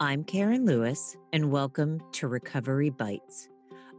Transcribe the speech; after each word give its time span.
I'm 0.00 0.22
Karen 0.22 0.64
Lewis, 0.64 1.16
and 1.32 1.50
welcome 1.50 2.00
to 2.12 2.28
Recovery 2.28 2.88
Bites, 2.88 3.48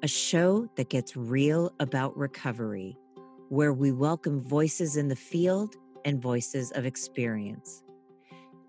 a 0.01 0.07
show 0.07 0.65
that 0.77 0.89
gets 0.89 1.17
real 1.17 1.73
about 1.81 2.15
recovery, 2.15 2.97
where 3.49 3.73
we 3.73 3.91
welcome 3.91 4.39
voices 4.39 4.95
in 4.95 5.09
the 5.09 5.15
field 5.17 5.75
and 6.05 6.21
voices 6.21 6.71
of 6.71 6.85
experience. 6.85 7.83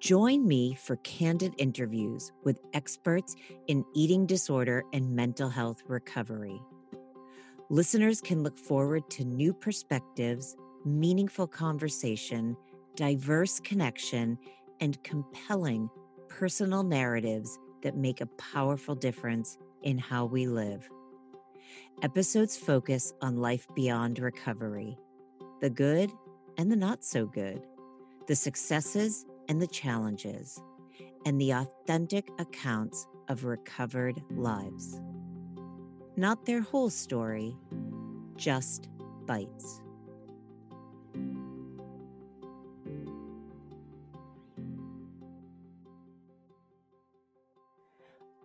Join 0.01 0.45
me 0.49 0.75
for 0.75 0.97
candid 0.97 1.55
interviews 1.57 2.33
with 2.43 2.59
experts 2.73 3.37
in 3.69 3.85
eating 3.95 4.27
disorder 4.27 4.83
and 4.93 5.15
mental 5.15 5.49
health 5.49 5.85
recovery. 5.87 6.61
Listeners 7.69 8.21
can 8.21 8.43
look 8.43 8.59
forward 8.59 9.09
to 9.11 9.25
new 9.25 9.55
perspectives, 9.55 10.57
meaningful 10.85 11.47
conversation, 11.47 12.57
diverse 12.97 13.61
connection, 13.61 14.37
and 14.81 15.01
compelling 15.05 15.89
personal 16.41 16.83
narratives 16.83 17.59
that 17.83 17.99
make 17.99 18.23
a 18.23 18.27
powerful 18.39 18.95
difference 18.95 19.59
in 19.83 19.99
how 19.99 20.25
we 20.25 20.47
live. 20.47 20.89
Episodes 22.01 22.57
focus 22.57 23.13
on 23.21 23.37
life 23.37 23.67
beyond 23.77 24.19
recovery 24.19 24.97
the 25.61 25.69
good 25.69 26.11
and 26.57 26.73
the 26.73 26.77
not 26.77 27.05
so 27.05 27.27
good, 27.27 27.61
the 28.27 28.35
successes 28.35 29.27
and 29.51 29.61
the 29.61 29.67
challenges, 29.67 30.63
and 31.27 31.39
the 31.39 31.51
authentic 31.51 32.31
accounts 32.39 33.07
of 33.29 33.45
recovered 33.45 34.19
lives. 34.31 34.99
Not 36.17 36.47
their 36.47 36.63
whole 36.63 36.89
story, 36.89 37.55
just 38.37 38.89
bites. 39.27 39.83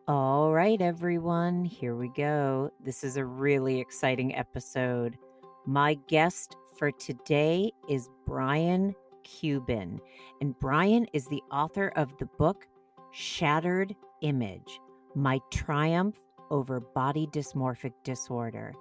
All 0.07 0.53
right, 0.53 0.79
everyone, 0.83 1.65
here 1.65 1.95
we 1.95 2.09
go. 2.09 2.69
This 2.79 3.03
is 3.03 3.17
a 3.17 3.25
really 3.25 3.79
exciting 3.79 4.35
episode. 4.35 5.17
My 5.65 5.95
guest 6.07 6.55
for 6.77 6.91
today 6.91 7.71
is 7.89 8.11
Brian 8.23 8.93
Cuban, 9.23 9.99
and 10.41 10.59
Brian 10.59 11.07
is 11.13 11.25
the 11.25 11.41
author 11.51 11.91
of 11.95 12.15
the 12.19 12.27
book 12.37 12.67
Shattered 13.13 13.95
Image 14.21 14.79
My 15.15 15.39
Triumph 15.51 16.21
Over 16.51 16.81
Body 16.81 17.25
Dysmorphic 17.31 17.93
Disorder. 18.03 18.75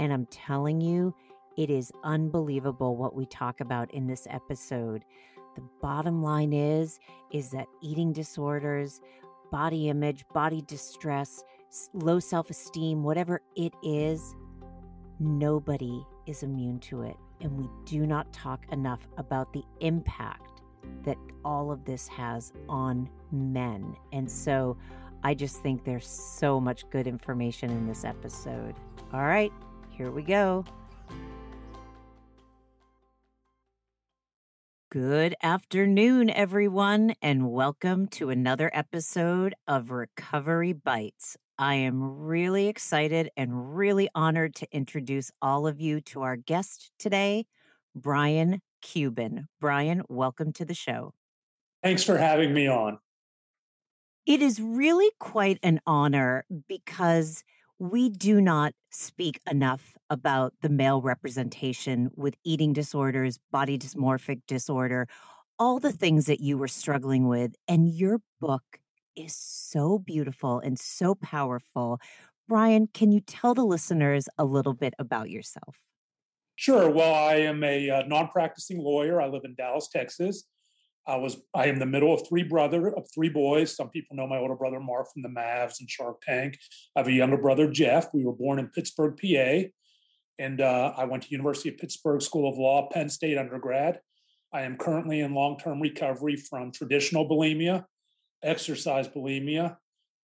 And 0.00 0.12
I'm 0.12 0.26
telling 0.26 0.80
you, 0.80 1.14
it 1.56 1.70
is 1.70 1.92
unbelievable 2.02 2.96
what 2.96 3.14
we 3.14 3.26
talk 3.26 3.60
about 3.60 3.94
in 3.94 4.08
this 4.08 4.26
episode. 4.28 5.04
The 5.54 5.62
bottom 5.80 6.20
line 6.20 6.52
is 6.52 6.98
is 7.30 7.50
that 7.50 7.68
eating 7.80 8.12
disorders 8.12 9.00
body 9.50 9.88
image, 9.88 10.24
body 10.32 10.62
distress, 10.62 11.42
low 11.92 12.18
self 12.18 12.50
esteem, 12.50 13.02
whatever 13.02 13.40
it 13.56 13.74
is, 13.82 14.34
nobody 15.18 16.04
is 16.26 16.42
immune 16.42 16.78
to 16.80 17.02
it. 17.02 17.16
And 17.40 17.58
we 17.58 17.68
do 17.84 18.06
not 18.06 18.32
talk 18.32 18.64
enough 18.72 19.00
about 19.18 19.52
the 19.52 19.64
impact 19.80 20.62
that 21.04 21.16
all 21.44 21.70
of 21.70 21.84
this 21.84 22.08
has 22.08 22.52
on 22.68 23.08
men. 23.32 23.94
And 24.12 24.30
so 24.30 24.76
I 25.22 25.34
just 25.34 25.62
think 25.62 25.84
there's 25.84 26.06
so 26.06 26.60
much 26.60 26.88
good 26.90 27.06
information 27.06 27.70
in 27.70 27.86
this 27.86 28.04
episode. 28.04 28.74
All 29.12 29.24
right, 29.24 29.52
here 29.90 30.10
we 30.10 30.22
go. 30.22 30.64
Good 34.94 35.34
afternoon, 35.42 36.30
everyone, 36.30 37.16
and 37.20 37.50
welcome 37.50 38.06
to 38.10 38.30
another 38.30 38.70
episode 38.72 39.56
of 39.66 39.90
Recovery 39.90 40.72
Bites. 40.72 41.36
I 41.58 41.74
am 41.74 42.20
really 42.20 42.68
excited 42.68 43.28
and 43.36 43.76
really 43.76 44.08
honored 44.14 44.54
to 44.54 44.68
introduce 44.70 45.32
all 45.42 45.66
of 45.66 45.80
you 45.80 46.00
to 46.02 46.22
our 46.22 46.36
guest 46.36 46.92
today, 46.96 47.46
Brian 47.96 48.62
Cuban. 48.82 49.48
Brian, 49.60 50.02
welcome 50.08 50.52
to 50.52 50.64
the 50.64 50.74
show. 50.74 51.12
Thanks 51.82 52.04
for 52.04 52.16
having 52.16 52.54
me 52.54 52.68
on. 52.68 53.00
It 54.26 54.42
is 54.42 54.60
really 54.60 55.10
quite 55.18 55.58
an 55.64 55.80
honor 55.88 56.44
because 56.68 57.42
we 57.78 58.08
do 58.08 58.40
not 58.40 58.72
speak 58.90 59.40
enough 59.50 59.96
about 60.10 60.54
the 60.62 60.68
male 60.68 61.02
representation 61.02 62.10
with 62.14 62.34
eating 62.44 62.72
disorders, 62.72 63.38
body 63.50 63.78
dysmorphic 63.78 64.42
disorder, 64.46 65.08
all 65.58 65.80
the 65.80 65.92
things 65.92 66.26
that 66.26 66.40
you 66.40 66.56
were 66.56 66.68
struggling 66.68 67.26
with. 67.26 67.54
And 67.66 67.88
your 67.88 68.20
book 68.40 68.62
is 69.16 69.34
so 69.34 69.98
beautiful 69.98 70.60
and 70.60 70.78
so 70.78 71.14
powerful. 71.14 72.00
Brian, 72.48 72.88
can 72.92 73.10
you 73.10 73.20
tell 73.20 73.54
the 73.54 73.64
listeners 73.64 74.28
a 74.38 74.44
little 74.44 74.74
bit 74.74 74.94
about 74.98 75.30
yourself? 75.30 75.76
Sure. 76.56 76.88
Well, 76.88 77.14
I 77.14 77.36
am 77.36 77.64
a 77.64 77.90
uh, 77.90 78.02
non 78.06 78.28
practicing 78.28 78.78
lawyer. 78.78 79.20
I 79.20 79.26
live 79.26 79.42
in 79.44 79.54
Dallas, 79.54 79.88
Texas. 79.88 80.44
I 81.06 81.16
was 81.16 81.36
I 81.54 81.66
am 81.66 81.78
the 81.78 81.86
middle 81.86 82.14
of 82.14 82.26
three 82.26 82.42
brother 82.42 82.88
of 82.88 83.06
three 83.14 83.28
boys. 83.28 83.74
Some 83.74 83.90
people 83.90 84.16
know 84.16 84.26
my 84.26 84.38
older 84.38 84.54
brother 84.54 84.80
Mark 84.80 85.12
from 85.12 85.22
the 85.22 85.28
Mavs 85.28 85.80
and 85.80 85.90
Shark 85.90 86.22
Tank. 86.22 86.58
I 86.96 87.00
have 87.00 87.08
a 87.08 87.12
younger 87.12 87.36
brother 87.36 87.70
Jeff. 87.70 88.08
We 88.14 88.24
were 88.24 88.32
born 88.32 88.58
in 88.58 88.68
Pittsburgh, 88.68 89.18
PA, 89.20 89.68
and 90.38 90.60
uh, 90.60 90.92
I 90.96 91.04
went 91.04 91.24
to 91.24 91.30
University 91.30 91.68
of 91.68 91.78
Pittsburgh 91.78 92.22
School 92.22 92.48
of 92.48 92.58
Law, 92.58 92.88
Penn 92.90 93.08
State 93.08 93.36
undergrad. 93.36 94.00
I 94.52 94.62
am 94.62 94.76
currently 94.76 95.20
in 95.20 95.34
long 95.34 95.58
term 95.58 95.80
recovery 95.80 96.36
from 96.36 96.72
traditional 96.72 97.28
bulimia, 97.28 97.84
exercise 98.42 99.08
bulimia, 99.08 99.76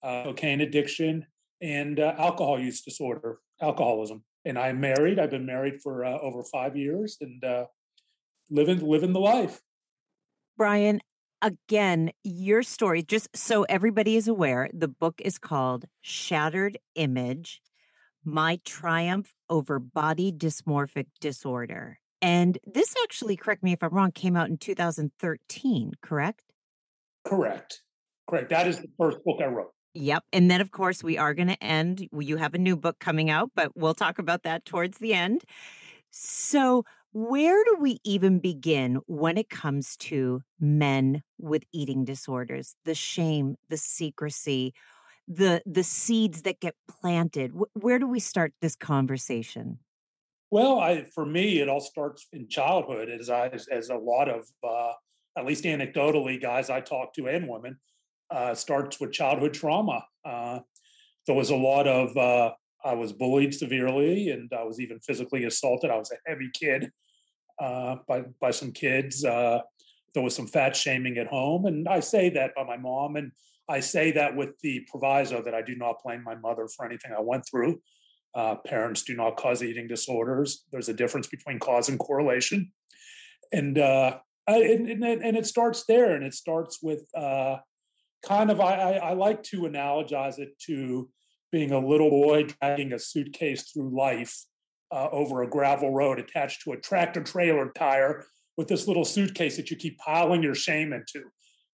uh, 0.02 0.24
cocaine 0.24 0.62
addiction, 0.62 1.26
and 1.60 2.00
uh, 2.00 2.14
alcohol 2.16 2.58
use 2.58 2.80
disorder, 2.80 3.38
alcoholism. 3.60 4.24
And 4.44 4.58
I'm 4.58 4.80
married. 4.80 5.18
I've 5.18 5.30
been 5.30 5.44
married 5.44 5.82
for 5.82 6.04
uh, 6.04 6.18
over 6.20 6.42
five 6.44 6.74
years 6.74 7.18
and 7.20 7.44
uh, 7.44 7.66
living 8.48 8.78
living 8.78 9.12
the 9.12 9.20
life. 9.20 9.60
Brian, 10.60 11.00
again, 11.40 12.10
your 12.22 12.62
story, 12.62 13.02
just 13.02 13.34
so 13.34 13.62
everybody 13.62 14.16
is 14.16 14.28
aware, 14.28 14.68
the 14.74 14.88
book 14.88 15.18
is 15.24 15.38
called 15.38 15.86
Shattered 16.02 16.76
Image 16.96 17.62
My 18.26 18.60
Triumph 18.66 19.32
Over 19.48 19.78
Body 19.78 20.30
Dysmorphic 20.30 21.06
Disorder. 21.18 21.98
And 22.20 22.58
this 22.66 22.94
actually, 23.04 23.36
correct 23.36 23.62
me 23.62 23.72
if 23.72 23.82
I'm 23.82 23.88
wrong, 23.88 24.12
came 24.12 24.36
out 24.36 24.50
in 24.50 24.58
2013, 24.58 25.92
correct? 26.02 26.44
Correct. 27.24 27.80
Correct. 28.28 28.50
That 28.50 28.68
is 28.68 28.80
the 28.80 28.88
first 28.98 29.16
book 29.24 29.40
I 29.42 29.46
wrote. 29.46 29.72
Yep. 29.94 30.24
And 30.34 30.50
then, 30.50 30.60
of 30.60 30.72
course, 30.72 31.02
we 31.02 31.16
are 31.16 31.32
going 31.32 31.48
to 31.48 31.64
end. 31.64 32.06
You 32.12 32.36
have 32.36 32.52
a 32.52 32.58
new 32.58 32.76
book 32.76 32.98
coming 32.98 33.30
out, 33.30 33.50
but 33.56 33.74
we'll 33.74 33.94
talk 33.94 34.18
about 34.18 34.42
that 34.42 34.66
towards 34.66 34.98
the 34.98 35.14
end. 35.14 35.42
So, 36.10 36.84
where 37.12 37.62
do 37.64 37.76
we 37.80 37.98
even 38.04 38.38
begin 38.38 39.00
when 39.06 39.36
it 39.36 39.50
comes 39.50 39.96
to 39.98 40.42
men 40.60 41.22
with 41.38 41.64
eating 41.72 42.04
disorders? 42.04 42.76
The 42.84 42.94
shame, 42.94 43.56
the 43.68 43.76
secrecy, 43.76 44.74
the 45.26 45.62
the 45.66 45.82
seeds 45.84 46.42
that 46.42 46.60
get 46.60 46.74
planted. 46.88 47.52
Where 47.74 47.98
do 47.98 48.06
we 48.06 48.20
start 48.20 48.52
this 48.60 48.76
conversation? 48.76 49.80
Well, 50.50 50.80
I, 50.80 51.04
for 51.04 51.24
me, 51.24 51.60
it 51.60 51.68
all 51.68 51.80
starts 51.80 52.26
in 52.32 52.48
childhood, 52.48 53.08
as 53.08 53.30
I, 53.30 53.48
as, 53.48 53.68
as 53.68 53.88
a 53.88 53.94
lot 53.94 54.28
of, 54.28 54.48
uh, 54.64 54.94
at 55.36 55.46
least 55.46 55.62
anecdotally, 55.62 56.42
guys 56.42 56.70
I 56.70 56.80
talk 56.80 57.14
to 57.14 57.28
and 57.28 57.48
women, 57.48 57.78
uh, 58.30 58.54
starts 58.54 58.98
with 58.98 59.12
childhood 59.12 59.54
trauma. 59.54 60.04
Uh, 60.24 60.60
there 61.26 61.36
was 61.36 61.50
a 61.50 61.56
lot 61.56 61.86
of 61.86 62.16
uh, 62.16 62.54
I 62.84 62.94
was 62.94 63.12
bullied 63.12 63.54
severely, 63.54 64.30
and 64.30 64.50
I 64.52 64.64
was 64.64 64.80
even 64.80 65.00
physically 65.00 65.44
assaulted. 65.44 65.90
I 65.90 65.98
was 65.98 66.10
a 66.10 66.30
heavy 66.30 66.50
kid 66.52 66.90
uh, 67.58 67.96
by 68.08 68.22
by 68.40 68.50
some 68.50 68.72
kids. 68.72 69.24
Uh, 69.24 69.60
there 70.14 70.22
was 70.22 70.34
some 70.34 70.46
fat 70.46 70.74
shaming 70.74 71.18
at 71.18 71.26
home, 71.26 71.66
and 71.66 71.88
I 71.88 72.00
say 72.00 72.30
that 72.30 72.54
by 72.54 72.64
my 72.64 72.76
mom, 72.76 73.16
and 73.16 73.32
I 73.68 73.80
say 73.80 74.12
that 74.12 74.34
with 74.34 74.58
the 74.62 74.86
proviso 74.90 75.42
that 75.42 75.54
I 75.54 75.62
do 75.62 75.76
not 75.76 76.02
blame 76.04 76.24
my 76.24 76.34
mother 76.34 76.66
for 76.68 76.84
anything 76.84 77.12
I 77.16 77.20
went 77.20 77.44
through. 77.48 77.80
Uh, 78.34 78.56
parents 78.64 79.02
do 79.02 79.16
not 79.16 79.36
cause 79.36 79.62
eating 79.62 79.88
disorders. 79.88 80.64
There's 80.70 80.88
a 80.88 80.94
difference 80.94 81.26
between 81.26 81.58
cause 81.58 81.88
and 81.88 81.98
correlation, 81.98 82.72
and 83.52 83.78
uh, 83.78 84.18
and, 84.46 84.88
and, 84.88 85.04
and 85.04 85.36
it 85.36 85.46
starts 85.46 85.84
there, 85.86 86.14
and 86.14 86.24
it 86.24 86.34
starts 86.34 86.78
with 86.82 87.02
uh, 87.14 87.56
kind 88.24 88.50
of 88.50 88.60
I, 88.60 88.94
I 88.96 89.12
like 89.14 89.42
to 89.44 89.62
analogize 89.62 90.38
it 90.38 90.58
to 90.66 91.08
being 91.50 91.72
a 91.72 91.78
little 91.78 92.10
boy 92.10 92.44
dragging 92.44 92.92
a 92.92 92.98
suitcase 92.98 93.70
through 93.70 93.96
life 93.96 94.44
uh, 94.92 95.08
over 95.10 95.42
a 95.42 95.48
gravel 95.48 95.92
road 95.92 96.18
attached 96.18 96.62
to 96.62 96.72
a 96.72 96.76
tractor 96.76 97.22
trailer 97.22 97.70
tire 97.76 98.24
with 98.56 98.68
this 98.68 98.86
little 98.86 99.04
suitcase 99.04 99.56
that 99.56 99.70
you 99.70 99.76
keep 99.76 99.98
piling 99.98 100.42
your 100.42 100.54
shame 100.54 100.92
into 100.92 101.24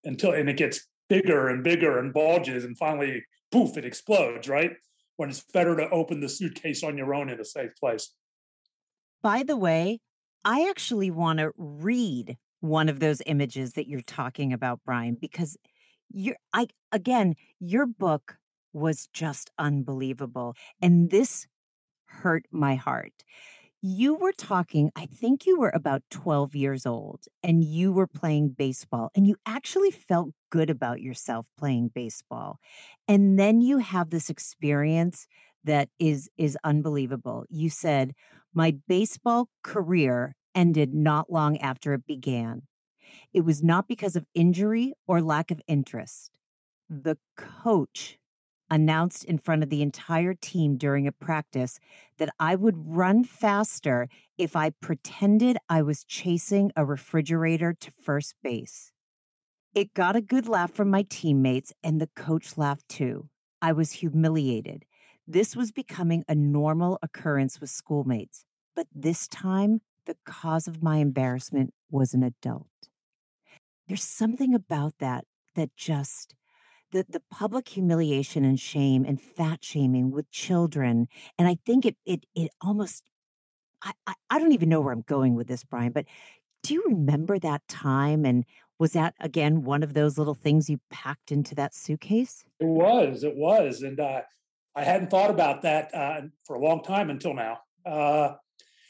until 0.03 0.31
and 0.31 0.49
it 0.49 0.57
gets 0.57 0.87
bigger 1.09 1.49
and 1.49 1.63
bigger 1.63 1.99
and 1.99 2.13
bulges 2.13 2.63
and 2.63 2.77
finally 2.77 3.23
poof 3.51 3.77
it 3.77 3.85
explodes 3.85 4.47
right? 4.47 4.71
When 5.17 5.29
it's 5.29 5.43
better 5.51 5.75
to 5.75 5.89
open 5.89 6.19
the 6.19 6.29
suitcase 6.29 6.83
on 6.83 6.97
your 6.97 7.15
own 7.15 7.29
in 7.29 7.39
a 7.39 7.45
safe 7.45 7.71
place. 7.79 8.13
By 9.21 9.43
the 9.43 9.57
way 9.57 9.99
i 10.45 10.67
actually 10.69 11.11
want 11.11 11.39
to 11.39 11.51
read 11.57 12.37
one 12.59 12.89
of 12.89 12.99
those 12.99 13.21
images 13.25 13.73
that 13.73 13.87
you're 13.87 14.01
talking 14.01 14.53
about 14.53 14.79
brian 14.85 15.17
because 15.19 15.57
You're 16.11 16.37
I 16.53 16.67
again, 16.91 17.35
your 17.59 17.85
book 17.85 18.37
was 18.73 19.07
just 19.13 19.51
unbelievable. 19.57 20.55
And 20.81 21.09
this 21.09 21.47
hurt 22.07 22.45
my 22.51 22.75
heart. 22.75 23.23
You 23.81 24.15
were 24.15 24.33
talking, 24.33 24.91
I 24.95 25.05
think 25.05 25.45
you 25.45 25.59
were 25.59 25.71
about 25.73 26.03
12 26.09 26.55
years 26.55 26.85
old 26.85 27.25
and 27.43 27.63
you 27.63 27.93
were 27.93 28.07
playing 28.07 28.49
baseball 28.49 29.11
and 29.15 29.27
you 29.27 29.35
actually 29.45 29.91
felt 29.91 30.31
good 30.49 30.69
about 30.69 31.01
yourself 31.01 31.47
playing 31.57 31.89
baseball. 31.93 32.59
And 33.07 33.37
then 33.39 33.61
you 33.61 33.77
have 33.77 34.09
this 34.09 34.29
experience 34.29 35.27
that 35.63 35.89
is 35.99 36.29
is 36.37 36.57
unbelievable. 36.63 37.45
You 37.49 37.69
said, 37.69 38.13
"My 38.53 38.77
baseball 38.87 39.49
career 39.63 40.35
ended 40.55 40.93
not 40.93 41.31
long 41.31 41.57
after 41.59 41.93
it 41.93 42.05
began. 42.07 42.63
It 43.33 43.41
was 43.41 43.63
not 43.63 43.87
because 43.87 44.15
of 44.15 44.25
injury 44.33 44.93
or 45.07 45.21
lack 45.21 45.51
of 45.51 45.61
interest. 45.67 46.31
The 46.89 47.17
coach 47.37 48.19
announced 48.69 49.23
in 49.25 49.37
front 49.37 49.63
of 49.63 49.69
the 49.69 49.81
entire 49.81 50.33
team 50.33 50.77
during 50.77 51.07
a 51.07 51.11
practice 51.11 51.79
that 52.17 52.29
I 52.39 52.55
would 52.55 52.75
run 52.77 53.23
faster 53.23 54.07
if 54.37 54.55
I 54.55 54.71
pretended 54.71 55.57
I 55.69 55.81
was 55.81 56.03
chasing 56.03 56.71
a 56.75 56.85
refrigerator 56.85 57.73
to 57.73 57.91
first 58.01 58.35
base. 58.43 58.91
It 59.73 59.93
got 59.93 60.15
a 60.15 60.21
good 60.21 60.47
laugh 60.47 60.71
from 60.71 60.89
my 60.89 61.05
teammates, 61.07 61.71
and 61.83 62.01
the 62.01 62.09
coach 62.15 62.57
laughed 62.57 62.87
too. 62.89 63.29
I 63.61 63.73
was 63.73 63.91
humiliated. 63.91 64.85
This 65.27 65.55
was 65.55 65.71
becoming 65.71 66.23
a 66.27 66.35
normal 66.35 66.99
occurrence 67.01 67.59
with 67.59 67.69
schoolmates, 67.69 68.45
but 68.75 68.87
this 68.93 69.27
time 69.27 69.81
the 70.05 70.15
cause 70.25 70.67
of 70.67 70.81
my 70.81 70.97
embarrassment 70.97 71.73
was 71.91 72.13
an 72.13 72.23
adult. 72.23 72.67
There's 73.87 74.03
something 74.03 74.53
about 74.53 74.93
that 74.99 75.25
that 75.55 75.75
just 75.75 76.33
the, 76.91 77.05
the 77.09 77.21
public 77.31 77.67
humiliation 77.67 78.45
and 78.45 78.59
shame 78.59 79.05
and 79.05 79.21
fat 79.21 79.63
shaming 79.63 80.11
with 80.11 80.29
children. 80.31 81.07
And 81.37 81.47
I 81.47 81.57
think 81.65 81.85
it 81.85 81.97
it 82.05 82.25
it 82.35 82.51
almost 82.61 83.03
I, 83.83 83.91
I, 84.05 84.13
I 84.29 84.39
don't 84.39 84.53
even 84.53 84.69
know 84.69 84.81
where 84.81 84.93
I'm 84.93 85.01
going 85.01 85.35
with 85.35 85.47
this, 85.47 85.63
Brian, 85.63 85.91
but 85.91 86.05
do 86.63 86.73
you 86.73 86.83
remember 86.87 87.37
that 87.39 87.67
time 87.67 88.25
and 88.25 88.45
was 88.79 88.93
that 88.93 89.15
again 89.19 89.63
one 89.63 89.83
of 89.83 89.93
those 89.93 90.17
little 90.17 90.33
things 90.33 90.69
you 90.69 90.79
packed 90.89 91.31
into 91.31 91.55
that 91.55 91.73
suitcase? 91.73 92.43
It 92.59 92.65
was, 92.65 93.23
it 93.23 93.35
was. 93.35 93.81
And 93.81 93.99
uh, 93.99 94.21
I 94.75 94.83
hadn't 94.83 95.09
thought 95.09 95.29
about 95.29 95.63
that 95.63 95.93
uh, 95.93 96.21
for 96.45 96.55
a 96.55 96.61
long 96.61 96.83
time 96.83 97.09
until 97.09 97.33
now. 97.33 97.59
Uh, 97.85 98.35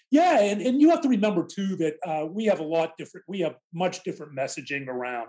yeah, 0.09 0.39
and, 0.39 0.61
and 0.61 0.81
you 0.81 0.89
have 0.89 1.01
to 1.01 1.09
remember 1.09 1.45
too 1.45 1.75
that 1.77 1.95
uh, 2.05 2.25
we 2.25 2.45
have 2.45 2.59
a 2.59 2.63
lot 2.63 2.97
different, 2.97 3.25
we 3.27 3.41
have 3.41 3.55
much 3.73 4.03
different 4.03 4.35
messaging 4.37 4.87
around 4.87 5.27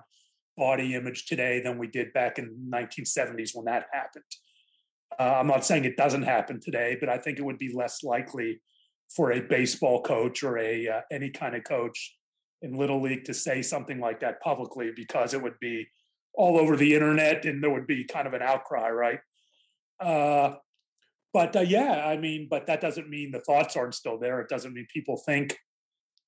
body 0.58 0.94
image 0.94 1.26
today 1.26 1.60
than 1.62 1.78
we 1.78 1.86
did 1.86 2.12
back 2.12 2.38
in 2.38 2.68
1970s 2.70 3.54
when 3.54 3.64
that 3.66 3.86
happened. 3.92 4.24
Uh, 5.18 5.36
I'm 5.38 5.46
not 5.46 5.64
saying 5.64 5.84
it 5.84 5.96
doesn't 5.96 6.24
happen 6.24 6.60
today, 6.60 6.96
but 7.00 7.08
I 7.08 7.16
think 7.16 7.38
it 7.38 7.44
would 7.44 7.58
be 7.58 7.72
less 7.72 8.02
likely 8.02 8.60
for 9.14 9.32
a 9.32 9.40
baseball 9.40 10.02
coach 10.02 10.42
or 10.42 10.58
a 10.58 10.86
uh, 10.88 11.00
any 11.10 11.30
kind 11.30 11.54
of 11.54 11.64
coach 11.64 12.16
in 12.60 12.76
little 12.76 13.00
league 13.00 13.24
to 13.24 13.32
say 13.32 13.62
something 13.62 14.00
like 14.00 14.20
that 14.20 14.40
publicly 14.40 14.90
because 14.94 15.32
it 15.32 15.42
would 15.42 15.58
be 15.60 15.86
all 16.34 16.58
over 16.58 16.76
the 16.76 16.94
internet 16.94 17.44
and 17.44 17.62
there 17.62 17.70
would 17.70 17.86
be 17.86 18.04
kind 18.04 18.26
of 18.26 18.34
an 18.34 18.42
outcry, 18.42 18.90
right? 18.90 19.20
Uh, 20.00 20.56
but 21.32 21.54
uh, 21.56 21.60
yeah, 21.60 22.04
I 22.06 22.16
mean, 22.16 22.48
but 22.50 22.66
that 22.66 22.80
doesn't 22.80 23.08
mean 23.08 23.30
the 23.30 23.40
thoughts 23.40 23.76
aren't 23.76 23.94
still 23.94 24.18
there. 24.18 24.40
It 24.40 24.48
doesn't 24.48 24.72
mean 24.72 24.86
people 24.92 25.16
think 25.16 25.56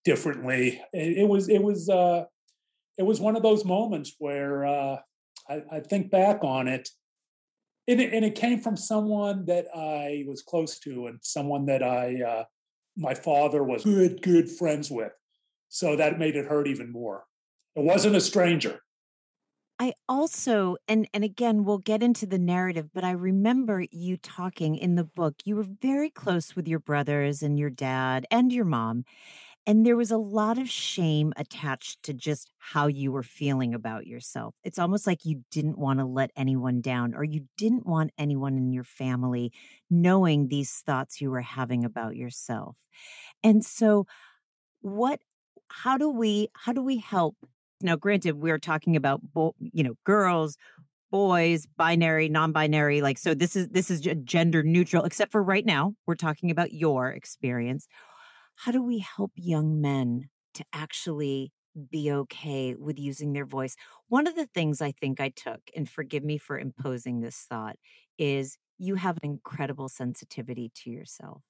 differently. 0.04 0.80
It, 0.92 1.18
it 1.18 1.28
was 1.28 1.48
it 1.48 1.62
was 1.62 1.88
uh, 1.88 2.24
it 3.00 3.06
was 3.06 3.18
one 3.18 3.34
of 3.34 3.42
those 3.42 3.64
moments 3.64 4.14
where 4.18 4.66
uh, 4.66 4.98
I, 5.48 5.62
I, 5.72 5.80
think 5.80 6.10
back 6.10 6.44
on 6.44 6.68
it, 6.68 6.86
and, 7.88 7.98
it, 7.98 8.12
and 8.12 8.26
it 8.26 8.34
came 8.34 8.60
from 8.60 8.76
someone 8.76 9.46
that 9.46 9.68
I 9.74 10.24
was 10.28 10.42
close 10.42 10.78
to, 10.80 11.06
and 11.06 11.18
someone 11.22 11.64
that 11.64 11.82
I 11.82 12.20
uh, 12.22 12.44
my 12.98 13.14
father 13.14 13.64
was 13.64 13.84
good 13.84 14.20
good 14.20 14.50
friends 14.50 14.90
with. 14.90 15.12
So 15.70 15.96
that 15.96 16.18
made 16.18 16.36
it 16.36 16.44
hurt 16.44 16.68
even 16.68 16.92
more. 16.92 17.24
It 17.74 17.84
wasn't 17.84 18.16
a 18.16 18.20
stranger. 18.20 18.82
I 19.78 19.94
also 20.06 20.76
and 20.86 21.08
and 21.14 21.24
again 21.24 21.64
we'll 21.64 21.78
get 21.78 22.02
into 22.02 22.26
the 22.26 22.38
narrative 22.38 22.90
but 22.92 23.02
I 23.02 23.12
remember 23.12 23.86
you 23.90 24.18
talking 24.18 24.76
in 24.76 24.96
the 24.96 25.04
book 25.04 25.36
you 25.46 25.56
were 25.56 25.66
very 25.80 26.10
close 26.10 26.54
with 26.54 26.68
your 26.68 26.80
brothers 26.80 27.42
and 27.42 27.58
your 27.58 27.70
dad 27.70 28.26
and 28.30 28.52
your 28.52 28.66
mom 28.66 29.06
and 29.70 29.86
there 29.86 29.96
was 29.96 30.10
a 30.10 30.18
lot 30.18 30.58
of 30.58 30.68
shame 30.68 31.32
attached 31.36 32.02
to 32.02 32.12
just 32.12 32.50
how 32.58 32.88
you 32.88 33.12
were 33.12 33.22
feeling 33.22 33.72
about 33.72 34.04
yourself. 34.04 34.52
It's 34.64 34.80
almost 34.80 35.06
like 35.06 35.24
you 35.24 35.44
didn't 35.52 35.78
want 35.78 36.00
to 36.00 36.04
let 36.04 36.32
anyone 36.34 36.80
down 36.80 37.14
or 37.14 37.22
you 37.22 37.46
didn't 37.56 37.86
want 37.86 38.10
anyone 38.18 38.56
in 38.56 38.72
your 38.72 38.82
family 38.82 39.52
knowing 39.88 40.48
these 40.48 40.72
thoughts 40.84 41.20
you 41.20 41.30
were 41.30 41.40
having 41.40 41.84
about 41.84 42.16
yourself. 42.16 42.74
And 43.44 43.64
so 43.64 44.08
what 44.80 45.20
how 45.68 45.96
do 45.96 46.10
we 46.10 46.48
how 46.54 46.72
do 46.72 46.82
we 46.82 46.98
help 46.98 47.36
now 47.80 47.94
granted 47.94 48.32
we're 48.32 48.58
talking 48.58 48.96
about 48.96 49.20
bo- 49.22 49.54
you 49.60 49.84
know 49.84 49.94
girls 50.02 50.56
boys 51.12 51.66
binary 51.76 52.28
non-binary 52.28 53.02
like 53.02 53.18
so 53.18 53.34
this 53.34 53.54
is 53.54 53.68
this 53.68 53.88
is 53.88 54.00
gender 54.24 54.64
neutral 54.64 55.04
except 55.04 55.30
for 55.30 55.42
right 55.42 55.66
now 55.66 55.94
we're 56.06 56.16
talking 56.16 56.50
about 56.50 56.72
your 56.72 57.10
experience 57.10 57.86
how 58.64 58.72
do 58.72 58.82
we 58.82 58.98
help 58.98 59.32
young 59.36 59.80
men 59.80 60.28
to 60.54 60.64
actually 60.72 61.52
be 61.90 62.10
okay 62.12 62.74
with 62.74 62.98
using 62.98 63.32
their 63.32 63.46
voice 63.46 63.76
one 64.08 64.26
of 64.26 64.34
the 64.36 64.46
things 64.46 64.82
i 64.82 64.90
think 64.92 65.20
i 65.20 65.28
took 65.28 65.60
and 65.76 65.88
forgive 65.88 66.24
me 66.24 66.36
for 66.38 66.58
imposing 66.58 67.20
this 67.20 67.46
thought 67.48 67.76
is 68.18 68.58
you 68.78 68.96
have 68.96 69.16
an 69.18 69.24
incredible 69.30 69.88
sensitivity 69.88 70.70
to 70.74 70.90
yourself 70.90 71.42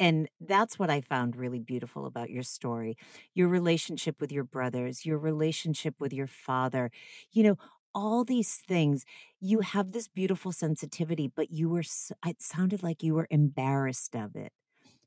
and 0.00 0.28
that's 0.40 0.78
what 0.78 0.90
I 0.90 1.00
found 1.00 1.36
really 1.36 1.60
beautiful 1.60 2.06
about 2.06 2.30
your 2.30 2.42
story 2.42 2.96
your 3.34 3.48
relationship 3.48 4.20
with 4.20 4.32
your 4.32 4.44
brothers, 4.44 5.06
your 5.06 5.18
relationship 5.18 5.94
with 6.00 6.12
your 6.12 6.26
father. 6.26 6.90
You 7.32 7.44
know, 7.44 7.56
all 7.94 8.24
these 8.24 8.56
things, 8.56 9.04
you 9.40 9.60
have 9.60 9.92
this 9.92 10.08
beautiful 10.08 10.52
sensitivity, 10.52 11.28
but 11.34 11.50
you 11.50 11.68
were, 11.68 11.84
it 12.26 12.40
sounded 12.42 12.82
like 12.82 13.02
you 13.02 13.14
were 13.14 13.26
embarrassed 13.30 14.16
of 14.16 14.34
it. 14.36 14.52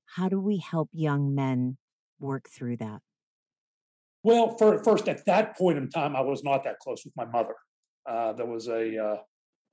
How 0.06 0.30
do 0.30 0.40
we 0.40 0.58
help 0.58 0.90
young 0.94 1.36
men 1.36 1.78
work 2.20 2.50
through 2.50 2.78
that? 2.78 3.02
Well, 4.24 4.58
for, 4.58 4.84
first, 4.84 5.08
at 5.08 5.26
that 5.26 5.58
point 5.58 5.78
in 5.78 5.90
time, 5.90 6.16
I 6.16 6.22
was 6.22 6.44
not 6.44 6.64
that 6.64 6.80
close 6.80 7.04
with 7.06 7.16
my 7.16 7.26
mother. 7.26 7.56
Uh, 8.08 8.34
there 8.34 8.46
was 8.46 8.68
a, 8.68 8.98
uh, 8.98 9.18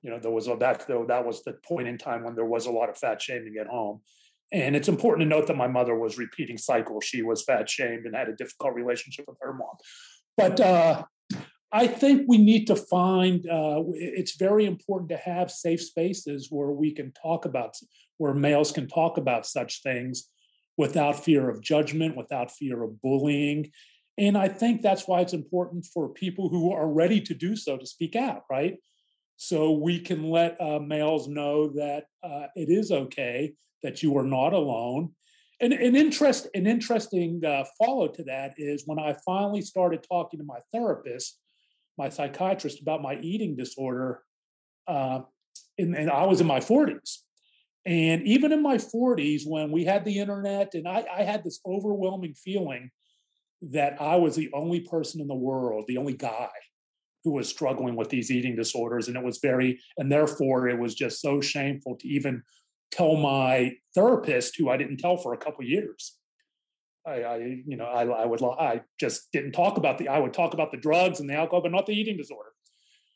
you 0.01 0.09
know, 0.09 0.19
there 0.19 0.31
was 0.31 0.47
a, 0.47 0.55
that, 0.57 0.87
though 0.87 1.05
that 1.07 1.25
was 1.25 1.43
the 1.43 1.53
point 1.65 1.87
in 1.87 1.97
time 1.97 2.23
when 2.23 2.35
there 2.35 2.45
was 2.45 2.65
a 2.65 2.71
lot 2.71 2.89
of 2.89 2.97
fat 2.97 3.21
shaming 3.21 3.55
at 3.59 3.67
home. 3.67 4.01
And 4.51 4.75
it's 4.75 4.89
important 4.89 5.21
to 5.21 5.35
note 5.35 5.47
that 5.47 5.57
my 5.57 5.67
mother 5.67 5.97
was 5.97 6.17
repeating 6.17 6.57
cycles. 6.57 7.05
She 7.05 7.23
was 7.23 7.43
fat 7.43 7.69
shamed 7.69 8.05
and 8.05 8.15
had 8.15 8.29
a 8.29 8.35
difficult 8.35 8.75
relationship 8.75 9.25
with 9.27 9.37
her 9.41 9.53
mom. 9.53 9.75
But 10.37 10.59
uh, 10.59 11.03
I 11.71 11.87
think 11.87 12.25
we 12.27 12.37
need 12.37 12.67
to 12.67 12.75
find 12.75 13.47
uh, 13.49 13.81
it's 13.95 14.35
very 14.35 14.65
important 14.65 15.09
to 15.09 15.17
have 15.17 15.49
safe 15.49 15.81
spaces 15.81 16.49
where 16.51 16.69
we 16.69 16.91
can 16.91 17.11
talk 17.13 17.45
about, 17.45 17.75
where 18.17 18.33
males 18.33 18.71
can 18.71 18.87
talk 18.87 19.17
about 19.17 19.45
such 19.45 19.81
things 19.81 20.29
without 20.77 21.23
fear 21.23 21.49
of 21.49 21.61
judgment, 21.61 22.17
without 22.17 22.51
fear 22.51 22.83
of 22.83 23.01
bullying. 23.01 23.71
And 24.17 24.37
I 24.37 24.47
think 24.47 24.81
that's 24.81 25.07
why 25.07 25.21
it's 25.21 25.33
important 25.33 25.85
for 25.85 26.09
people 26.09 26.49
who 26.49 26.71
are 26.71 26.87
ready 26.87 27.21
to 27.21 27.33
do 27.33 27.55
so 27.55 27.77
to 27.77 27.85
speak 27.85 28.15
out, 28.15 28.43
right? 28.49 28.77
So 29.37 29.71
we 29.71 29.99
can 29.99 30.29
let 30.29 30.59
uh, 30.61 30.79
males 30.79 31.27
know 31.27 31.69
that 31.69 32.05
uh, 32.23 32.47
it 32.55 32.69
is 32.69 32.91
okay 32.91 33.53
that 33.81 34.03
you 34.03 34.17
are 34.17 34.23
not 34.23 34.53
alone. 34.53 35.11
And 35.59 35.73
an 35.73 35.95
interest, 35.95 36.47
an 36.53 36.67
interesting 36.67 37.43
uh, 37.45 37.63
follow 37.77 38.07
to 38.07 38.23
that 38.23 38.53
is 38.57 38.83
when 38.85 38.99
I 38.99 39.15
finally 39.25 39.61
started 39.61 40.05
talking 40.09 40.39
to 40.39 40.45
my 40.45 40.59
therapist, 40.71 41.39
my 41.97 42.09
psychiatrist 42.09 42.81
about 42.81 43.01
my 43.01 43.15
eating 43.15 43.55
disorder, 43.55 44.21
uh, 44.87 45.21
and, 45.77 45.95
and 45.95 46.09
I 46.09 46.25
was 46.25 46.41
in 46.41 46.47
my 46.47 46.59
40s. 46.59 47.19
And 47.85 48.21
even 48.23 48.51
in 48.51 48.61
my 48.61 48.77
40s, 48.77 49.41
when 49.45 49.71
we 49.71 49.83
had 49.83 50.05
the 50.05 50.19
internet, 50.19 50.73
and 50.73 50.87
I, 50.87 51.05
I 51.13 51.23
had 51.23 51.43
this 51.43 51.59
overwhelming 51.65 52.33
feeling 52.33 52.91
that 53.61 54.01
I 54.01 54.15
was 54.15 54.35
the 54.35 54.49
only 54.53 54.81
person 54.81 55.19
in 55.21 55.27
the 55.27 55.35
world, 55.35 55.85
the 55.87 55.97
only 55.97 56.13
guy 56.13 56.49
who 57.23 57.31
was 57.31 57.47
struggling 57.47 57.95
with 57.95 58.09
these 58.09 58.31
eating 58.31 58.55
disorders. 58.55 59.07
And 59.07 59.17
it 59.17 59.23
was 59.23 59.39
very, 59.41 59.79
and 59.97 60.11
therefore 60.11 60.67
it 60.67 60.79
was 60.79 60.95
just 60.95 61.21
so 61.21 61.41
shameful 61.41 61.97
to 61.97 62.07
even 62.07 62.43
tell 62.91 63.15
my 63.15 63.73
therapist, 63.95 64.55
who 64.57 64.69
I 64.69 64.77
didn't 64.77 64.97
tell 64.97 65.17
for 65.17 65.33
a 65.33 65.37
couple 65.37 65.63
years. 65.65 66.17
I, 67.05 67.23
I, 67.23 67.37
you 67.65 67.75
know, 67.75 67.85
I, 67.85 68.05
I 68.05 68.25
would, 68.25 68.41
I 68.43 68.81
just 68.99 69.29
didn't 69.33 69.51
talk 69.51 69.77
about 69.77 69.97
the, 69.97 70.07
I 70.07 70.19
would 70.19 70.33
talk 70.33 70.53
about 70.53 70.71
the 70.71 70.77
drugs 70.77 71.19
and 71.19 71.29
the 71.29 71.35
alcohol, 71.35 71.61
but 71.61 71.71
not 71.71 71.85
the 71.85 71.93
eating 71.93 72.17
disorder. 72.17 72.52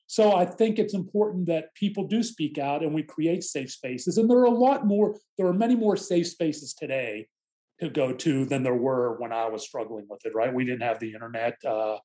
So 0.07 0.33
I 0.33 0.45
think 0.45 0.79
it's 0.79 0.93
important 0.93 1.47
that 1.47 1.75
people 1.75 2.07
do 2.07 2.23
speak 2.23 2.57
out 2.57 2.81
and 2.81 2.93
we 2.93 3.03
create 3.03 3.43
safe 3.43 3.71
spaces. 3.71 4.17
And 4.17 4.29
there 4.29 4.37
are 4.37 4.45
a 4.45 4.49
lot 4.49 4.87
more, 4.87 5.17
there 5.37 5.47
are 5.47 5.53
many 5.53 5.75
more 5.75 5.97
safe 5.97 6.27
spaces 6.27 6.73
today 6.73 7.27
to 7.81 7.89
go 7.89 8.13
to 8.13 8.45
than 8.45 8.63
there 8.63 8.73
were 8.73 9.17
when 9.19 9.33
I 9.33 9.49
was 9.49 9.63
struggling 9.63 10.07
with 10.09 10.25
it, 10.25 10.33
right? 10.33 10.53
We 10.53 10.63
didn't 10.63 10.83
have 10.83 10.99
the 10.99 11.13
internet. 11.13 11.57
Uh, 11.63 11.97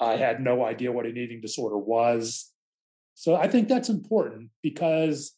I 0.00 0.16
had 0.16 0.40
no 0.40 0.64
idea 0.64 0.92
what 0.92 1.04
an 1.04 1.18
eating 1.18 1.42
disorder 1.42 1.76
was. 1.76 2.52
So 3.14 3.36
I 3.36 3.48
think 3.48 3.68
that's 3.68 3.90
important 3.90 4.50
because 4.62 5.32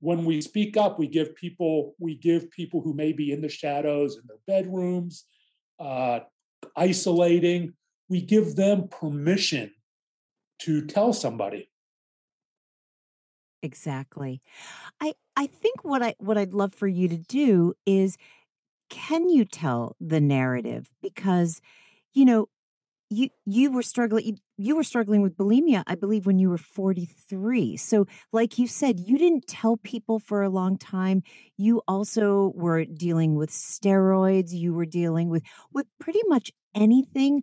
when 0.00 0.26
we 0.26 0.42
speak 0.42 0.76
up, 0.76 0.98
we 0.98 1.08
give 1.08 1.34
people 1.34 1.94
we 1.98 2.14
give 2.14 2.50
people 2.50 2.82
who 2.82 2.94
may 2.94 3.12
be 3.12 3.32
in 3.32 3.40
the 3.40 3.48
shadows 3.48 4.16
in 4.16 4.22
their 4.26 4.38
bedrooms, 4.46 5.24
uh, 5.80 6.20
isolating. 6.76 7.72
We 8.08 8.20
give 8.22 8.54
them 8.54 8.88
permission 8.88 9.72
to 10.60 10.86
tell 10.86 11.12
somebody. 11.12 11.70
Exactly. 13.62 14.40
I 15.00 15.14
I 15.36 15.46
think 15.46 15.84
what 15.84 16.02
I 16.02 16.14
what 16.18 16.38
I'd 16.38 16.54
love 16.54 16.74
for 16.74 16.88
you 16.88 17.08
to 17.08 17.18
do 17.18 17.74
is 17.86 18.18
can 18.90 19.28
you 19.30 19.44
tell 19.44 19.96
the 20.00 20.20
narrative 20.20 20.90
because 21.02 21.60
you 22.14 22.24
know 22.24 22.48
you 23.10 23.30
you 23.46 23.72
were 23.72 23.82
struggling 23.82 24.24
you, 24.26 24.36
you 24.58 24.76
were 24.76 24.84
struggling 24.84 25.22
with 25.22 25.36
bulimia 25.36 25.84
i 25.86 25.94
believe 25.96 26.26
when 26.26 26.38
you 26.38 26.50
were 26.50 26.58
43 26.58 27.76
so 27.76 28.06
like 28.32 28.58
you 28.58 28.66
said 28.68 29.00
you 29.00 29.18
didn't 29.18 29.46
tell 29.48 29.76
people 29.78 30.18
for 30.20 30.42
a 30.42 30.50
long 30.50 30.78
time 30.78 31.22
you 31.58 31.82
also 31.88 32.52
were 32.56 32.84
dealing 32.86 33.36
with 33.36 33.50
steroids 33.50 34.52
you 34.52 34.74
were 34.74 34.86
dealing 34.86 35.28
with 35.30 35.42
with 35.72 35.86
pretty 36.00 36.22
much 36.28 36.52
anything 36.74 37.42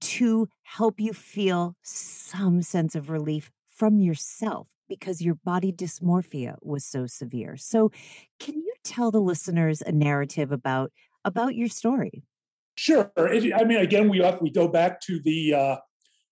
to 0.00 0.48
help 0.62 1.00
you 1.00 1.12
feel 1.12 1.76
some 1.82 2.62
sense 2.62 2.94
of 2.94 3.10
relief 3.10 3.50
from 3.68 3.98
yourself 3.98 4.68
because 4.88 5.22
your 5.22 5.36
body 5.36 5.72
dysmorphia 5.72 6.56
was 6.62 6.84
so 6.84 7.06
severe 7.06 7.56
so 7.56 7.90
can 8.38 8.54
you 8.54 8.72
tell 8.84 9.10
the 9.10 9.20
listeners 9.20 9.82
a 9.82 9.92
narrative 9.92 10.52
about 10.52 10.90
about 11.24 11.54
your 11.54 11.68
story 11.68 12.22
Sure. 12.80 13.12
I 13.18 13.64
mean, 13.64 13.76
again, 13.76 14.08
we 14.08 14.20
have, 14.20 14.40
we 14.40 14.48
go 14.48 14.66
back 14.66 15.02
to 15.02 15.20
the 15.20 15.52
uh, 15.52 15.76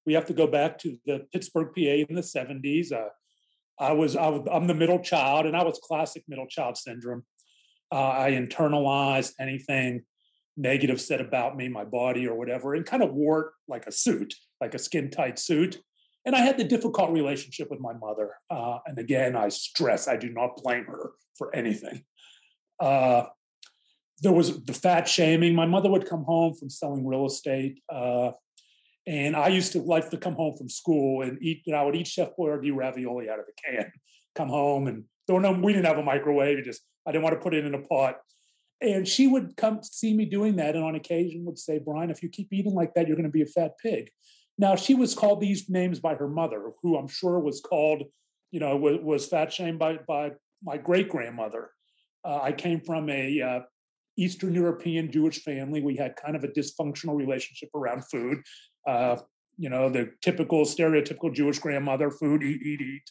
we 0.07 0.15
have 0.15 0.25
to 0.25 0.33
go 0.33 0.47
back 0.47 0.79
to 0.79 0.97
the 1.05 1.27
Pittsburgh, 1.31 1.69
PA, 1.75 1.83
in 2.09 2.15
the 2.15 2.23
seventies. 2.23 2.91
Uh, 2.91 3.09
I 3.79 3.93
was 3.93 4.17
I 4.17 4.29
was 4.29 4.49
I'm 4.51 4.67
the 4.67 4.73
middle 4.73 4.99
child, 4.99 5.45
and 5.45 5.55
I 5.55 5.63
was 5.63 5.79
classic 5.79 6.25
middle 6.27 6.47
child 6.47 6.79
syndrome. 6.79 7.25
Uh, 7.93 8.09
I 8.09 8.31
internalized 8.31 9.33
anything 9.39 10.05
negative 10.59 11.01
said 11.01 11.21
about 11.21 11.57
me, 11.57 11.69
my 11.69 11.85
body, 11.85 12.27
or 12.27 12.35
whatever, 12.35 12.75
and 12.75 12.85
kind 12.85 13.03
of 13.03 13.15
wore 13.15 13.53
like 13.69 13.87
a 13.87 13.93
suit, 13.93 14.35
like 14.61 14.75
a 14.75 14.79
skin 14.79 15.11
tight 15.11 15.39
suit. 15.39 15.81
And 16.27 16.35
I 16.35 16.41
had 16.41 16.59
the 16.59 16.65
difficult 16.65 17.11
relationship 17.11 17.71
with 17.71 17.81
my 17.81 17.95
mother. 17.95 18.33
Uh, 18.51 18.79
and 18.85 18.99
again, 18.99 19.37
I 19.37 19.49
stress 19.49 20.09
I 20.09 20.17
do 20.17 20.31
not 20.31 20.57
blame 20.57 20.85
her 20.85 21.13
for 21.37 21.55
anything. 21.55 22.03
Uh, 22.79 23.25
there 24.21 24.33
was 24.33 24.65
the 24.65 24.75
fat 24.75 25.09
shaming. 25.09 25.55
My 25.55 25.67
mother 25.67 25.89
would 25.89 26.09
come 26.09 26.25
home 26.25 26.55
from 26.55 26.69
selling 26.69 27.07
real 27.07 27.27
estate. 27.27 27.81
Uh, 27.89 28.33
and 29.07 29.37
I 29.37 29.49
used 29.49 29.73
to 29.73 29.81
like 29.81 30.11
to 30.11 30.19
come 30.19 30.35
home 30.35 30.57
from 30.57 30.69
school 30.69 31.23
and 31.23 31.39
eat, 31.41 31.63
and 31.67 31.77
I 31.77 31.85
would 31.85 31.97
eat 31.97 32.09
Chef 32.09 32.31
Boyardee 32.39 32.75
ravioli 32.75 33.31
out 33.31 33.39
of 33.39 33.47
the 33.47 33.53
can, 33.65 33.91
come 34.35 34.49
home 34.49 34.87
and 34.87 35.05
don't 35.29 35.43
know, 35.43 35.53
we 35.53 35.73
didn't 35.73 35.87
have 35.87 35.99
a 35.99 36.03
microwave. 36.03 36.65
just, 36.65 36.83
I 37.07 37.13
didn't 37.13 37.23
want 37.23 37.37
to 37.37 37.41
put 37.41 37.55
it 37.55 37.65
in 37.65 37.75
a 37.75 37.83
pot. 37.83 38.17
And 38.81 39.07
she 39.07 39.27
would 39.27 39.57
come 39.57 39.83
see 39.83 40.15
me 40.15 40.25
doing 40.25 40.57
that. 40.57 40.77
And 40.77 40.85
on 40.85 40.95
occasion 40.95 41.45
would 41.45 41.59
say, 41.59 41.79
Brian, 41.79 42.11
if 42.11 42.23
you 42.23 42.29
keep 42.29 42.53
eating 42.53 42.75
like 42.75 42.95
that, 42.95 43.07
you're 43.07 43.17
going 43.17 43.25
to 43.25 43.31
be 43.31 43.43
a 43.43 43.47
fat 43.47 43.73
pig. 43.83 44.11
Now 44.57 44.77
she 44.77 44.95
was 44.95 45.15
called 45.15 45.41
these 45.41 45.69
names 45.69 46.01
by 46.01 46.15
her 46.15 46.29
mother, 46.29 46.73
who 46.83 46.97
I'm 46.97 47.09
sure 47.09 47.39
was 47.39 47.61
called, 47.61 48.05
you 48.51 48.61
know, 48.61 48.77
was, 48.77 48.99
was 49.03 49.27
fat 49.27 49.53
shamed 49.53 49.79
by, 49.79 49.99
by 50.07 50.33
my 50.63 50.77
great 50.77 51.09
grandmother. 51.09 51.71
Uh, 52.25 52.41
I 52.43 52.53
came 52.53 52.81
from 52.81 53.09
a 53.09 53.41
uh, 53.41 53.61
Eastern 54.17 54.55
European 54.55 55.11
Jewish 55.11 55.43
family. 55.43 55.81
We 55.81 55.97
had 55.97 56.17
kind 56.17 56.35
of 56.35 56.45
a 56.45 56.49
dysfunctional 56.49 57.17
relationship 57.17 57.71
around 57.75 58.05
food. 58.11 58.39
Uh, 58.87 59.17
you 59.57 59.71
know, 59.71 59.89
the 59.91 60.13
typical 60.23 60.65
stereotypical 60.65 61.33
Jewish 61.33 61.59
grandmother 61.59 62.11
food, 62.11 62.43
eat, 62.43 62.63
eat, 62.63 62.81
eat. 62.81 63.11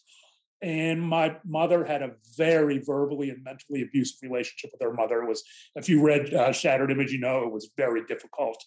And 0.61 1.01
my 1.01 1.37
mother 1.45 1.85
had 1.85 2.01
a 2.01 2.13
very 2.35 2.79
verbally 2.79 3.29
and 3.29 3.43
mentally 3.43 3.83
abusive 3.83 4.17
relationship 4.23 4.71
with 4.71 4.81
her 4.81 4.93
mother. 4.93 5.21
It 5.21 5.27
was, 5.27 5.43
if 5.75 5.87
you 5.87 6.01
read 6.01 6.33
uh, 6.33 6.51
Shattered 6.51 6.91
Image, 6.91 7.11
you 7.11 7.19
know 7.19 7.43
it 7.43 7.51
was 7.51 7.69
very 7.77 8.03
difficult. 8.05 8.63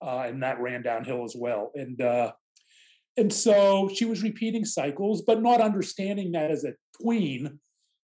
Uh, 0.00 0.24
and 0.26 0.42
that 0.42 0.60
ran 0.60 0.82
downhill 0.82 1.24
as 1.24 1.34
well. 1.36 1.72
And 1.74 2.00
uh, 2.00 2.32
and 3.16 3.32
so 3.32 3.88
she 3.92 4.04
was 4.04 4.22
repeating 4.22 4.64
cycles, 4.64 5.22
but 5.22 5.42
not 5.42 5.60
understanding 5.60 6.32
that 6.32 6.50
as 6.50 6.64
a 6.64 6.74
tween. 7.00 7.58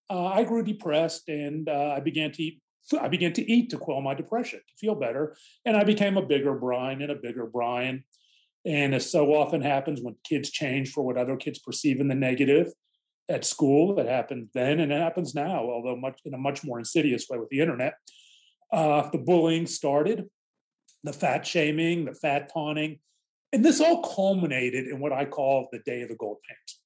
Uh, 0.08 0.26
I 0.26 0.44
grew 0.44 0.62
depressed 0.64 1.28
and 1.28 1.68
uh, 1.68 1.94
I 1.96 2.00
began 2.00 2.32
to 2.32 2.42
eat 2.42 2.62
I 3.00 3.08
began 3.08 3.32
to 3.34 3.50
eat 3.50 3.70
to 3.70 3.78
quell 3.78 4.00
my 4.00 4.14
depression, 4.14 4.58
to 4.58 4.74
feel 4.80 4.96
better. 4.96 5.36
And 5.64 5.76
I 5.76 5.84
became 5.84 6.16
a 6.16 6.26
bigger 6.26 6.54
Brian 6.54 7.00
and 7.00 7.12
a 7.12 7.14
bigger 7.14 7.46
Brian. 7.46 8.04
And 8.64 8.94
as 8.94 9.10
so 9.10 9.34
often 9.34 9.60
happens 9.60 10.00
when 10.00 10.16
kids 10.24 10.50
change 10.50 10.90
for 10.90 11.02
what 11.02 11.16
other 11.16 11.36
kids 11.36 11.60
perceive 11.60 12.00
in 12.00 12.08
the 12.08 12.14
negative 12.14 12.72
at 13.28 13.44
school, 13.44 13.98
it 13.98 14.06
happened 14.06 14.48
then 14.54 14.80
and 14.80 14.92
it 14.92 15.00
happens 15.00 15.34
now, 15.34 15.60
although 15.70 15.96
much 15.96 16.20
in 16.24 16.34
a 16.34 16.38
much 16.38 16.64
more 16.64 16.78
insidious 16.78 17.26
way 17.28 17.38
with 17.38 17.48
the 17.48 17.60
internet. 17.60 17.94
Uh, 18.72 19.08
the 19.10 19.18
bullying 19.18 19.66
started, 19.66 20.28
the 21.04 21.12
fat 21.12 21.46
shaming, 21.46 22.04
the 22.04 22.14
fat 22.14 22.50
taunting. 22.52 22.98
And 23.52 23.64
this 23.64 23.80
all 23.80 24.02
culminated 24.02 24.86
in 24.86 24.98
what 24.98 25.12
I 25.12 25.26
call 25.26 25.68
the 25.70 25.80
day 25.80 26.02
of 26.02 26.08
the 26.08 26.16
gold 26.16 26.38
pants. 26.48 26.80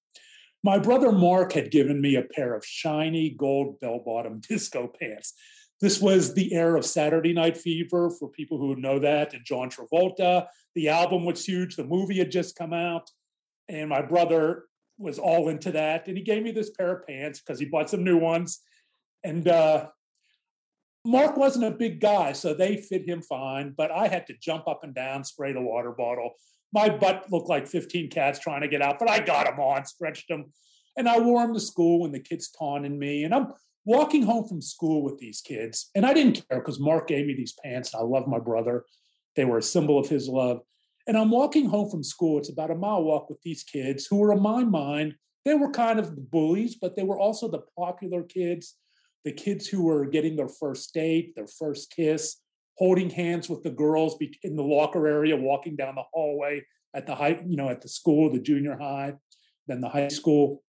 My 0.64 0.78
brother 0.78 1.12
Mark 1.12 1.52
had 1.52 1.70
given 1.70 2.00
me 2.00 2.16
a 2.16 2.22
pair 2.22 2.54
of 2.54 2.64
shiny 2.64 3.30
gold 3.30 3.78
bell 3.80 4.02
bottom 4.04 4.40
disco 4.48 4.92
pants 5.00 5.34
this 5.80 6.00
was 6.00 6.32
the 6.32 6.54
era 6.54 6.78
of 6.78 6.86
Saturday 6.86 7.34
Night 7.34 7.56
Fever 7.56 8.10
for 8.10 8.28
people 8.28 8.58
who 8.58 8.76
know 8.76 8.98
that, 8.98 9.34
and 9.34 9.44
John 9.44 9.68
Travolta. 9.68 10.46
The 10.74 10.88
album 10.88 11.24
was 11.24 11.44
huge. 11.44 11.76
The 11.76 11.84
movie 11.84 12.18
had 12.18 12.30
just 12.30 12.56
come 12.56 12.72
out, 12.72 13.10
and 13.68 13.90
my 13.90 14.00
brother 14.00 14.64
was 14.98 15.18
all 15.18 15.48
into 15.48 15.72
that. 15.72 16.08
And 16.08 16.16
he 16.16 16.22
gave 16.22 16.42
me 16.42 16.52
this 16.52 16.70
pair 16.70 16.96
of 16.96 17.06
pants 17.06 17.40
because 17.40 17.58
he 17.58 17.66
bought 17.66 17.90
some 17.90 18.04
new 18.04 18.18
ones. 18.18 18.60
And 19.24 19.46
uh, 19.48 19.88
Mark 21.04 21.36
wasn't 21.36 21.66
a 21.66 21.70
big 21.70 22.00
guy, 22.00 22.32
so 22.32 22.54
they 22.54 22.76
fit 22.76 23.08
him 23.08 23.22
fine. 23.22 23.74
But 23.76 23.90
I 23.90 24.08
had 24.08 24.26
to 24.28 24.34
jump 24.40 24.68
up 24.68 24.84
and 24.84 24.94
down, 24.94 25.24
spray 25.24 25.52
the 25.52 25.60
water 25.60 25.92
bottle. 25.92 26.32
My 26.72 26.88
butt 26.88 27.30
looked 27.30 27.48
like 27.48 27.66
15 27.66 28.10
cats 28.10 28.38
trying 28.38 28.62
to 28.62 28.68
get 28.68 28.82
out, 28.82 28.98
but 28.98 29.10
I 29.10 29.20
got 29.20 29.46
them 29.46 29.60
on, 29.60 29.84
stretched 29.84 30.28
them. 30.28 30.46
And 30.96 31.08
I 31.08 31.18
wore 31.18 31.42
them 31.42 31.54
to 31.54 31.60
school 31.60 32.00
when 32.00 32.12
the 32.12 32.20
kids 32.20 32.50
taunted 32.50 32.92
me. 32.92 33.24
And 33.24 33.34
I'm 33.34 33.52
walking 33.86 34.24
home 34.24 34.46
from 34.46 34.60
school 34.60 35.02
with 35.02 35.18
these 35.18 35.40
kids, 35.40 35.90
and 35.94 36.04
I 36.04 36.12
didn't 36.12 36.46
care 36.48 36.58
because 36.58 36.80
Mark 36.80 37.06
gave 37.06 37.26
me 37.26 37.34
these 37.34 37.54
pants, 37.64 37.94
and 37.94 38.00
I 38.00 38.04
love 38.04 38.26
my 38.26 38.38
brother. 38.38 38.84
They 39.36 39.44
were 39.44 39.58
a 39.58 39.62
symbol 39.62 39.98
of 39.98 40.08
his 40.08 40.28
love. 40.28 40.60
And 41.06 41.16
I'm 41.16 41.30
walking 41.30 41.68
home 41.68 41.88
from 41.90 42.02
school. 42.02 42.38
It's 42.38 42.50
about 42.50 42.70
a 42.70 42.74
mile 42.74 43.02
walk 43.02 43.30
with 43.30 43.40
these 43.42 43.62
kids 43.62 44.06
who 44.06 44.16
were, 44.16 44.32
in 44.32 44.42
my 44.42 44.64
mind, 44.64 45.14
they 45.44 45.54
were 45.54 45.70
kind 45.70 46.00
of 46.00 46.16
the 46.16 46.22
bullies, 46.22 46.74
but 46.74 46.96
they 46.96 47.04
were 47.04 47.18
also 47.18 47.48
the 47.48 47.62
popular 47.78 48.24
kids, 48.24 48.74
the 49.24 49.32
kids 49.32 49.68
who 49.68 49.84
were 49.84 50.04
getting 50.06 50.34
their 50.34 50.48
first 50.48 50.92
date, 50.92 51.34
their 51.36 51.46
first 51.46 51.92
kiss, 51.94 52.38
holding 52.76 53.10
hands 53.10 53.48
with 53.48 53.62
the 53.62 53.70
girls 53.70 54.18
in 54.42 54.56
the 54.56 54.62
locker 54.62 55.06
area, 55.06 55.36
walking 55.36 55.76
down 55.76 55.94
the 55.94 56.02
hallway 56.12 56.62
at 56.94 57.06
the 57.06 57.14
high, 57.14 57.40
you 57.46 57.56
know, 57.56 57.68
at 57.68 57.80
the 57.80 57.88
school, 57.88 58.32
the 58.32 58.40
junior 58.40 58.76
high, 58.76 59.14
then 59.68 59.80
the 59.80 59.88
high 59.88 60.08
school 60.08 60.62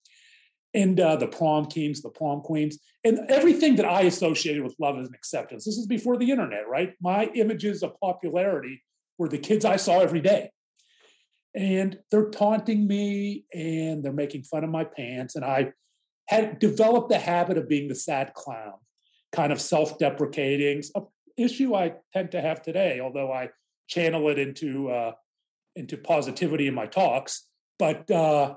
and 0.73 0.99
uh, 0.99 1.15
the 1.15 1.27
prom 1.27 1.65
kings, 1.65 2.01
the 2.01 2.09
prom 2.09 2.41
queens, 2.41 2.77
and 3.03 3.19
everything 3.29 3.75
that 3.77 3.85
I 3.85 4.01
associated 4.01 4.63
with 4.63 4.75
love 4.79 4.97
and 4.97 5.07
acceptance. 5.15 5.65
This 5.65 5.77
is 5.77 5.87
before 5.87 6.17
the 6.17 6.29
internet, 6.29 6.67
right? 6.67 6.93
My 7.01 7.25
images 7.33 7.81
of 7.81 7.99
popularity 7.99 8.83
were 9.17 9.27
the 9.27 9.37
kids 9.37 9.65
I 9.65 9.77
saw 9.77 9.99
every 9.99 10.21
day. 10.21 10.51
And 11.55 11.97
they're 12.11 12.29
taunting 12.29 12.87
me 12.87 13.45
and 13.53 14.03
they're 14.03 14.13
making 14.13 14.43
fun 14.43 14.63
of 14.63 14.69
my 14.69 14.83
pants. 14.83 15.35
And 15.35 15.43
I 15.43 15.71
had 16.27 16.59
developed 16.59 17.09
the 17.09 17.17
habit 17.17 17.57
of 17.57 17.67
being 17.67 17.87
the 17.87 17.95
sad 17.95 18.33
clown, 18.33 18.73
kind 19.31 19.51
of 19.51 19.59
self 19.59 19.97
deprecating, 19.97 20.83
issue 21.37 21.75
I 21.75 21.93
tend 22.13 22.31
to 22.31 22.41
have 22.41 22.61
today, 22.61 22.99
although 22.99 23.31
I 23.31 23.49
channel 23.87 24.29
it 24.29 24.37
into, 24.37 24.89
uh, 24.89 25.13
into 25.75 25.97
positivity 25.97 26.67
in 26.67 26.73
my 26.73 26.85
talks. 26.85 27.47
But 27.79 28.09
uh, 28.11 28.55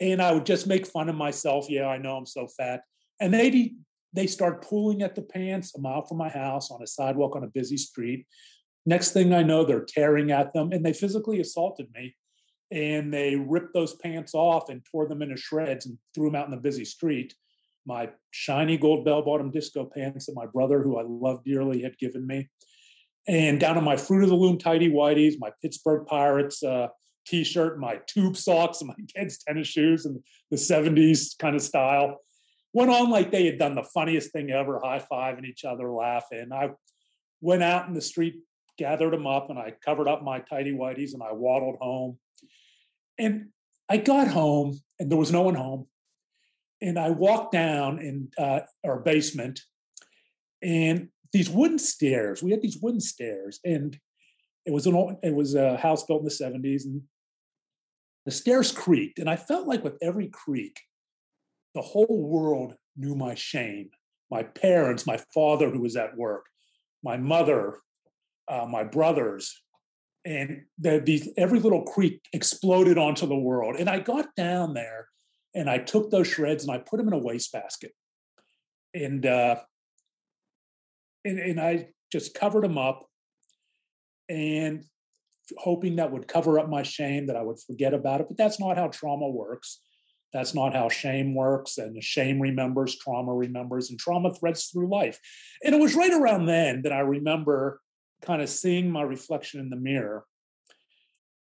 and 0.00 0.20
I 0.20 0.32
would 0.32 0.46
just 0.46 0.66
make 0.66 0.86
fun 0.86 1.08
of 1.08 1.14
myself. 1.14 1.66
Yeah, 1.68 1.86
I 1.86 1.98
know 1.98 2.16
I'm 2.16 2.26
so 2.26 2.46
fat. 2.46 2.82
And 3.20 3.32
they 3.32 3.72
they 4.12 4.26
start 4.26 4.66
pulling 4.66 5.02
at 5.02 5.14
the 5.14 5.22
pants 5.22 5.74
a 5.76 5.80
mile 5.80 6.02
from 6.02 6.18
my 6.18 6.28
house 6.28 6.70
on 6.70 6.82
a 6.82 6.86
sidewalk 6.86 7.34
on 7.36 7.44
a 7.44 7.48
busy 7.48 7.76
street. 7.76 8.26
Next 8.86 9.12
thing 9.12 9.32
I 9.32 9.42
know, 9.42 9.64
they're 9.64 9.84
tearing 9.86 10.30
at 10.30 10.52
them, 10.52 10.72
and 10.72 10.84
they 10.84 10.92
physically 10.92 11.40
assaulted 11.40 11.88
me. 11.94 12.16
And 12.70 13.12
they 13.12 13.36
ripped 13.36 13.72
those 13.74 13.94
pants 13.94 14.34
off 14.34 14.68
and 14.68 14.84
tore 14.90 15.06
them 15.06 15.22
into 15.22 15.36
shreds 15.36 15.86
and 15.86 15.98
threw 16.14 16.26
them 16.28 16.34
out 16.34 16.46
in 16.46 16.50
the 16.50 16.56
busy 16.56 16.84
street. 16.84 17.34
My 17.86 18.10
shiny 18.30 18.76
gold 18.76 19.04
bell 19.04 19.22
bottom 19.22 19.50
disco 19.50 19.84
pants 19.84 20.26
that 20.26 20.34
my 20.34 20.46
brother, 20.46 20.82
who 20.82 20.98
I 20.98 21.04
love 21.06 21.44
dearly, 21.44 21.82
had 21.82 21.98
given 21.98 22.26
me. 22.26 22.48
And 23.26 23.58
down 23.58 23.76
on 23.76 23.84
my 23.84 23.96
Fruit 23.96 24.24
of 24.24 24.28
the 24.28 24.34
Loom 24.34 24.58
tidy 24.58 24.90
whities, 24.90 25.34
my 25.38 25.50
Pittsburgh 25.62 26.06
Pirates 26.06 26.62
uh, 26.62 26.88
t-shirt, 27.26 27.78
my 27.78 28.00
tube 28.06 28.36
socks, 28.36 28.80
and 28.80 28.88
my 28.88 28.94
kids' 29.16 29.42
tennis 29.42 29.68
shoes, 29.68 30.04
and 30.04 30.22
the 30.50 30.56
'70s 30.56 31.38
kind 31.38 31.56
of 31.56 31.62
style. 31.62 32.18
Went 32.72 32.90
on 32.90 33.08
like 33.08 33.30
they 33.30 33.46
had 33.46 33.58
done 33.58 33.76
the 33.76 33.84
funniest 33.94 34.32
thing 34.32 34.50
ever, 34.50 34.80
high-fiving 34.82 35.44
each 35.44 35.64
other, 35.64 35.90
laughing. 35.90 36.48
I 36.52 36.70
went 37.40 37.62
out 37.62 37.86
in 37.86 37.94
the 37.94 38.00
street, 38.00 38.34
gathered 38.78 39.12
them 39.12 39.26
up, 39.26 39.50
and 39.50 39.58
I 39.58 39.74
covered 39.84 40.08
up 40.08 40.22
my 40.22 40.40
tidy 40.40 40.72
whities, 40.72 41.14
and 41.14 41.22
I 41.22 41.32
waddled 41.32 41.76
home. 41.80 42.18
And 43.18 43.48
I 43.88 43.98
got 43.98 44.28
home 44.28 44.80
and 44.98 45.10
there 45.10 45.18
was 45.18 45.32
no 45.32 45.42
one 45.42 45.54
home. 45.54 45.86
And 46.80 46.98
I 46.98 47.10
walked 47.10 47.52
down 47.52 47.98
in 47.98 48.28
uh, 48.38 48.60
our 48.84 48.98
basement 48.98 49.60
and 50.62 51.08
these 51.32 51.50
wooden 51.50 51.78
stairs, 51.78 52.42
we 52.42 52.52
had 52.52 52.62
these 52.62 52.78
wooden 52.80 53.00
stairs 53.00 53.60
and 53.64 53.98
it 54.64 54.72
was 54.72 54.86
an 54.86 54.94
old, 54.94 55.16
it 55.22 55.34
was 55.34 55.54
a 55.54 55.76
house 55.76 56.04
built 56.04 56.20
in 56.20 56.24
the 56.24 56.30
70s 56.30 56.84
and 56.84 57.02
the 58.24 58.30
stairs 58.30 58.72
creaked. 58.72 59.18
And 59.18 59.28
I 59.28 59.36
felt 59.36 59.66
like 59.66 59.84
with 59.84 59.98
every 60.00 60.28
creak, 60.28 60.80
the 61.74 61.82
whole 61.82 62.26
world 62.26 62.74
knew 62.96 63.14
my 63.14 63.34
shame. 63.34 63.90
My 64.30 64.42
parents, 64.42 65.06
my 65.06 65.18
father 65.34 65.70
who 65.70 65.80
was 65.80 65.96
at 65.96 66.16
work, 66.16 66.46
my 67.02 67.16
mother, 67.16 67.80
uh, 68.48 68.66
my 68.68 68.84
brothers, 68.84 69.62
and 70.24 70.62
the, 70.78 71.02
these 71.04 71.28
every 71.36 71.60
little 71.60 71.82
creak 71.82 72.20
exploded 72.32 72.98
onto 72.98 73.26
the 73.26 73.36
world. 73.36 73.76
And 73.78 73.88
I 73.88 74.00
got 74.00 74.34
down 74.36 74.74
there 74.74 75.08
and 75.54 75.68
I 75.68 75.78
took 75.78 76.10
those 76.10 76.28
shreds 76.28 76.64
and 76.64 76.72
I 76.72 76.78
put 76.78 76.96
them 76.96 77.08
in 77.08 77.14
a 77.14 77.18
wastebasket. 77.18 77.92
And 78.94 79.26
uh, 79.26 79.56
and, 81.24 81.38
and 81.38 81.60
I 81.60 81.88
just 82.12 82.34
covered 82.34 82.64
them 82.64 82.78
up 82.78 83.06
and 84.28 84.84
hoping 85.58 85.96
that 85.96 86.12
would 86.12 86.28
cover 86.28 86.58
up 86.58 86.68
my 86.68 86.82
shame, 86.82 87.26
that 87.26 87.36
I 87.36 87.42
would 87.42 87.60
forget 87.60 87.92
about 87.92 88.20
it. 88.20 88.28
But 88.28 88.36
that's 88.36 88.60
not 88.60 88.76
how 88.76 88.88
trauma 88.88 89.28
works. 89.28 89.80
That's 90.32 90.54
not 90.54 90.74
how 90.74 90.88
shame 90.88 91.34
works. 91.34 91.78
And 91.78 92.02
shame 92.02 92.40
remembers, 92.40 92.96
trauma 92.96 93.34
remembers, 93.34 93.90
and 93.90 93.98
trauma 93.98 94.34
threads 94.34 94.66
through 94.66 94.90
life. 94.90 95.18
And 95.62 95.74
it 95.74 95.80
was 95.80 95.94
right 95.94 96.12
around 96.12 96.46
then 96.46 96.82
that 96.82 96.92
I 96.92 97.00
remember 97.00 97.80
kind 98.24 98.42
of 98.42 98.48
seeing 98.48 98.90
my 98.90 99.02
reflection 99.02 99.60
in 99.60 99.70
the 99.70 99.76
mirror 99.76 100.24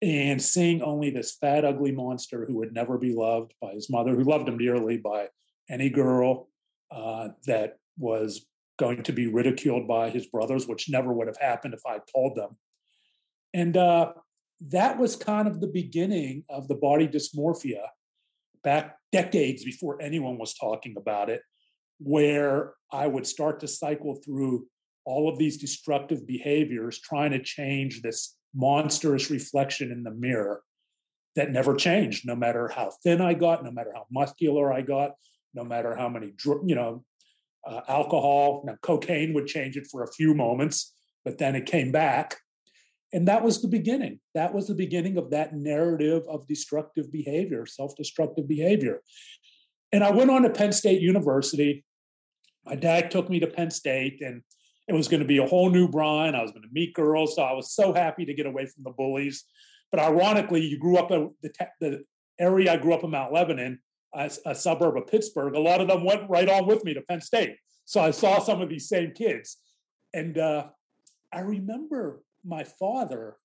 and 0.01 0.41
seeing 0.41 0.81
only 0.81 1.09
this 1.09 1.35
fat, 1.35 1.63
ugly 1.63 1.91
monster 1.91 2.45
who 2.45 2.57
would 2.57 2.73
never 2.73 2.97
be 2.97 3.13
loved 3.13 3.53
by 3.61 3.71
his 3.71 3.89
mother, 3.89 4.15
who 4.15 4.23
loved 4.23 4.49
him 4.49 4.57
dearly 4.57 4.97
by 4.97 5.27
any 5.69 5.89
girl, 5.89 6.49
uh, 6.91 7.29
that 7.47 7.77
was 7.97 8.45
going 8.77 9.03
to 9.03 9.13
be 9.13 9.27
ridiculed 9.27 9.87
by 9.87 10.09
his 10.09 10.27
brothers, 10.27 10.67
which 10.67 10.89
never 10.89 11.13
would 11.13 11.27
have 11.27 11.37
happened 11.37 11.73
if 11.73 11.85
I 11.85 11.99
told 12.13 12.35
them. 12.35 12.57
And 13.53 13.77
uh, 13.77 14.13
that 14.69 14.97
was 14.97 15.15
kind 15.15 15.47
of 15.47 15.61
the 15.61 15.67
beginning 15.67 16.43
of 16.49 16.67
the 16.67 16.75
body 16.75 17.07
dysmorphia 17.07 17.87
back 18.63 18.97
decades 19.11 19.63
before 19.63 20.01
anyone 20.01 20.37
was 20.37 20.53
talking 20.53 20.95
about 20.97 21.29
it, 21.29 21.41
where 21.99 22.73
I 22.91 23.07
would 23.07 23.27
start 23.27 23.59
to 23.61 23.67
cycle 23.67 24.15
through 24.15 24.67
all 25.05 25.29
of 25.29 25.37
these 25.37 25.57
destructive 25.57 26.25
behaviors, 26.25 26.99
trying 26.99 27.31
to 27.31 27.41
change 27.41 28.01
this 28.01 28.35
monstrous 28.55 29.29
reflection 29.29 29.91
in 29.91 30.03
the 30.03 30.11
mirror 30.11 30.61
that 31.35 31.51
never 31.51 31.75
changed, 31.75 32.25
no 32.27 32.35
matter 32.35 32.67
how 32.67 32.91
thin 33.03 33.21
I 33.21 33.33
got, 33.33 33.63
no 33.63 33.71
matter 33.71 33.91
how 33.93 34.05
muscular 34.11 34.71
I 34.71 34.81
got, 34.81 35.11
no 35.53 35.63
matter 35.63 35.95
how 35.95 36.09
many, 36.09 36.33
you 36.65 36.75
know, 36.75 37.03
uh, 37.65 37.81
alcohol. 37.87 38.63
Now, 38.65 38.77
cocaine 38.81 39.33
would 39.33 39.47
change 39.47 39.77
it 39.77 39.87
for 39.89 40.03
a 40.03 40.11
few 40.11 40.33
moments, 40.33 40.93
but 41.25 41.37
then 41.37 41.55
it 41.55 41.65
came 41.65 41.91
back. 41.91 42.37
And 43.11 43.27
that 43.27 43.43
was 43.43 43.61
the 43.61 43.67
beginning. 43.67 44.19
That 44.33 44.53
was 44.53 44.67
the 44.67 44.73
beginning 44.75 45.17
of 45.17 45.29
that 45.29 45.53
narrative 45.53 46.23
of 46.27 46.47
destructive 46.47 47.11
behavior, 47.11 47.65
self 47.65 47.95
destructive 47.95 48.47
behavior. 48.47 49.01
And 49.91 50.03
I 50.03 50.09
went 50.09 50.31
on 50.31 50.41
to 50.41 50.49
Penn 50.49 50.71
State 50.71 51.01
University. 51.01 51.85
My 52.65 52.75
dad 52.75 53.11
took 53.11 53.29
me 53.29 53.39
to 53.39 53.47
Penn 53.47 53.69
State, 53.69 54.21
and 54.21 54.41
it 54.87 54.93
was 54.93 55.07
going 55.07 55.21
to 55.21 55.27
be 55.27 55.37
a 55.37 55.45
whole 55.45 55.69
new 55.69 55.87
Brian. 55.87 56.35
I 56.35 56.41
was 56.41 56.51
going 56.51 56.63
to 56.63 56.69
meet 56.71 56.93
girls. 56.93 57.35
So 57.35 57.41
I 57.41 57.53
was 57.53 57.73
so 57.73 57.93
happy 57.93 58.25
to 58.25 58.33
get 58.33 58.45
away 58.45 58.65
from 58.65 58.83
the 58.83 58.91
bullies. 58.91 59.45
But 59.91 60.01
ironically, 60.01 60.61
you 60.61 60.77
grew 60.79 60.97
up 60.97 61.11
in 61.11 61.31
the, 61.41 61.51
the 61.79 62.03
area 62.39 62.73
I 62.73 62.77
grew 62.77 62.93
up 62.93 63.03
in 63.03 63.11
Mount 63.11 63.31
Lebanon, 63.31 63.79
a, 64.13 64.29
a 64.45 64.55
suburb 64.55 64.97
of 64.97 65.07
Pittsburgh. 65.07 65.55
A 65.55 65.59
lot 65.59 65.81
of 65.81 65.87
them 65.87 66.03
went 66.03 66.29
right 66.29 66.49
on 66.49 66.65
with 66.65 66.83
me 66.83 66.93
to 66.93 67.01
Penn 67.01 67.21
State. 67.21 67.57
So 67.85 68.01
I 68.01 68.11
saw 68.11 68.39
some 68.39 68.61
of 68.61 68.69
these 68.69 68.89
same 68.89 69.11
kids. 69.11 69.57
And 70.13 70.37
uh, 70.37 70.67
I 71.31 71.39
remember 71.39 72.21
my 72.43 72.63
father 72.63 73.37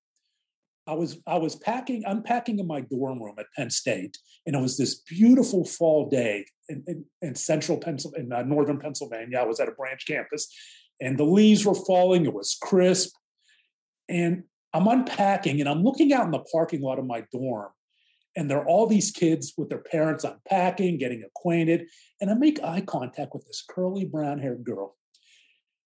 I 0.89 0.93
was 0.93 1.19
I 1.27 1.37
was 1.37 1.55
packing, 1.55 2.03
unpacking 2.05 2.57
in 2.57 2.65
my 2.65 2.81
dorm 2.81 3.21
room 3.21 3.35
at 3.37 3.45
Penn 3.55 3.69
State, 3.69 4.17
and 4.47 4.55
it 4.55 4.59
was 4.61 4.75
this 4.75 4.95
beautiful 4.95 5.63
fall 5.63 6.09
day 6.09 6.45
in, 6.67 6.83
in, 6.87 7.05
in 7.21 7.35
central 7.35 7.77
Pennsylvania, 7.77 8.25
in 8.25 8.33
uh, 8.33 8.41
northern 8.41 8.79
Pennsylvania. 8.79 9.37
I 9.37 9.45
was 9.45 9.59
at 9.59 9.67
a 9.67 9.71
branch 9.73 10.07
campus, 10.07 10.51
and 10.99 11.17
the 11.17 11.23
leaves 11.23 11.65
were 11.65 11.75
falling. 11.75 12.25
It 12.25 12.33
was 12.33 12.57
crisp, 12.61 13.15
and 14.07 14.43
I'm 14.73 14.87
unpacking, 14.87 15.59
and 15.59 15.69
I'm 15.69 15.83
looking 15.83 16.13
out 16.13 16.25
in 16.25 16.31
the 16.31 16.45
parking 16.51 16.81
lot 16.81 16.99
of 16.99 17.05
my 17.05 17.23
dorm, 17.31 17.69
and 18.35 18.49
there 18.49 18.59
are 18.59 18.67
all 18.67 18.87
these 18.87 19.11
kids 19.11 19.53
with 19.57 19.69
their 19.69 19.83
parents 19.83 20.23
unpacking, 20.23 20.97
getting 20.97 21.23
acquainted, 21.23 21.87
and 22.21 22.29
I 22.29 22.33
make 22.35 22.61
eye 22.63 22.81
contact 22.81 23.33
with 23.33 23.45
this 23.45 23.63
curly 23.67 24.05
brown 24.05 24.39
haired 24.39 24.63
girl, 24.63 24.95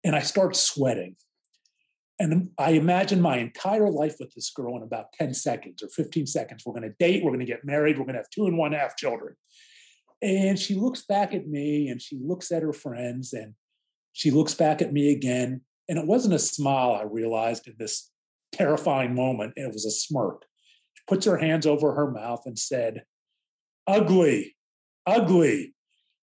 and 0.03 0.15
I 0.15 0.21
start 0.21 0.57
sweating 0.57 1.17
and 2.19 2.51
I 2.59 2.71
imagine 2.71 3.21
my 3.21 3.39
entire 3.39 3.91
life 3.91 4.17
with 4.21 4.33
this 4.35 4.51
girl 4.51 4.77
in 4.77 4.83
about 4.83 5.13
10 5.15 5.35
seconds 5.35 5.83
or 5.83 5.89
15 5.89 6.27
seconds. 6.27 6.63
We're 6.65 6.75
going 6.75 6.89
to 6.89 6.95
date, 6.99 7.25
we're 7.25 7.31
going 7.31 7.41
to 7.41 7.47
get 7.47 7.65
married, 7.65 7.99
we're 7.99 8.05
going 8.05 8.15
to 8.15 8.21
have 8.21 8.31
two 8.31 8.47
and 8.47 8.57
one 8.57 8.73
half 8.73 8.97
children. 8.97 9.35
And 10.23 10.59
she 10.59 10.75
looks 10.75 11.05
back 11.05 11.35
at 11.35 11.49
me 11.49 11.89
and 11.89 12.01
she 12.01 12.19
looks 12.23 12.53
at 12.53 12.63
her 12.63 12.73
friends 12.73 13.33
and 13.33 13.55
she 14.15 14.31
looks 14.31 14.55
back 14.55 14.81
at 14.81 14.93
me 14.93 15.13
again. 15.13 15.61
And 15.89 15.99
it 15.99 16.07
wasn't 16.07 16.35
a 16.35 16.39
smile, 16.39 16.93
I 16.93 17.03
realized 17.03 17.67
in 17.67 17.75
this 17.79 18.11
terrifying 18.53 19.15
moment. 19.15 19.53
It 19.57 19.71
was 19.71 19.85
a 19.85 19.91
smirk. 19.91 20.47
She 20.95 21.03
puts 21.07 21.27
her 21.27 21.37
hands 21.37 21.67
over 21.67 21.95
her 21.95 22.11
mouth 22.11 22.43
and 22.47 22.59
said, 22.59 23.03
Ugly, 23.87 24.57
ugly. 25.05 25.75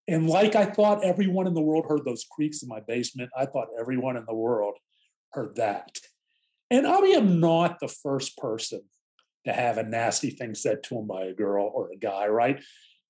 And 0.07 0.27
like 0.27 0.55
I 0.55 0.65
thought 0.65 1.03
everyone 1.03 1.45
in 1.45 1.53
the 1.53 1.61
world 1.61 1.85
heard 1.87 2.05
those 2.05 2.25
creaks 2.31 2.63
in 2.63 2.69
my 2.69 2.79
basement, 2.79 3.29
I 3.37 3.45
thought 3.45 3.67
everyone 3.79 4.17
in 4.17 4.25
the 4.25 4.33
world 4.33 4.77
heard 5.33 5.57
that. 5.57 5.97
And 6.71 6.87
I 6.87 6.97
am 6.97 7.39
not 7.39 7.79
the 7.79 7.89
first 7.89 8.37
person 8.37 8.81
to 9.45 9.53
have 9.53 9.77
a 9.77 9.83
nasty 9.83 10.29
thing 10.31 10.55
said 10.55 10.81
to 10.83 10.97
him 10.97 11.07
by 11.07 11.25
a 11.25 11.33
girl 11.33 11.69
or 11.73 11.91
a 11.91 11.97
guy, 11.97 12.27
right? 12.27 12.63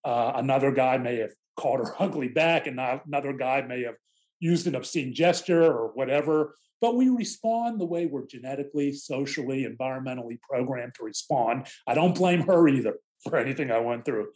Uh, 0.03 0.33
another 0.35 0.71
guy 0.71 0.97
may 0.97 1.17
have 1.17 1.33
called 1.55 1.79
her 1.79 1.93
ugly 1.99 2.29
back, 2.29 2.67
and 2.67 2.79
another 2.79 3.33
guy 3.33 3.61
may 3.61 3.83
have 3.83 3.95
used 4.41 4.67
an 4.67 4.75
obscene 4.75 5.13
gesture 5.13 5.63
or 5.63 5.91
whatever. 5.93 6.55
But 6.81 6.95
we 6.95 7.07
respond 7.09 7.79
the 7.79 7.85
way 7.85 8.07
we're 8.07 8.25
genetically, 8.25 8.91
socially, 8.91 9.65
environmentally 9.65 10.39
programmed 10.41 10.95
to 10.95 11.05
respond. 11.05 11.67
I 11.87 11.93
don't 11.93 12.15
blame 12.15 12.41
her 12.41 12.67
either 12.67 12.95
for 13.23 13.37
anything 13.37 13.71
I 13.71 13.79
went 13.79 14.03
through. 14.03 14.29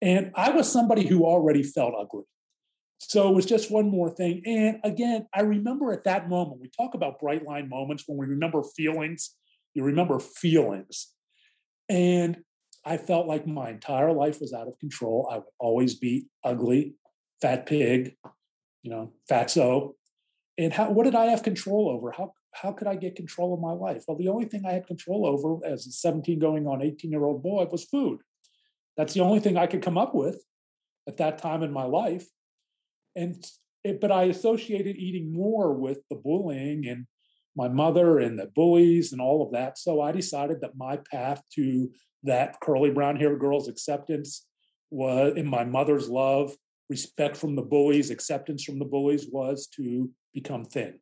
And 0.00 0.32
I 0.34 0.50
was 0.50 0.72
somebody 0.72 1.06
who 1.06 1.24
already 1.24 1.62
felt 1.62 1.94
ugly. 1.96 2.24
So 2.98 3.28
it 3.28 3.34
was 3.34 3.44
just 3.44 3.70
one 3.70 3.90
more 3.90 4.10
thing. 4.10 4.42
And 4.46 4.78
again, 4.82 5.26
I 5.34 5.42
remember 5.42 5.92
at 5.92 6.04
that 6.04 6.28
moment, 6.28 6.60
we 6.60 6.70
talk 6.70 6.94
about 6.94 7.20
bright 7.20 7.44
line 7.44 7.68
moments 7.68 8.04
when 8.06 8.16
we 8.18 8.26
remember 8.26 8.62
feelings, 8.62 9.36
you 9.74 9.84
remember 9.84 10.18
feelings. 10.18 11.08
And 11.88 12.38
I 12.84 12.96
felt 12.96 13.26
like 13.26 13.46
my 13.46 13.70
entire 13.70 14.12
life 14.12 14.40
was 14.40 14.54
out 14.54 14.68
of 14.68 14.78
control. 14.78 15.28
I 15.30 15.36
would 15.36 15.44
always 15.58 15.96
be 15.96 16.26
ugly, 16.42 16.94
fat 17.42 17.66
pig, 17.66 18.16
you 18.84 18.90
know, 18.90 19.12
fatso. 19.28 19.94
And 20.56 20.72
how 20.72 20.90
what 20.90 21.04
did 21.04 21.16
I 21.16 21.24
have 21.26 21.42
control 21.42 21.88
over? 21.88 22.12
How 22.12 22.34
how 22.52 22.70
could 22.70 22.86
I 22.86 22.94
get 22.94 23.16
control 23.16 23.52
of 23.52 23.60
my 23.60 23.72
life? 23.72 24.04
Well, 24.06 24.16
the 24.16 24.28
only 24.28 24.44
thing 24.44 24.64
I 24.64 24.72
had 24.72 24.86
control 24.86 25.26
over 25.26 25.66
as 25.66 25.86
a 25.86 25.90
17 25.90 26.38
going 26.38 26.68
on 26.68 26.82
18 26.82 27.10
year 27.10 27.24
old 27.24 27.42
boy 27.42 27.66
was 27.72 27.84
food. 27.84 28.20
That's 28.96 29.14
the 29.14 29.22
only 29.22 29.40
thing 29.40 29.56
I 29.56 29.66
could 29.66 29.82
come 29.82 29.98
up 29.98 30.14
with 30.14 30.44
at 31.08 31.16
that 31.16 31.38
time 31.38 31.64
in 31.64 31.72
my 31.72 31.84
life 31.84 32.26
and 33.16 33.44
it, 33.82 34.00
but 34.00 34.12
I 34.12 34.24
associated 34.24 34.96
eating 34.96 35.32
more 35.32 35.72
with 35.72 35.98
the 36.08 36.16
bullying 36.16 36.86
and 36.86 37.06
my 37.56 37.68
mother 37.68 38.18
and 38.18 38.38
the 38.38 38.50
bullies 38.54 39.12
and 39.12 39.20
all 39.20 39.44
of 39.44 39.52
that. 39.52 39.78
So 39.78 40.00
I 40.00 40.12
decided 40.12 40.60
that 40.60 40.76
my 40.76 40.98
path 41.10 41.42
to 41.54 41.90
that 42.24 42.58
curly 42.60 42.90
brown 42.90 43.16
hair 43.16 43.36
girl's 43.36 43.68
acceptance 43.68 44.46
was 44.90 45.34
in 45.36 45.46
my 45.46 45.64
mother's 45.64 46.08
love, 46.08 46.56
respect 46.88 47.36
from 47.36 47.56
the 47.56 47.62
bullies, 47.62 48.10
acceptance 48.10 48.64
from 48.64 48.78
the 48.78 48.84
bullies 48.84 49.26
was 49.30 49.66
to 49.76 50.10
become 50.32 50.64
thin. 50.64 50.98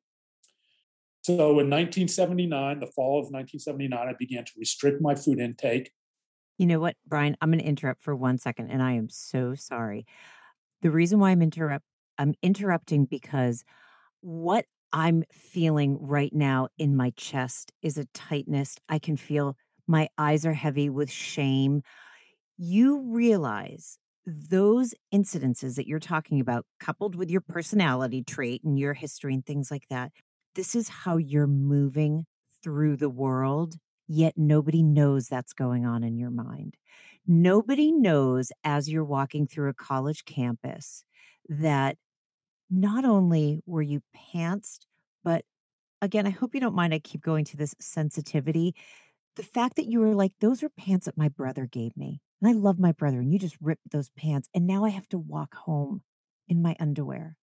So 1.22 1.34
in 1.34 1.70
1979, 1.70 2.80
the 2.80 2.86
fall 2.86 3.18
of 3.18 3.30
1979, 3.30 3.98
I 3.98 4.12
began 4.18 4.44
to 4.44 4.52
restrict 4.56 5.00
my 5.00 5.14
food 5.14 5.38
intake. 5.38 5.90
You 6.58 6.66
know 6.66 6.80
what, 6.80 6.96
Brian? 7.06 7.36
I'm 7.40 7.50
going 7.50 7.60
to 7.60 7.64
interrupt 7.64 8.02
for 8.02 8.14
one 8.14 8.38
second, 8.38 8.70
and 8.70 8.82
I 8.82 8.92
am 8.92 9.08
so 9.08 9.54
sorry. 9.54 10.06
The 10.82 10.90
reason 10.90 11.20
why 11.20 11.30
I'm 11.30 11.42
interrupt 11.42 11.84
I'm 12.18 12.34
interrupting 12.42 13.06
because 13.06 13.64
what 14.20 14.66
I'm 14.92 15.24
feeling 15.32 15.96
right 16.00 16.32
now 16.32 16.68
in 16.76 16.96
my 16.96 17.10
chest 17.16 17.72
is 17.82 17.96
a 17.96 18.04
tightness. 18.12 18.76
I 18.88 18.98
can 18.98 19.16
feel 19.16 19.56
my 19.86 20.08
eyes 20.18 20.44
are 20.44 20.52
heavy 20.52 20.90
with 20.90 21.10
shame. 21.10 21.82
You 22.58 23.00
realize 23.00 23.98
those 24.26 24.94
incidences 25.12 25.76
that 25.76 25.87
you're 25.87 25.98
talking 25.98 26.40
about, 26.40 26.64
coupled 26.78 27.14
with 27.14 27.30
your 27.30 27.40
personality 27.40 28.22
trait 28.22 28.62
and 28.64 28.78
your 28.78 28.94
history 28.94 29.35
and 29.35 29.44
things 29.44 29.70
like 29.70 29.88
that, 29.88 30.12
this 30.54 30.74
is 30.74 30.88
how 30.88 31.16
you're 31.16 31.46
moving 31.46 32.26
through 32.62 32.96
the 32.96 33.11
world, 33.11 33.76
yet 34.06 34.35
nobody 34.37 34.82
knows 34.82 35.28
that's 35.28 35.52
going 35.52 35.85
on 35.85 36.04
in 36.04 36.16
your 36.16 36.30
mind. 36.30 36.76
Nobody 37.26 37.92
knows 37.92 38.52
as 38.64 38.88
you're 38.88 39.04
walking 39.04 39.46
through 39.46 39.70
a 39.70 39.74
college 39.74 40.24
campus 40.24 41.04
that 41.48 41.96
not 42.70 43.04
only 43.04 43.61
were 43.66 43.82
you 43.82 44.02
pantsed, 44.35 44.80
but 45.24 45.44
again, 46.00 46.26
I 46.26 46.30
hope 46.30 46.54
you 46.54 46.61
don't 46.61 46.74
mind. 46.74 46.94
I 46.94 46.98
keep 46.98 47.22
going 47.22 47.44
to 47.46 47.56
this 47.56 47.74
sensitivity. 47.80 48.74
The 49.37 49.42
fact 49.42 49.76
that 49.76 49.87
you 49.87 50.00
were 50.00 50.14
like, 50.14 50.32
those 50.40 50.62
are 50.62 50.68
pants 50.68 51.06
that 51.06 51.16
my 51.16 51.28
brother 51.28 51.66
gave 51.66 51.96
me. 51.96 52.20
And 52.42 52.50
I 52.50 52.52
love 52.52 52.78
my 52.78 52.92
brother, 52.92 53.20
and 53.20 53.33
you 53.33 53.38
just 53.38 53.57
ripped 53.61 53.90
those 53.92 54.11
pants. 54.11 54.48
And 54.52 54.66
now 54.66 54.85
I 54.85 54.88
have 54.90 55.09
to 55.11 55.18
walk 55.18 55.55
home 55.55 56.02
in 56.48 56.61
my 56.61 56.76
underwear 56.81 57.37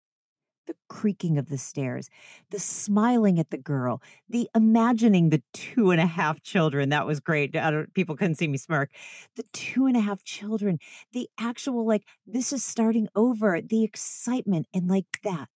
the 0.69 0.75
creaking 0.87 1.39
of 1.39 1.49
the 1.49 1.57
stairs, 1.57 2.11
the 2.51 2.59
smiling 2.59 3.39
at 3.39 3.49
the 3.49 3.57
girl, 3.57 4.03
the 4.29 4.47
imagining 4.53 5.29
the 5.29 5.41
two 5.51 5.89
and 5.89 5.99
a 5.99 6.05
half 6.05 6.43
children. 6.43 6.89
That 6.89 7.07
was 7.07 7.19
great. 7.19 7.55
people 7.95 8.15
couldn't 8.15 8.35
see 8.35 8.47
me 8.47 8.59
smirk. 8.59 8.91
The 9.35 9.45
two 9.51 9.87
and 9.87 9.97
a 9.97 9.99
half 9.99 10.23
children, 10.23 10.77
the 11.11 11.27
actual, 11.39 11.87
like, 11.87 12.03
this 12.27 12.53
is 12.53 12.63
starting 12.63 13.07
over, 13.15 13.59
the 13.61 13.83
excitement, 13.83 14.67
and 14.71 14.87
like 14.87 15.19
that. 15.23 15.49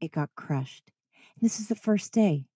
It 0.00 0.12
got 0.12 0.30
crushed. 0.36 0.92
And 1.34 1.44
this 1.44 1.58
is 1.58 1.66
the 1.66 1.74
first 1.74 2.12
day. 2.12 2.46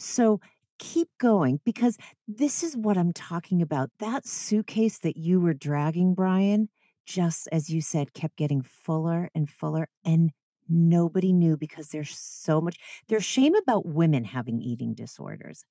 So 0.00 0.40
keep 0.80 1.08
going 1.18 1.60
because 1.64 1.96
this 2.26 2.64
is 2.64 2.76
what 2.76 2.98
I'm 2.98 3.12
talking 3.12 3.62
about. 3.62 3.90
That 4.00 4.26
suitcase 4.26 4.98
that 5.00 5.16
you 5.16 5.38
were 5.40 5.54
dragging, 5.54 6.14
Brian, 6.14 6.68
just 7.06 7.48
as 7.52 7.70
you 7.70 7.80
said, 7.80 8.14
kept 8.14 8.36
getting 8.36 8.62
fuller 8.62 9.30
and 9.34 9.48
fuller. 9.48 9.88
And 10.04 10.32
nobody 10.70 11.32
knew 11.32 11.56
because 11.56 11.88
there's 11.88 12.16
so 12.16 12.60
much 12.60 12.78
there's 13.08 13.24
shame 13.24 13.54
about 13.56 13.86
women 13.86 14.24
having 14.24 14.60
eating 14.60 14.94
disorders 14.94 15.64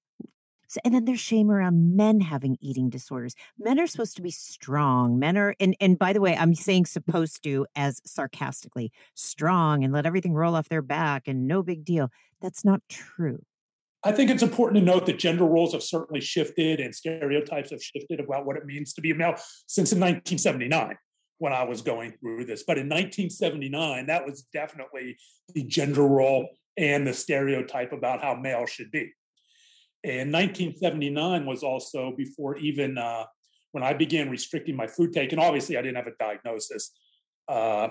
so, 0.67 0.79
and 0.83 0.93
then 0.93 1.05
there's 1.05 1.21
shame 1.21 1.49
around 1.49 1.95
men 1.95 2.19
having 2.19 2.57
eating 2.59 2.89
disorders 2.89 3.33
men 3.57 3.79
are 3.79 3.87
supposed 3.87 4.17
to 4.17 4.21
be 4.21 4.29
strong 4.29 5.17
men 5.17 5.37
are 5.37 5.55
and 5.61 5.73
and 5.79 5.97
by 5.97 6.11
the 6.11 6.19
way 6.19 6.35
i'm 6.35 6.53
saying 6.53 6.85
supposed 6.85 7.41
to 7.43 7.65
as 7.77 8.01
sarcastically 8.05 8.91
strong 9.15 9.85
and 9.85 9.93
let 9.93 10.05
everything 10.05 10.33
roll 10.33 10.53
off 10.53 10.67
their 10.67 10.81
back 10.81 11.29
and 11.29 11.47
no 11.47 11.63
big 11.63 11.85
deal 11.85 12.11
that's 12.41 12.65
not 12.65 12.81
true 12.89 13.39
I 14.03 14.13
think 14.13 14.29
it's 14.29 14.43
important 14.43 14.79
to 14.79 14.85
note 14.85 15.05
that 15.07 15.19
gender 15.19 15.43
roles 15.43 15.73
have 15.73 15.83
certainly 15.83 16.21
shifted 16.21 16.79
and 16.79 16.95
stereotypes 16.95 17.71
have 17.71 17.83
shifted 17.83 18.19
about 18.21 18.45
what 18.45 18.55
it 18.55 18.65
means 18.65 18.93
to 18.93 19.01
be 19.01 19.11
a 19.11 19.15
male 19.15 19.35
since 19.67 19.91
in 19.91 19.99
1979 19.99 20.97
when 21.39 21.51
I 21.51 21.63
was 21.63 21.81
going 21.81 22.13
through 22.19 22.45
this. 22.45 22.63
But 22.63 22.77
in 22.77 22.87
1979, 22.87 24.05
that 24.05 24.25
was 24.25 24.43
definitely 24.53 25.17
the 25.53 25.63
gender 25.63 26.03
role 26.03 26.47
and 26.77 27.05
the 27.05 27.13
stereotype 27.13 27.91
about 27.91 28.21
how 28.21 28.35
male 28.35 28.65
should 28.65 28.91
be. 28.91 29.11
And 30.03 30.31
1979 30.31 31.45
was 31.45 31.61
also 31.61 32.13
before 32.15 32.57
even 32.57 32.97
uh, 32.97 33.25
when 33.71 33.83
I 33.83 33.93
began 33.93 34.29
restricting 34.29 34.77
my 34.77 34.87
food 34.87 35.11
take, 35.11 35.33
and 35.33 35.41
obviously 35.41 35.77
I 35.77 35.81
didn't 35.81 35.97
have 35.97 36.07
a 36.07 36.15
diagnosis, 36.17 36.91
uh, 37.49 37.89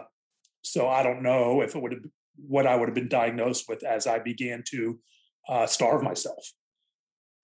so 0.63 0.89
I 0.89 1.03
don't 1.03 1.23
know 1.23 1.61
if 1.61 1.75
it 1.75 1.83
would 1.83 1.93
have 1.93 2.03
what 2.37 2.67
I 2.67 2.77
would 2.77 2.89
have 2.89 2.95
been 2.95 3.09
diagnosed 3.09 3.65
with 3.69 3.85
as 3.85 4.07
I 4.07 4.21
began 4.21 4.63
to 4.71 4.99
uh, 5.49 5.67
starve 5.67 6.03
myself 6.03 6.53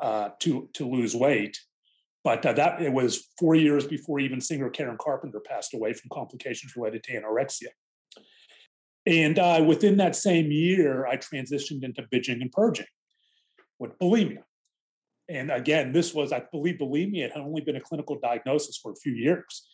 uh, 0.01 0.31
to 0.41 0.69
to 0.75 0.89
lose 0.89 1.15
weight. 1.15 1.59
But 2.23 2.45
uh, 2.47 2.55
that 2.55 2.81
it 2.81 2.93
was 2.93 3.29
four 3.39 3.55
years 3.55 3.87
before 3.87 4.19
even 4.19 4.41
singer 4.41 4.71
Karen 4.71 4.97
Carpenter 4.99 5.41
passed 5.41 5.75
away 5.75 5.93
from 5.93 6.09
complications 6.13 6.75
related 6.75 7.03
to 7.05 7.21
anorexia. 7.21 7.69
And 9.07 9.39
uh, 9.39 9.63
within 9.67 9.99
that 9.99 10.17
same 10.17 10.51
year, 10.51 11.07
I 11.07 11.19
transitioned 11.19 11.85
into 11.85 12.03
binging 12.05 12.41
and 12.41 12.51
purging 12.51 12.87
with 13.79 13.99
bulimia. 13.99 14.45
And 15.29 15.51
again, 15.51 15.93
this 15.93 16.15
was, 16.15 16.33
I 16.33 16.43
believe, 16.51 16.77
bulimia 16.77 17.31
had 17.31 17.43
only 17.43 17.61
been 17.61 17.77
a 17.77 17.81
clinical 17.81 18.19
diagnosis 18.19 18.79
for 18.79 18.93
a 18.93 18.97
few 18.97 19.13
years. 19.13 19.69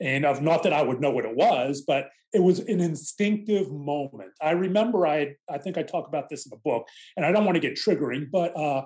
And 0.00 0.26
of 0.26 0.42
not 0.42 0.62
that 0.64 0.72
I 0.72 0.82
would 0.82 1.00
know 1.00 1.10
what 1.10 1.24
it 1.24 1.34
was, 1.34 1.82
but 1.86 2.10
it 2.32 2.42
was 2.42 2.58
an 2.60 2.80
instinctive 2.80 3.72
moment. 3.72 4.32
I 4.42 4.50
remember 4.50 5.06
I, 5.06 5.36
I 5.48 5.58
think 5.58 5.78
I 5.78 5.82
talk 5.82 6.06
about 6.08 6.28
this 6.28 6.44
in 6.44 6.50
the 6.50 6.60
book, 6.62 6.86
and 7.16 7.24
I 7.24 7.32
don't 7.32 7.44
want 7.44 7.56
to 7.56 7.60
get 7.60 7.78
triggering, 7.78 8.26
but 8.30 8.56
uh, 8.56 8.84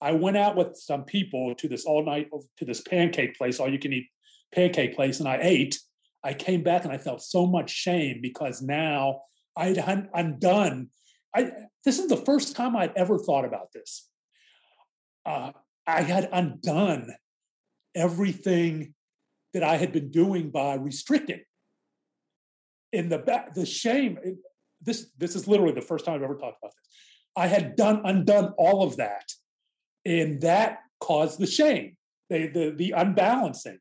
I 0.00 0.12
went 0.12 0.36
out 0.36 0.56
with 0.56 0.76
some 0.76 1.04
people 1.04 1.54
to 1.56 1.68
this 1.68 1.84
all 1.84 2.04
night 2.04 2.28
to 2.58 2.64
this 2.64 2.80
pancake 2.80 3.36
place, 3.36 3.60
all 3.60 3.70
you 3.70 3.78
can 3.78 3.92
eat 3.92 4.06
pancake 4.54 4.94
place, 4.94 5.20
and 5.20 5.28
I 5.28 5.38
ate. 5.42 5.78
I 6.24 6.34
came 6.34 6.62
back 6.62 6.84
and 6.84 6.92
I 6.92 6.98
felt 6.98 7.22
so 7.22 7.46
much 7.46 7.70
shame 7.70 8.20
because 8.22 8.62
now 8.62 9.22
I'd 9.56 9.78
undone. 10.14 10.88
I 11.34 11.50
this 11.84 11.98
is 11.98 12.08
the 12.08 12.16
first 12.16 12.56
time 12.56 12.76
I'd 12.76 12.96
ever 12.96 13.18
thought 13.18 13.44
about 13.44 13.72
this. 13.72 14.08
Uh, 15.26 15.52
I 15.86 16.02
had 16.02 16.28
undone 16.32 17.14
everything 17.94 18.94
that 19.54 19.62
I 19.62 19.76
had 19.76 19.92
been 19.92 20.10
doing 20.10 20.50
by 20.50 20.74
restricting. 20.74 21.40
In 22.92 23.08
the 23.08 23.18
back, 23.18 23.54
the 23.54 23.66
shame. 23.66 24.18
This 24.80 25.10
this 25.18 25.36
is 25.36 25.46
literally 25.48 25.74
the 25.74 25.82
first 25.82 26.04
time 26.04 26.14
I've 26.14 26.22
ever 26.22 26.36
talked 26.36 26.58
about 26.62 26.72
this. 26.74 26.88
I 27.36 27.46
had 27.46 27.76
done 27.76 28.02
undone 28.04 28.54
all 28.58 28.82
of 28.82 28.96
that 28.96 29.24
and 30.08 30.40
that 30.40 30.80
caused 31.00 31.38
the 31.38 31.46
shame, 31.46 31.96
the, 32.30 32.46
the, 32.48 32.70
the 32.70 32.90
unbalancing. 32.92 33.78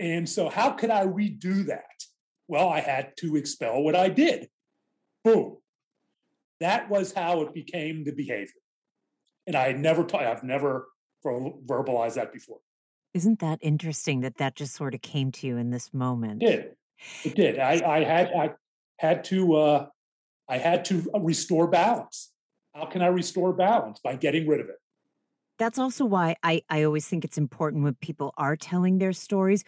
And 0.00 0.28
so, 0.28 0.48
how 0.48 0.70
could 0.70 0.90
I 0.90 1.04
redo 1.06 1.66
that? 1.66 1.84
Well, 2.48 2.68
I 2.68 2.80
had 2.80 3.16
to 3.18 3.36
expel 3.36 3.82
what 3.82 3.94
I 3.94 4.08
did. 4.08 4.48
Boom. 5.22 5.58
That 6.60 6.90
was 6.90 7.12
how 7.12 7.42
it 7.42 7.54
became 7.54 8.04
the 8.04 8.12
behavior. 8.12 8.60
And 9.46 9.54
I 9.54 9.72
never, 9.72 10.04
ta- 10.04 10.30
I've 10.30 10.42
never 10.42 10.88
verbalized 11.24 12.14
that 12.14 12.32
before. 12.32 12.58
Isn't 13.14 13.38
that 13.38 13.58
interesting 13.62 14.20
that 14.20 14.36
that 14.38 14.56
just 14.56 14.74
sort 14.74 14.94
of 14.94 15.02
came 15.02 15.30
to 15.32 15.46
you 15.46 15.56
in 15.56 15.70
this 15.70 15.94
moment? 15.94 16.42
It 16.42 16.46
did. 16.46 16.76
It 17.24 17.34
did. 17.34 17.58
I, 17.58 17.98
I 17.98 18.04
had, 18.04 18.32
I 18.32 18.50
had 18.98 19.24
to, 19.24 19.54
uh, 19.54 19.86
I 20.48 20.58
had 20.58 20.84
to 20.86 21.08
restore 21.18 21.68
balance. 21.68 22.32
How 22.74 22.86
can 22.86 23.02
I 23.02 23.06
restore 23.06 23.52
balance? 23.52 24.00
By 24.02 24.16
getting 24.16 24.48
rid 24.48 24.60
of 24.60 24.68
it 24.68 24.76
that's 25.58 25.78
also 25.78 26.04
why 26.04 26.36
I, 26.42 26.62
I 26.68 26.82
always 26.82 27.06
think 27.06 27.24
it's 27.24 27.38
important 27.38 27.84
when 27.84 27.94
people 27.94 28.34
are 28.36 28.56
telling 28.56 28.98
their 28.98 29.12
stories. 29.12 29.64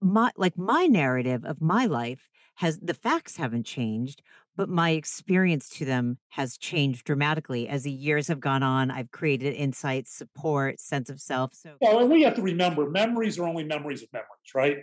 My 0.00 0.30
like 0.36 0.58
my 0.58 0.86
narrative 0.86 1.44
of 1.44 1.60
my 1.60 1.86
life 1.86 2.28
has 2.56 2.78
the 2.80 2.94
facts 2.94 3.36
haven't 3.36 3.64
changed, 3.64 4.22
but 4.56 4.68
my 4.68 4.90
experience 4.90 5.68
to 5.68 5.84
them 5.84 6.18
has 6.30 6.56
changed 6.56 7.04
dramatically 7.04 7.68
as 7.68 7.84
the 7.84 7.90
years 7.90 8.28
have 8.28 8.40
gone 8.40 8.62
on. 8.62 8.90
I've 8.90 9.10
created 9.10 9.54
insights, 9.54 10.12
support, 10.12 10.80
sense 10.80 11.08
of 11.10 11.20
self. 11.20 11.54
So 11.54 11.76
well, 11.80 12.00
and 12.00 12.10
we 12.10 12.22
have 12.22 12.34
to 12.36 12.42
remember 12.42 12.88
memories 12.90 13.38
are 13.38 13.46
only 13.46 13.64
memories 13.64 14.02
of 14.02 14.08
memories, 14.12 14.28
right? 14.54 14.78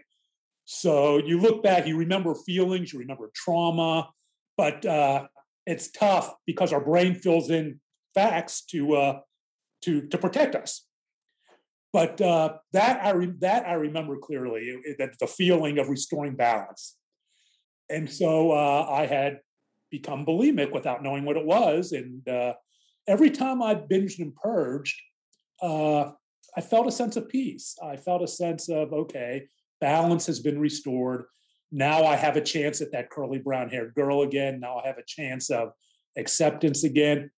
So 0.66 1.18
you 1.18 1.40
look 1.40 1.64
back, 1.64 1.88
you 1.88 1.98
remember 1.98 2.36
feelings, 2.36 2.94
you 2.94 3.00
remember 3.00 3.32
trauma, 3.36 4.10
but 4.58 4.86
uh, 4.86 5.28
it's 5.66 5.90
tough 5.92 6.34
because 6.46 6.74
our 6.74 6.84
brain 6.84 7.16
fills 7.16 7.50
in 7.50 7.80
facts 8.14 8.66
to 8.66 8.96
uh, 8.96 9.20
to 9.84 10.08
to 10.08 10.18
protect 10.18 10.56
us. 10.56 10.86
But 11.92 12.22
uh, 12.22 12.58
that 12.74 13.04
I 13.04 13.12
re- 13.12 13.34
that 13.40 13.68
I 13.68 13.74
remember 13.74 14.18
clearly 14.18 14.78
that 15.00 15.12
the 15.20 15.28
feeling 15.28 15.80
of 15.80 15.90
restoring 15.90 16.36
balance, 16.36 16.96
and 17.90 18.10
so 18.10 18.52
uh, 18.52 18.86
I 18.90 19.08
had 19.08 19.40
become 19.92 20.26
bulimic 20.26 20.72
without 20.72 21.04
knowing 21.04 21.26
what 21.26 21.38
it 21.38 21.46
was, 21.46 21.92
and 21.92 22.28
uh, 22.28 22.54
every 23.08 23.32
time 23.32 23.62
I 23.62 23.76
binged 23.76 24.20
and 24.20 24.36
purged, 24.36 25.00
uh, 25.62 26.12
I 26.56 26.62
felt 26.62 26.88
a 26.88 26.92
sense 26.92 27.16
of 27.16 27.30
peace. 27.30 27.76
I 27.84 27.96
felt 27.96 28.22
a 28.22 28.28
sense 28.28 28.70
of 28.70 28.94
okay, 28.94 29.48
balance 29.82 30.26
has 30.28 30.40
been 30.40 30.60
restored. 30.60 31.26
Now 31.72 32.06
I 32.06 32.16
have 32.16 32.36
a 32.36 32.42
chance 32.42 32.82
at 32.82 32.92
that 32.94 33.10
curly 33.10 33.40
brown 33.40 33.70
haired 33.70 33.94
girl 33.94 34.22
again. 34.24 34.60
Now 34.60 34.80
I 34.80 34.88
have 34.88 34.98
a 34.98 35.06
chance 35.06 35.50
of 35.50 35.72
acceptance 36.18 36.84
again. 36.84 37.30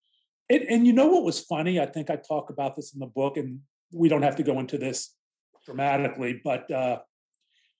And, 0.50 0.86
you 0.86 0.92
know 0.92 1.06
what 1.06 1.24
was 1.24 1.40
funny? 1.40 1.80
I 1.80 1.86
think 1.86 2.10
I 2.10 2.16
talk 2.16 2.50
about 2.50 2.76
this 2.76 2.92
in 2.92 3.00
the 3.00 3.06
book, 3.06 3.38
and 3.38 3.60
we 3.90 4.10
don't 4.10 4.22
have 4.22 4.36
to 4.36 4.42
go 4.42 4.58
into 4.60 4.76
this 4.76 5.14
dramatically, 5.64 6.40
but 6.44 6.70
uh, 6.70 6.98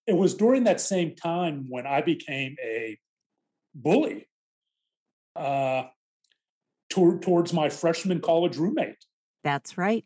it 0.07 0.17
was 0.17 0.35
during 0.35 0.65
that 0.65 0.81
same 0.81 1.15
time 1.15 1.67
when 1.69 1.87
I 1.87 2.01
became 2.01 2.57
a 2.65 2.99
bully 3.75 4.27
uh, 5.37 5.85
toward, 6.91 7.23
towards 7.23 7.53
my 7.53 7.69
freshman 7.69 8.21
college 8.21 8.57
roommate. 8.57 9.05
That's 9.45 9.77
right. 9.77 10.05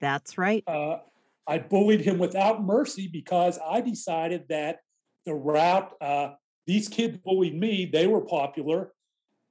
That's 0.00 0.38
right. 0.38 0.64
Uh, 0.66 0.98
I 1.46 1.58
bullied 1.58 2.00
him 2.00 2.18
without 2.18 2.64
mercy 2.64 3.08
because 3.12 3.58
I 3.64 3.80
decided 3.80 4.44
that 4.48 4.78
the 5.26 5.34
route 5.34 5.92
uh, 6.00 6.30
these 6.66 6.88
kids 6.88 7.18
bullied 7.18 7.58
me, 7.58 7.88
they 7.92 8.06
were 8.06 8.20
popular, 8.20 8.92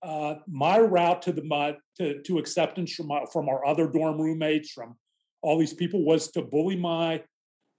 uh, 0.04 0.36
my 0.48 0.80
route 0.80 1.22
to 1.24 1.32
the 1.32 1.44
my, 1.44 1.76
to, 1.98 2.22
to 2.24 2.40
acceptance 2.40 2.94
from 2.94 3.08
my, 3.08 3.26
from 3.32 3.50
our 3.50 3.66
other 3.66 3.88
dorm 3.88 4.20
roommates, 4.20 4.72
from 4.72 4.96
all 5.42 5.58
these 5.58 5.74
people, 5.74 6.04
was 6.04 6.32
to 6.32 6.42
bully 6.42 6.76
my 6.76 7.24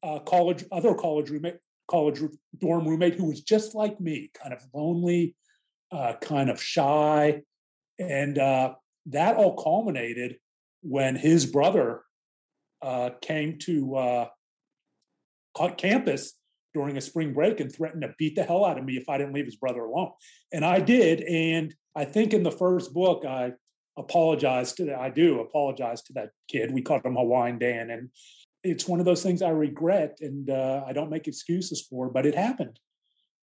uh, 0.02 0.18
college 0.20 0.64
other 0.70 0.94
college 0.94 1.30
roommate, 1.30 1.56
college 1.88 2.20
dorm 2.58 2.86
roommate 2.86 3.14
who 3.14 3.24
was 3.24 3.40
just 3.40 3.74
like 3.74 4.00
me, 4.00 4.30
kind 4.40 4.52
of 4.52 4.62
lonely, 4.74 5.34
uh, 5.92 6.14
kind 6.20 6.50
of 6.50 6.62
shy, 6.62 7.42
and 7.98 8.38
uh, 8.38 8.74
that 9.06 9.36
all 9.36 9.56
culminated 9.56 10.36
when 10.82 11.14
his 11.14 11.46
brother 11.46 12.02
uh, 12.82 13.10
came 13.20 13.58
to 13.58 14.26
campus 15.76 16.34
during 16.74 16.96
a 16.96 17.00
spring 17.00 17.32
break 17.32 17.60
and 17.60 17.72
threatened 17.72 18.02
to 18.02 18.14
beat 18.18 18.34
the 18.34 18.42
hell 18.42 18.64
out 18.64 18.78
of 18.78 18.84
me 18.84 18.96
if 18.96 19.08
I 19.08 19.18
didn't 19.18 19.34
leave 19.34 19.44
his 19.44 19.56
brother 19.56 19.80
alone. 19.80 20.12
And 20.52 20.64
I 20.64 20.80
did. 20.80 21.20
And 21.22 21.74
I 21.94 22.04
think 22.04 22.32
in 22.32 22.42
the 22.42 22.50
first 22.50 22.94
book, 22.94 23.24
I 23.24 23.52
apologized 23.98 24.78
to 24.78 24.86
that. 24.86 24.98
I 24.98 25.10
do 25.10 25.40
apologize 25.40 26.02
to 26.04 26.14
that 26.14 26.30
kid. 26.48 26.72
We 26.72 26.82
called 26.82 27.04
him 27.04 27.16
Hawaiian 27.16 27.58
Dan. 27.58 27.90
And 27.90 28.10
it's 28.64 28.88
one 28.88 29.00
of 29.00 29.06
those 29.06 29.22
things 29.22 29.42
I 29.42 29.50
regret 29.50 30.18
and 30.20 30.48
uh, 30.48 30.84
I 30.86 30.92
don't 30.92 31.10
make 31.10 31.28
excuses 31.28 31.82
for, 31.82 32.08
but 32.08 32.26
it 32.26 32.34
happened. 32.34 32.78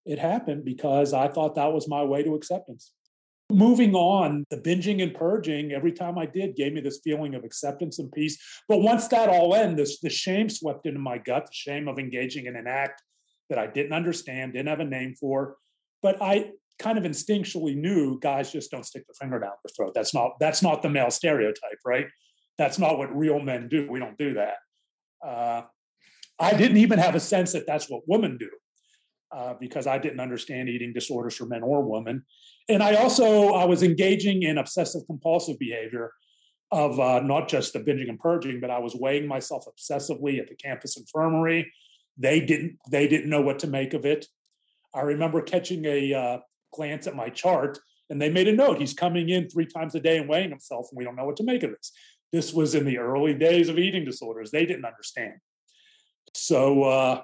It 0.06 0.20
happened 0.20 0.66
because 0.66 1.14
I 1.14 1.28
thought 1.28 1.56
that 1.56 1.74
was 1.74 1.88
my 1.88 2.04
way 2.04 2.24
to 2.24 2.36
acceptance. 2.36 2.94
Moving 3.52 3.96
on, 3.96 4.46
the 4.52 4.58
binging 4.58 5.02
and 5.02 5.14
purging, 5.14 5.72
every 5.72 5.92
time 5.92 6.20
I 6.20 6.28
did, 6.28 6.56
gave 6.56 6.74
me 6.74 6.82
this 6.82 7.00
feeling 7.04 7.34
of 7.34 7.44
acceptance 7.44 7.98
and 7.98 8.12
peace. 8.12 8.38
But 8.68 8.80
once 8.80 9.08
that 9.08 9.28
all 9.28 9.56
ended, 9.56 9.88
the 10.04 10.10
shame 10.10 10.50
swept 10.50 10.86
into 10.86 11.00
my 11.00 11.18
gut, 11.18 11.48
the 11.48 11.54
shame 11.54 11.88
of 11.88 11.98
engaging 11.98 12.46
in 12.46 12.56
an 12.56 12.68
act 12.68 13.02
that 13.50 13.58
I 13.58 13.66
didn't 13.66 13.94
understand, 13.94 14.54
didn't 14.54 14.70
have 14.70 14.80
a 14.80 14.86
name 14.86 15.16
for. 15.20 15.56
But 16.04 16.22
I 16.22 16.52
kind 16.78 16.98
of 16.98 17.04
instinctually 17.04 17.76
knew 17.76 18.20
guys 18.20 18.52
just 18.52 18.72
don't 18.72 18.86
stick 18.86 19.06
the 19.08 19.14
finger 19.14 19.40
down 19.40 19.54
their 19.64 19.72
throat. 19.76 19.94
That's 19.96 20.14
not 20.14 20.40
that's 20.40 20.62
not 20.62 20.82
the 20.82 20.90
male 20.90 21.12
stereotype, 21.12 21.80
right? 21.86 22.08
That's 22.58 22.78
not 22.80 22.98
what 22.98 23.16
real 23.16 23.40
men 23.40 23.68
do. 23.68 23.90
We 23.90 24.00
don't 24.00 24.18
do 24.18 24.36
that. 24.36 24.58
Uh, 25.26 25.64
I 26.40 26.54
didn't 26.54 26.78
even 26.78 27.00
have 27.00 27.16
a 27.16 27.20
sense 27.20 27.52
that 27.54 27.68
that's 27.68 27.90
what 27.90 28.04
women 28.08 28.38
do 28.38 28.50
uh, 29.32 29.54
because 29.60 29.88
I 29.88 29.98
didn't 29.98 30.20
understand 30.20 30.70
eating 30.70 30.94
disorders 30.94 31.36
for 31.36 31.46
men 31.46 31.64
or 31.64 31.84
women. 31.84 32.24
And 32.68 32.84
I 32.84 32.96
also 32.96 33.54
I 33.54 33.66
was 33.66 33.84
engaging 33.84 34.44
in 34.44 34.58
obsessive 34.58 35.02
compulsive 35.08 35.60
behavior 35.60 36.12
of 36.72 37.00
uh, 37.00 37.20
not 37.22 37.48
just 37.48 37.74
the 37.74 37.80
binging 37.80 38.10
and 38.10 38.20
purging, 38.20 38.60
but 38.60 38.70
I 38.70 38.80
was 38.80 38.96
weighing 38.96 39.28
myself 39.28 39.66
obsessively 39.66 40.40
at 40.40 40.48
the 40.48 40.56
campus 40.56 40.98
infirmary. 40.98 41.72
They 42.18 42.40
didn't 42.40 42.78
they 42.90 43.08
didn't 43.08 43.30
know 43.30 43.42
what 43.42 43.60
to 43.60 43.68
make 43.68 43.94
of 43.94 44.06
it. 44.06 44.26
I 44.94 45.02
remember 45.02 45.42
catching 45.42 45.86
a 45.86 46.14
uh, 46.14 46.38
glance 46.74 47.08
at 47.08 47.16
my 47.16 47.30
chart 47.30 47.80
and 48.10 48.22
they 48.22 48.30
made 48.30 48.48
a 48.48 48.54
note. 48.54 48.80
He's 48.80 48.94
coming 48.94 49.30
in 49.30 49.50
three 49.50 49.66
times 49.66 49.94
a 49.96 50.00
day 50.00 50.18
and 50.18 50.28
weighing 50.28 50.50
himself, 50.50 50.88
and 50.90 50.98
we 50.98 51.04
don't 51.04 51.16
know 51.16 51.26
what 51.26 51.38
to 51.38 51.44
make 51.44 51.64
of 51.64 51.72
this. 51.72 51.92
This 52.32 52.54
was 52.54 52.76
in 52.76 52.86
the 52.86 52.98
early 52.98 53.34
days 53.34 53.70
of 53.70 53.78
eating 53.78 54.06
disorders. 54.06 54.52
They 54.52 54.66
didn't 54.66 54.86
understand. 54.86 55.36
So 56.34 56.84
uh, 56.84 57.22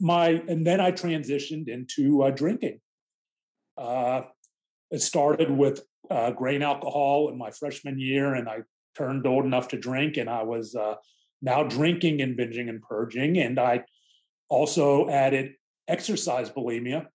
my 0.00 0.42
and 0.48 0.66
then 0.66 0.80
I 0.80 0.92
transitioned 0.92 1.68
into 1.68 2.22
uh, 2.22 2.30
drinking. 2.30 2.80
Uh, 3.76 4.22
it 4.90 5.02
started 5.02 5.50
with 5.50 5.82
uh, 6.10 6.32
grain 6.32 6.62
alcohol 6.62 7.28
in 7.28 7.38
my 7.38 7.50
freshman 7.50 7.98
year, 7.98 8.34
and 8.34 8.48
I 8.48 8.60
turned 8.96 9.26
old 9.26 9.44
enough 9.44 9.68
to 9.68 9.78
drink, 9.78 10.16
and 10.16 10.28
I 10.28 10.42
was 10.42 10.74
uh, 10.74 10.96
now 11.42 11.62
drinking 11.62 12.20
and 12.20 12.36
binging 12.36 12.68
and 12.68 12.82
purging, 12.82 13.38
and 13.38 13.58
I 13.58 13.84
also 14.48 15.08
added 15.08 15.52
exercise 15.86 16.50
bulimia, 16.50 17.06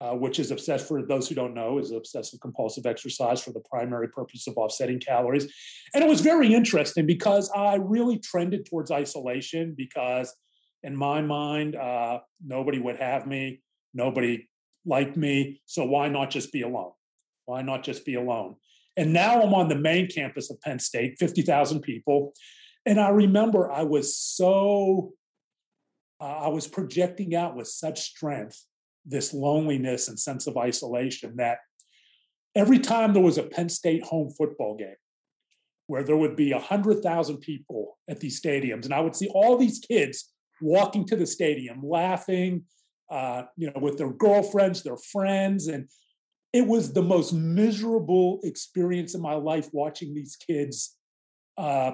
uh, 0.00 0.12
which 0.12 0.38
is 0.38 0.50
obsessed 0.50 0.86
for 0.86 1.02
those 1.02 1.28
who 1.28 1.34
don't 1.34 1.54
know 1.54 1.78
is 1.78 1.90
obsessive 1.90 2.40
compulsive 2.40 2.86
exercise 2.86 3.42
for 3.42 3.52
the 3.52 3.60
primary 3.60 4.08
purpose 4.08 4.46
of 4.46 4.56
offsetting 4.56 5.00
calories 5.00 5.50
and 5.94 6.04
it 6.04 6.08
was 6.08 6.20
very 6.20 6.52
interesting 6.52 7.06
because 7.06 7.50
i 7.56 7.76
really 7.76 8.18
trended 8.18 8.66
towards 8.66 8.90
isolation 8.90 9.74
because 9.76 10.34
in 10.86 10.96
my 10.96 11.20
mind 11.20 11.76
uh, 11.76 12.20
nobody 12.44 12.78
would 12.78 12.96
have 12.96 13.26
me 13.26 13.60
nobody 13.92 14.48
liked 14.84 15.16
me 15.16 15.60
so 15.66 15.84
why 15.84 16.08
not 16.08 16.30
just 16.30 16.52
be 16.52 16.62
alone? 16.62 16.92
Why 17.44 17.62
not 17.62 17.82
just 17.82 18.04
be 18.04 18.14
alone? 18.14 18.56
And 18.96 19.12
now 19.12 19.42
i'm 19.42 19.52
on 19.52 19.68
the 19.68 19.74
main 19.90 20.08
campus 20.08 20.50
of 20.50 20.60
penn 20.62 20.78
state 20.78 21.18
50000 21.20 21.80
people 21.80 22.32
and 22.86 22.98
i 22.98 23.10
remember 23.10 23.70
i 23.70 23.82
was 23.82 24.16
so 24.16 25.12
uh, 26.18 26.38
i 26.46 26.48
was 26.48 26.66
projecting 26.66 27.34
out 27.34 27.54
with 27.54 27.68
such 27.68 28.00
strength 28.00 28.64
this 29.06 29.32
loneliness 29.32 30.08
and 30.08 30.18
sense 30.18 30.46
of 30.46 30.56
isolation 30.56 31.36
that 31.36 31.58
every 32.56 32.78
time 32.78 33.12
there 33.12 33.22
was 33.22 33.38
a 33.38 33.44
Penn 33.44 33.68
State 33.68 34.02
home 34.02 34.30
football 34.30 34.76
game 34.76 34.96
where 35.86 36.02
there 36.02 36.16
would 36.16 36.34
be 36.34 36.52
100,000 36.52 37.36
people 37.38 37.96
at 38.08 38.18
these 38.18 38.40
stadiums, 38.40 38.84
and 38.84 38.92
I 38.92 39.00
would 39.00 39.14
see 39.14 39.28
all 39.28 39.56
these 39.56 39.78
kids 39.78 40.32
walking 40.60 41.04
to 41.06 41.16
the 41.16 41.26
stadium, 41.26 41.80
laughing, 41.82 42.64
uh, 43.10 43.44
you 43.56 43.70
know, 43.70 43.80
with 43.80 43.98
their 43.98 44.12
girlfriends, 44.12 44.82
their 44.82 44.96
friends, 44.96 45.68
and 45.68 45.88
it 46.52 46.66
was 46.66 46.92
the 46.92 47.02
most 47.02 47.32
miserable 47.32 48.40
experience 48.42 49.14
in 49.14 49.20
my 49.20 49.34
life 49.34 49.68
watching 49.72 50.14
these 50.14 50.36
kids 50.36 50.96
uh, 51.58 51.92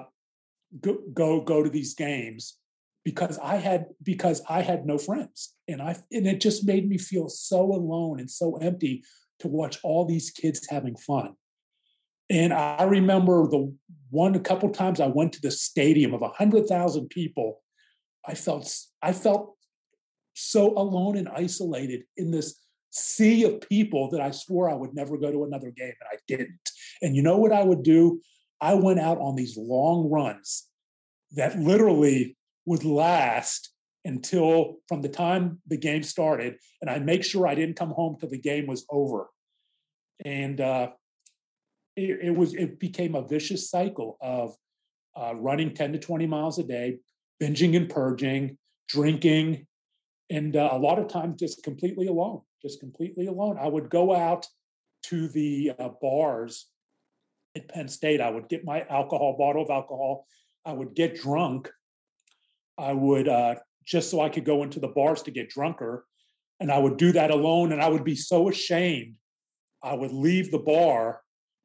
go, 0.81 0.98
go 1.12 1.40
go 1.40 1.62
to 1.62 1.70
these 1.70 1.94
games 1.94 2.59
because 3.05 3.38
I 3.38 3.57
had 3.57 3.87
because 4.03 4.42
I 4.48 4.62
had 4.62 4.87
no 4.87 4.98
friends 4.98 5.55
and 5.68 5.83
I 5.83 5.96
and 6.11 6.27
it 6.27 6.40
just 6.40 6.66
made 6.66 6.88
me 6.88 6.98
feel 6.98 7.29
so 7.29 7.61
alone 7.61 8.20
and 8.20 8.31
so 8.31 8.57
empty 8.57 9.05
to 9.40 9.48
watch 9.48 9.79
all 9.83 10.05
these 10.05 10.31
kids 10.31 10.66
having 10.70 10.96
fun. 10.96 11.35
And 12.31 12.53
I 12.53 12.85
remember 12.85 13.48
the 13.48 13.75
one 14.11 14.35
a 14.35 14.40
couple 14.40 14.70
times 14.70 15.01
I 15.01 15.09
went 15.09 15.33
to 15.35 15.40
the 15.40 15.51
stadium 15.51 16.14
of 16.14 16.22
a 16.22 16.29
hundred 16.29 16.66
thousand 16.66 17.09
people. 17.09 17.62
I 18.27 18.35
felt 18.35 18.73
I 19.03 19.13
felt 19.13 19.57
so 20.35 20.77
alone 20.77 21.17
and 21.17 21.29
isolated 21.29 22.05
in 22.17 22.31
this 22.31 22.59
sea 22.91 23.45
of 23.45 23.61
people 23.69 24.11
that 24.11 24.21
I 24.21 24.31
swore 24.31 24.71
I 24.71 24.75
would 24.75 24.95
never 24.95 25.17
go 25.17 25.33
to 25.33 25.45
another 25.45 25.71
game, 25.71 25.95
and 26.01 26.09
I 26.13 26.17
didn't. 26.29 26.71
And 27.01 27.17
you 27.17 27.23
know 27.23 27.39
what 27.39 27.53
I 27.53 27.63
would 27.63 27.83
do? 27.83 28.21
I 28.61 28.75
went 28.75 29.01
out 29.01 29.19
on 29.19 29.35
these 29.35 29.57
long 29.57 30.09
runs 30.11 30.69
that 31.33 31.59
literally 31.59 32.37
would 32.67 32.85
last 32.85 33.71
until 34.05 34.77
from 34.89 35.03
the 35.03 35.09
time 35.09 35.61
the 35.67 35.77
game 35.77 36.03
started, 36.03 36.57
and 36.81 36.91
I 36.91 36.99
make 36.99 37.25
sure 37.25 37.47
I 37.47 37.55
didn't 37.55 37.77
come 37.77 37.91
home 37.91 38.17
till 38.19 38.31
the 38.31 38.39
game 38.39 38.67
was 38.67 38.85
over. 38.91 39.29
And 40.25 40.61
uh, 40.61 40.91
it, 41.97 42.19
it, 42.23 42.37
was 42.37 42.55
it 42.55 42.79
became 42.79 43.15
a 43.15 43.27
vicious 43.27 43.71
cycle 43.71 44.17
of 44.21 44.55
uh, 45.17 45.35
running 45.35 45.75
ten 45.75 45.93
to 45.93 45.99
twenty 45.99 46.27
miles 46.27 46.59
a 46.59 46.65
day, 46.65 46.99
binging 47.43 47.77
and 47.77 47.89
purging, 47.89 48.57
drinking, 48.89 49.67
and 50.31 50.57
uh, 50.57 50.69
a 50.73 50.79
lot 50.79 50.99
of 50.99 51.09
times 51.09 51.41
just 51.41 51.63
completely 51.63 52.07
alone, 52.07 52.41
just 52.63 52.81
completely 52.81 53.27
alone. 53.27 53.59
I 53.61 53.69
would 53.69 53.91
go 53.91 54.15
out 54.15 54.47
to 55.05 55.29
the 55.29 55.73
uh, 55.79 55.89
bars 56.01 56.69
at 57.57 57.69
Penn 57.69 57.89
State. 57.89 58.21
I 58.21 58.31
would 58.31 58.49
get 58.49 58.65
my 58.65 58.83
alcohol 58.89 59.37
bottle 59.39 59.63
of 59.63 59.71
alcohol. 59.71 60.27
I 60.65 60.73
would 60.73 60.95
get 60.95 61.21
drunk 61.21 61.69
I 62.79 62.93
would 62.93 63.29
uh, 63.29 63.57
just 63.85 64.11
so 64.11 64.21
I 64.21 64.29
could 64.29 64.45
go 64.45 64.63
into 64.63 64.81
the 64.81 64.89
bars 64.89 65.23
to 65.23 65.31
get 65.31 65.51
drunker, 65.51 66.05
and 66.61 66.71
I 66.71 66.79
would 66.79 66.97
do 66.97 67.13
that 67.13 67.31
alone, 67.31 67.73
and 67.73 67.83
I 67.83 67.89
would 67.89 68.05
be 68.05 68.17
so 68.17 68.49
ashamed. 68.49 69.15
I 69.83 69.95
would 69.95 70.13
leave 70.13 70.51
the 70.51 70.59
bar, 70.59 71.21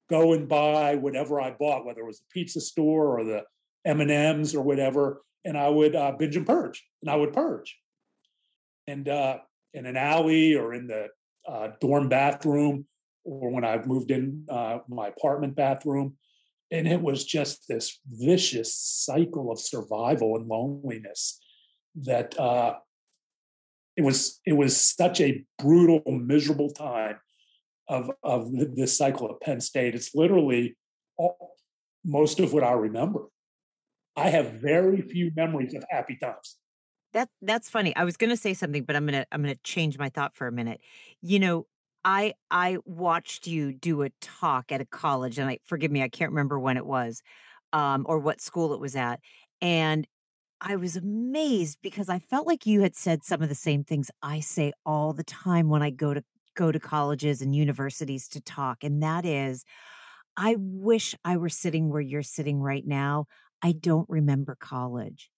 go 0.09 0.33
and 0.33 0.47
buy 0.47 0.95
whatever 0.95 1.39
I 1.39 1.51
bought, 1.51 1.85
whether 1.85 2.01
it 2.01 2.07
was 2.07 2.19
the 2.19 2.25
pizza 2.31 2.61
store 2.61 3.19
or 3.19 3.23
the 3.23 3.43
M 3.85 4.01
and 4.01 4.11
M's 4.11 4.55
or 4.55 4.61
whatever, 4.61 5.21
and 5.47 5.57
I 5.57 5.69
would 5.69 5.95
uh, 5.95 6.11
binge 6.11 6.35
and 6.35 6.45
purge, 6.45 6.85
and 7.01 7.09
I 7.09 7.15
would 7.15 7.31
purge, 7.31 7.79
and 8.85 9.07
uh, 9.07 9.37
in 9.73 9.85
an 9.85 9.95
alley 9.95 10.55
or 10.55 10.73
in 10.73 10.87
the 10.87 11.07
uh, 11.47 11.69
dorm 11.79 12.09
bathroom, 12.09 12.85
or 13.23 13.49
when 13.49 13.63
I 13.63 13.81
moved 13.85 14.11
in 14.11 14.45
uh, 14.49 14.79
my 14.89 15.07
apartment 15.07 15.55
bathroom, 15.55 16.17
and 16.69 16.85
it 16.85 17.01
was 17.01 17.23
just 17.23 17.65
this 17.69 17.97
vicious 18.05 18.75
cycle 18.75 19.49
of 19.49 19.59
survival 19.59 20.35
and 20.35 20.47
loneliness 20.47 21.39
that 21.95 22.37
uh, 22.37 22.75
it 23.95 24.03
was 24.03 24.41
it 24.45 24.53
was 24.53 24.75
such 24.75 25.21
a 25.21 25.45
brutal 25.57 26.01
miserable 26.11 26.71
time 26.71 27.19
of 27.87 28.11
of 28.21 28.51
this 28.75 28.97
cycle 28.97 29.29
at 29.29 29.39
penn 29.39 29.61
state. 29.61 29.95
It's 29.95 30.13
literally 30.13 30.75
all, 31.17 31.55
most 32.03 32.39
of 32.39 32.53
what 32.53 32.63
i 32.63 32.71
remember 32.71 33.25
i 34.17 34.29
have 34.29 34.53
very 34.53 35.01
few 35.01 35.31
memories 35.35 35.73
of 35.73 35.83
happy 35.89 36.17
times 36.17 36.57
that 37.13 37.29
that's 37.41 37.69
funny 37.69 37.95
i 37.95 38.03
was 38.03 38.17
going 38.17 38.29
to 38.29 38.37
say 38.37 38.53
something 38.53 38.83
but 38.83 38.95
i'm 38.95 39.05
going 39.05 39.21
to 39.21 39.27
i'm 39.31 39.41
going 39.41 39.53
to 39.53 39.61
change 39.63 39.97
my 39.97 40.09
thought 40.09 40.35
for 40.35 40.47
a 40.47 40.51
minute 40.51 40.81
you 41.21 41.39
know 41.39 41.65
I 42.05 42.35
I 42.51 42.77
watched 42.85 43.47
you 43.47 43.73
do 43.73 44.01
a 44.03 44.09
talk 44.21 44.71
at 44.71 44.79
a 44.79 44.85
college, 44.85 45.37
and 45.37 45.49
I 45.49 45.59
forgive 45.65 45.91
me, 45.91 46.03
I 46.03 46.07
can't 46.07 46.31
remember 46.31 46.57
when 46.57 46.77
it 46.77 46.85
was, 46.85 47.21
um, 47.73 48.05
or 48.07 48.17
what 48.19 48.39
school 48.39 48.73
it 48.73 48.79
was 48.79 48.95
at, 48.95 49.19
and 49.61 50.07
I 50.61 50.75
was 50.77 50.97
amazed 50.97 51.79
because 51.81 52.09
I 52.09 52.19
felt 52.19 52.47
like 52.47 52.65
you 52.65 52.81
had 52.81 52.95
said 52.95 53.23
some 53.23 53.41
of 53.41 53.49
the 53.49 53.55
same 53.55 53.83
things 53.83 54.11
I 54.23 54.41
say 54.41 54.73
all 54.85 55.13
the 55.13 55.23
time 55.23 55.69
when 55.69 55.83
I 55.83 55.91
go 55.91 56.13
to 56.13 56.23
go 56.55 56.71
to 56.71 56.79
colleges 56.79 57.41
and 57.41 57.55
universities 57.55 58.27
to 58.29 58.41
talk, 58.41 58.83
and 58.83 59.03
that 59.03 59.25
is, 59.25 59.65
I 60.37 60.55
wish 60.59 61.15
I 61.25 61.37
were 61.37 61.49
sitting 61.49 61.89
where 61.89 62.01
you're 62.01 62.23
sitting 62.23 62.59
right 62.61 62.85
now. 62.85 63.25
I 63.61 63.71
don't 63.71 64.09
remember 64.09 64.55
college. 64.59 65.29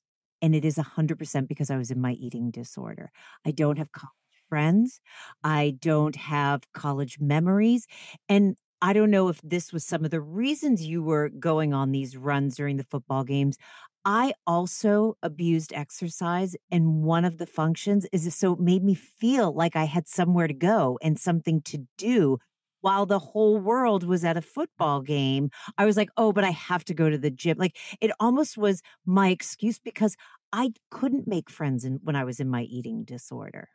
And 0.42 0.56
it 0.56 0.64
is 0.66 0.78
100% 0.78 1.48
because 1.50 1.70
I 1.70 1.78
was 1.78 1.92
in 1.92 2.00
my 2.02 2.14
eating 2.14 2.52
disorder. 2.52 3.12
I 3.46 3.52
don't 3.52 3.78
have 3.78 3.92
college 3.92 4.14
friends. 4.48 5.00
I 5.44 5.78
don't 5.80 6.16
have 6.16 6.62
college 6.74 7.20
memories. 7.20 7.88
And 8.30 8.56
I 8.82 8.94
don't 8.94 9.12
know 9.12 9.28
if 9.28 9.42
this 9.44 9.74
was 9.74 9.86
some 9.86 10.06
of 10.06 10.12
the 10.12 10.22
reasons 10.22 10.86
you 10.86 11.04
were 11.04 11.30
going 11.30 11.74
on 11.74 11.92
these 11.92 12.16
runs 12.16 12.56
during 12.56 12.78
the 12.78 12.86
football 12.86 13.26
games. 13.26 13.58
I 14.06 14.34
also 14.48 15.18
abused 15.22 15.74
exercise. 15.74 16.56
And 16.72 17.04
one 17.04 17.26
of 17.26 17.38
the 17.38 17.46
functions 17.46 18.06
is 18.14 18.34
so 18.34 18.54
it 18.54 18.60
made 18.60 18.84
me 18.84 18.96
feel 18.96 19.52
like 19.54 19.76
I 19.76 19.84
had 19.84 20.08
somewhere 20.08 20.48
to 20.48 20.54
go 20.54 20.98
and 21.02 21.20
something 21.20 21.62
to 21.64 21.86
do 21.98 22.38
while 22.82 23.06
the 23.06 23.20
whole 23.20 23.58
world 23.58 24.04
was 24.04 24.24
at 24.24 24.38
a 24.38 24.42
football 24.42 25.02
game. 25.02 25.50
I 25.78 25.86
was 25.86 25.98
like, 25.98 26.10
oh, 26.18 26.32
but 26.32 26.44
I 26.44 26.52
have 26.52 26.84
to 26.86 26.94
go 26.94 27.10
to 27.10 27.18
the 27.18 27.32
gym. 27.32 27.58
Like 27.58 27.78
it 28.02 28.12
almost 28.20 28.58
was 28.58 28.82
my 29.06 29.30
excuse 29.30 29.80
because 29.80 30.16
I 30.52 30.74
couldn't 30.90 31.28
make 31.28 31.50
friends 31.50 31.86
in, 31.86 32.00
when 32.04 32.16
I 32.16 32.24
was 32.24 32.40
in 32.40 32.50
my 32.50 32.64
eating 32.64 33.04
disorder. 33.04 33.70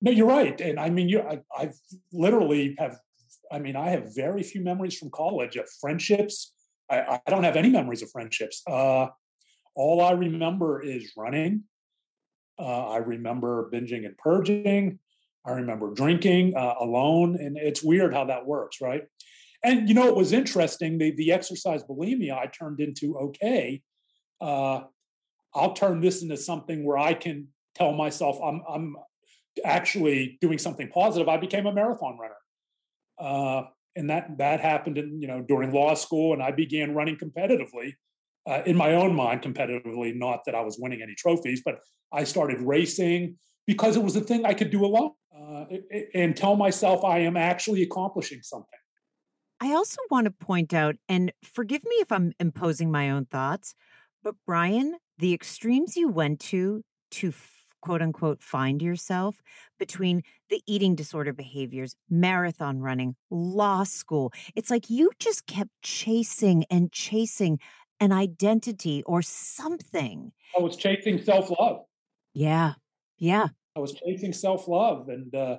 No, 0.00 0.12
you're 0.12 0.28
right. 0.28 0.60
And 0.60 0.78
I 0.78 0.90
mean, 0.90 1.08
you, 1.08 1.20
I, 1.20 1.40
I've 1.56 1.78
literally 2.12 2.76
have, 2.78 2.98
I 3.50 3.58
mean, 3.58 3.74
I 3.74 3.90
have 3.90 4.14
very 4.14 4.42
few 4.42 4.60
memories 4.60 4.96
from 4.96 5.10
college 5.10 5.56
of 5.56 5.68
friendships. 5.80 6.52
I, 6.88 7.20
I 7.26 7.30
don't 7.30 7.42
have 7.44 7.56
any 7.56 7.70
memories 7.70 8.02
of 8.02 8.10
friendships. 8.10 8.62
Uh, 8.66 9.08
all 9.74 10.00
I 10.00 10.12
remember 10.12 10.80
is 10.80 11.12
running. 11.16 11.64
Uh, 12.58 12.88
I 12.88 12.96
remember 12.98 13.70
binging 13.72 14.04
and 14.06 14.16
purging. 14.18 14.98
I 15.48 15.52
remember 15.52 15.94
drinking 15.94 16.54
uh, 16.54 16.74
alone, 16.78 17.36
and 17.36 17.56
it's 17.56 17.82
weird 17.82 18.12
how 18.12 18.26
that 18.26 18.46
works, 18.46 18.82
right? 18.82 19.04
And 19.64 19.88
you 19.88 19.94
know, 19.94 20.06
it 20.06 20.14
was 20.14 20.32
interesting. 20.32 20.98
The 20.98 21.12
the 21.12 21.32
exercise 21.32 21.82
bulimia 21.82 22.32
I 22.32 22.46
turned 22.46 22.80
into 22.80 23.16
okay. 23.16 23.82
Uh, 24.40 24.82
I'll 25.54 25.72
turn 25.72 26.00
this 26.00 26.22
into 26.22 26.36
something 26.36 26.84
where 26.84 26.98
I 26.98 27.14
can 27.14 27.48
tell 27.74 27.92
myself 27.92 28.38
I'm 28.44 28.62
I'm 28.68 28.96
actually 29.64 30.38
doing 30.40 30.58
something 30.58 30.88
positive. 30.88 31.28
I 31.28 31.38
became 31.38 31.66
a 31.66 31.72
marathon 31.72 32.18
runner, 32.18 32.36
uh, 33.18 33.68
and 33.96 34.10
that 34.10 34.36
that 34.36 34.60
happened 34.60 34.98
in 34.98 35.20
you 35.20 35.28
know 35.28 35.40
during 35.40 35.72
law 35.72 35.94
school, 35.94 36.34
and 36.34 36.42
I 36.42 36.50
began 36.50 36.94
running 36.94 37.16
competitively 37.16 37.94
uh, 38.46 38.62
in 38.66 38.76
my 38.76 38.94
own 38.94 39.14
mind 39.14 39.40
competitively. 39.40 40.14
Not 40.14 40.44
that 40.44 40.54
I 40.54 40.60
was 40.60 40.78
winning 40.78 41.00
any 41.00 41.14
trophies, 41.14 41.62
but 41.64 41.78
I 42.12 42.24
started 42.24 42.60
racing 42.60 43.38
because 43.66 43.96
it 43.96 44.02
was 44.02 44.14
a 44.14 44.20
thing 44.20 44.44
I 44.44 44.52
could 44.52 44.70
do 44.70 44.84
alone 44.84 45.12
uh, 45.48 45.64
and 46.14 46.36
tell 46.36 46.56
myself 46.56 47.04
I 47.04 47.20
am 47.20 47.36
actually 47.36 47.82
accomplishing 47.82 48.42
something. 48.42 48.68
I 49.60 49.72
also 49.72 50.00
want 50.10 50.26
to 50.26 50.30
point 50.30 50.72
out, 50.72 50.96
and 51.08 51.32
forgive 51.42 51.84
me 51.84 51.96
if 51.96 52.12
I'm 52.12 52.32
imposing 52.38 52.90
my 52.92 53.10
own 53.10 53.24
thoughts, 53.24 53.74
but 54.22 54.36
Brian, 54.46 54.96
the 55.18 55.32
extremes 55.32 55.96
you 55.96 56.08
went 56.08 56.40
to 56.40 56.84
to 57.12 57.32
quote 57.80 58.02
unquote 58.02 58.42
find 58.42 58.82
yourself 58.82 59.40
between 59.78 60.22
the 60.50 60.62
eating 60.66 60.94
disorder 60.94 61.32
behaviors, 61.32 61.96
marathon 62.10 62.80
running, 62.80 63.16
law 63.30 63.84
school. 63.84 64.32
It's 64.54 64.70
like 64.70 64.90
you 64.90 65.10
just 65.18 65.46
kept 65.46 65.70
chasing 65.82 66.64
and 66.70 66.92
chasing 66.92 67.58
an 68.00 68.12
identity 68.12 69.02
or 69.06 69.22
something. 69.22 70.32
I 70.56 70.60
was 70.60 70.76
chasing 70.76 71.22
self 71.22 71.50
love. 71.58 71.84
Yeah. 72.32 72.74
Yeah. 73.18 73.48
I 73.78 73.80
was 73.80 73.92
chasing 73.92 74.32
self 74.32 74.66
love 74.66 75.08
and 75.08 75.32
uh, 75.34 75.58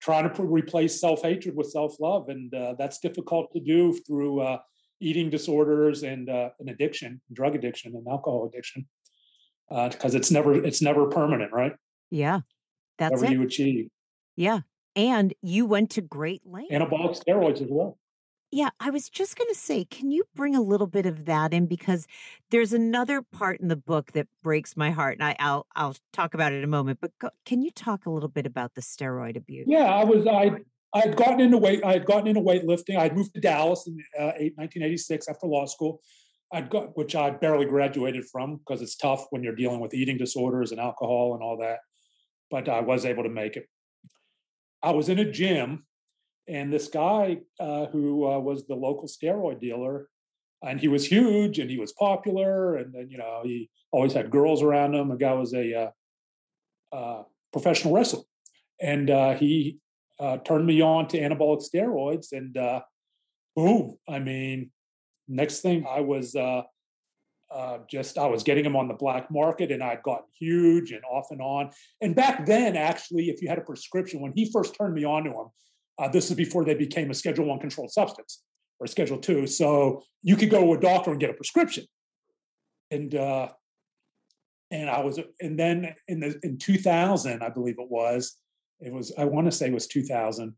trying 0.00 0.32
to 0.32 0.42
replace 0.42 0.98
self 0.98 1.22
hatred 1.22 1.54
with 1.54 1.70
self 1.70 2.00
love. 2.00 2.30
And 2.30 2.52
uh, 2.54 2.74
that's 2.78 2.98
difficult 2.98 3.52
to 3.52 3.60
do 3.60 3.92
through 4.06 4.40
uh, 4.40 4.58
eating 5.00 5.28
disorders 5.28 6.02
and 6.02 6.30
uh, 6.30 6.50
an 6.58 6.70
addiction, 6.70 7.20
drug 7.32 7.54
addiction, 7.54 7.94
and 7.94 8.06
alcohol 8.08 8.48
addiction, 8.50 8.88
because 9.68 10.14
uh, 10.14 10.18
it's 10.18 10.30
never 10.30 10.54
it's 10.54 10.80
never 10.80 11.06
permanent, 11.06 11.52
right? 11.52 11.72
Yeah, 12.10 12.40
that's 12.98 13.12
whatever 13.12 13.34
it. 13.34 13.38
you 13.38 13.42
achieve. 13.42 13.88
Yeah, 14.36 14.60
and 14.96 15.34
you 15.42 15.66
went 15.66 15.90
to 15.90 16.00
great 16.00 16.40
lengths. 16.46 16.72
Anabolic 16.72 17.22
steroids 17.22 17.60
as 17.60 17.68
well. 17.70 17.98
Yeah, 18.52 18.70
I 18.80 18.90
was 18.90 19.08
just 19.08 19.38
going 19.38 19.48
to 19.48 19.58
say, 19.58 19.84
can 19.84 20.10
you 20.10 20.24
bring 20.34 20.56
a 20.56 20.60
little 20.60 20.88
bit 20.88 21.06
of 21.06 21.26
that 21.26 21.54
in 21.54 21.66
because 21.66 22.06
there's 22.50 22.72
another 22.72 23.22
part 23.22 23.60
in 23.60 23.68
the 23.68 23.76
book 23.76 24.12
that 24.12 24.26
breaks 24.42 24.76
my 24.76 24.90
heart, 24.90 25.18
and 25.20 25.24
I, 25.24 25.36
will 25.52 25.66
I'll 25.76 25.96
talk 26.12 26.34
about 26.34 26.52
it 26.52 26.56
in 26.56 26.64
a 26.64 26.68
moment. 26.68 26.98
But 27.00 27.12
go, 27.20 27.30
can 27.44 27.62
you 27.62 27.70
talk 27.70 28.06
a 28.06 28.10
little 28.10 28.28
bit 28.28 28.46
about 28.46 28.74
the 28.74 28.80
steroid 28.80 29.36
abuse? 29.36 29.66
Yeah, 29.68 29.84
I 29.84 30.04
was 30.04 30.26
I 30.26 30.50
I 30.92 31.00
had 31.00 31.16
gotten 31.16 31.40
into 31.40 31.58
weight. 31.58 31.84
I 31.84 31.92
had 31.92 32.04
gotten 32.04 32.26
into 32.26 32.40
weightlifting. 32.40 32.96
I 32.96 33.04
had 33.04 33.16
moved 33.16 33.34
to 33.34 33.40
Dallas 33.40 33.86
in 33.86 34.02
uh, 34.18 34.34
1986 34.56 35.28
after 35.28 35.46
law 35.46 35.66
school. 35.66 36.00
I'd 36.52 36.68
got 36.68 36.96
which 36.96 37.14
I 37.14 37.30
barely 37.30 37.66
graduated 37.66 38.24
from 38.24 38.56
because 38.56 38.82
it's 38.82 38.96
tough 38.96 39.26
when 39.30 39.44
you're 39.44 39.54
dealing 39.54 39.78
with 39.78 39.94
eating 39.94 40.18
disorders 40.18 40.72
and 40.72 40.80
alcohol 40.80 41.34
and 41.34 41.42
all 41.42 41.58
that. 41.58 41.78
But 42.50 42.68
I 42.68 42.80
was 42.80 43.04
able 43.04 43.22
to 43.22 43.28
make 43.28 43.56
it. 43.56 43.68
I 44.82 44.90
was 44.90 45.08
in 45.08 45.20
a 45.20 45.30
gym, 45.30 45.84
and 46.50 46.72
this 46.72 46.88
guy 46.88 47.38
uh, 47.60 47.86
who 47.86 48.28
uh, 48.28 48.38
was 48.38 48.66
the 48.66 48.74
local 48.74 49.06
steroid 49.06 49.60
dealer, 49.60 50.08
and 50.62 50.80
he 50.80 50.88
was 50.88 51.06
huge 51.06 51.60
and 51.60 51.70
he 51.70 51.78
was 51.78 51.92
popular, 51.92 52.76
and, 52.76 53.10
you 53.10 53.16
know 53.16 53.40
he 53.44 53.70
always 53.92 54.12
had 54.12 54.30
girls 54.30 54.62
around 54.62 54.94
him. 54.94 55.08
The 55.08 55.16
guy 55.16 55.32
was 55.32 55.54
a 55.54 55.74
uh, 56.92 56.96
uh, 56.96 57.22
professional 57.52 57.94
wrestler, 57.94 58.22
and 58.80 59.08
uh, 59.10 59.34
he 59.34 59.78
uh, 60.18 60.38
turned 60.38 60.66
me 60.66 60.82
on 60.82 61.06
to 61.08 61.20
anabolic 61.20 61.62
steroids, 61.62 62.32
and 62.32 62.54
boom! 63.54 63.96
I 64.08 64.18
mean, 64.18 64.72
next 65.28 65.60
thing 65.60 65.86
I 65.88 66.00
was 66.00 66.34
uh, 66.34 66.62
just 67.88 68.18
I 68.18 68.26
was 68.26 68.42
getting 68.42 68.64
them 68.64 68.74
on 68.74 68.88
the 68.88 68.94
black 68.94 69.30
market, 69.30 69.70
and 69.70 69.84
I'd 69.84 70.02
gotten 70.02 70.26
huge 70.36 70.90
and 70.90 71.02
off 71.04 71.28
and 71.30 71.40
on. 71.40 71.70
And 72.00 72.16
back 72.16 72.44
then, 72.44 72.76
actually, 72.76 73.30
if 73.30 73.40
you 73.40 73.48
had 73.48 73.58
a 73.58 73.62
prescription, 73.62 74.20
when 74.20 74.32
he 74.34 74.50
first 74.50 74.74
turned 74.74 74.94
me 74.94 75.04
on 75.04 75.24
to 75.24 75.30
them, 75.30 75.50
uh, 76.00 76.08
this 76.08 76.30
is 76.30 76.36
before 76.36 76.64
they 76.64 76.74
became 76.74 77.10
a 77.10 77.14
Schedule 77.14 77.46
One 77.46 77.60
controlled 77.60 77.92
substance 77.92 78.42
or 78.78 78.86
Schedule 78.86 79.18
Two, 79.18 79.46
so 79.46 80.02
you 80.22 80.36
could 80.36 80.50
go 80.50 80.62
to 80.62 80.72
a 80.72 80.80
doctor 80.80 81.10
and 81.10 81.20
get 81.20 81.30
a 81.30 81.34
prescription. 81.34 81.84
And 82.90 83.14
uh, 83.14 83.48
and 84.70 84.88
I 84.88 85.00
was, 85.00 85.20
and 85.40 85.58
then 85.58 85.94
in 86.08 86.20
the 86.20 86.40
in 86.42 86.58
2000, 86.58 87.42
I 87.42 87.48
believe 87.50 87.76
it 87.78 87.90
was, 87.90 88.36
it 88.80 88.92
was 88.92 89.12
I 89.18 89.26
want 89.26 89.46
to 89.46 89.52
say 89.52 89.66
it 89.66 89.74
was 89.74 89.86
2000 89.86 90.54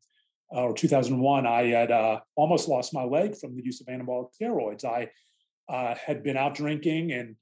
uh, 0.55 0.61
or 0.61 0.75
2001. 0.75 1.47
I 1.47 1.65
had 1.65 1.91
uh, 1.91 2.21
almost 2.37 2.69
lost 2.69 2.95
my 2.95 3.05
leg 3.05 3.37
from 3.37 3.57
the 3.57 3.65
use 3.65 3.81
of 3.81 3.89
anabolic 3.89 4.29
steroids. 4.41 4.85
I 4.85 5.09
uh, 5.69 5.95
had 5.95 6.23
been 6.23 6.37
out 6.37 6.55
drinking 6.55 7.13
and 7.13 7.37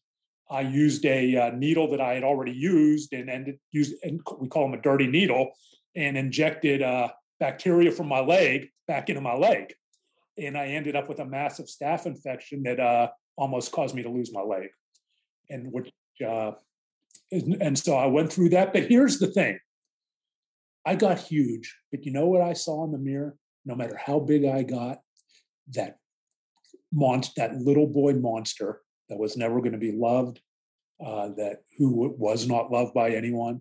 I 0.51 0.63
used 0.63 1.05
a 1.05 1.37
uh, 1.37 1.51
needle 1.51 1.91
that 1.91 2.01
I 2.01 2.15
had 2.15 2.25
already 2.25 2.53
used 2.53 3.13
and 3.13 3.29
ended 3.29 3.59
used 3.71 3.95
and 4.03 4.21
we 4.39 4.49
call 4.49 4.65
them 4.65 4.79
a 4.79 4.83
dirty 4.83 5.07
needle 5.07 5.51
and 5.95 6.17
injected 6.17 6.83
uh, 6.83 7.09
bacteria 7.40 7.90
from 7.90 8.07
my 8.07 8.20
leg 8.20 8.68
back 8.87 9.09
into 9.09 9.22
my 9.22 9.35
leg, 9.35 9.74
and 10.38 10.57
I 10.57 10.66
ended 10.66 10.94
up 10.94 11.09
with 11.09 11.18
a 11.18 11.24
massive 11.24 11.66
staph 11.66 12.07
infection 12.07 12.62
that 12.64 12.79
uh, 12.79 13.09
almost 13.37 13.72
caused 13.72 13.94
me 13.94 14.03
to 14.03 14.11
lose 14.11 14.33
my 14.33 14.42
leg, 14.42 14.68
and 15.48 15.72
which. 15.72 15.90
and 17.33 17.79
so 17.79 17.96
I 17.96 18.07
went 18.07 18.33
through 18.33 18.50
that. 18.50 18.72
But 18.72 18.85
here's 18.85 19.18
the 19.18 19.26
thing 19.26 19.59
I 20.87 20.94
got 20.94 21.18
huge, 21.18 21.76
but 21.90 22.05
you 22.05 22.12
know 22.12 22.26
what 22.26 22.42
I 22.42 22.53
saw 22.53 22.85
in 22.85 22.92
the 22.92 22.98
mirror? 22.98 23.37
No 23.64 23.74
matter 23.74 23.96
how 23.96 24.20
big 24.20 24.44
I 24.44 24.62
got, 24.62 25.00
that 25.72 25.96
monster, 26.92 27.33
that 27.37 27.57
little 27.57 27.87
boy 27.87 28.14
monster 28.14 28.81
that 29.09 29.18
was 29.18 29.37
never 29.37 29.61
going 29.61 29.72
to 29.72 29.79
be 29.79 29.92
loved, 29.92 30.40
uh, 31.05 31.29
that 31.37 31.62
who 31.79 32.14
was 32.18 32.46
not 32.46 32.70
loved 32.70 32.94
by 32.94 33.11
anyone, 33.11 33.61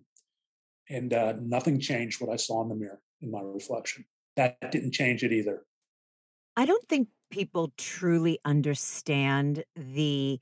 and 0.88 1.12
uh, 1.12 1.34
nothing 1.40 1.80
changed 1.80 2.20
what 2.20 2.32
I 2.32 2.36
saw 2.36 2.62
in 2.62 2.68
the 2.68 2.74
mirror 2.74 3.00
in 3.20 3.30
my 3.30 3.40
reflection. 3.40 4.04
That 4.36 4.58
didn't 4.70 4.92
change 4.92 5.22
it 5.22 5.32
either. 5.32 5.64
I 6.56 6.66
don't 6.66 6.86
think 6.88 7.08
people 7.30 7.72
truly 7.76 8.38
understand 8.44 9.64
the. 9.76 10.40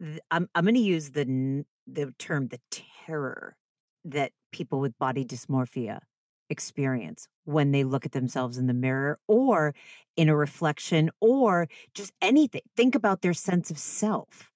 the 0.00 0.20
I'm 0.30 0.48
I'm 0.54 0.64
going 0.64 0.74
to 0.74 0.80
use 0.80 1.10
the 1.10 1.64
the 1.86 2.12
term 2.18 2.48
the 2.48 2.60
terror 2.70 3.56
that 4.04 4.32
people 4.52 4.80
with 4.80 4.98
body 4.98 5.24
dysmorphia 5.24 6.00
experience 6.48 7.26
when 7.44 7.72
they 7.72 7.82
look 7.84 8.06
at 8.06 8.12
themselves 8.12 8.56
in 8.56 8.66
the 8.66 8.74
mirror 8.74 9.18
or 9.26 9.74
in 10.16 10.28
a 10.28 10.36
reflection 10.36 11.10
or 11.20 11.68
just 11.94 12.12
anything. 12.22 12.62
Think 12.76 12.94
about 12.94 13.22
their 13.22 13.34
sense 13.34 13.70
of 13.70 13.78
self 13.78 14.50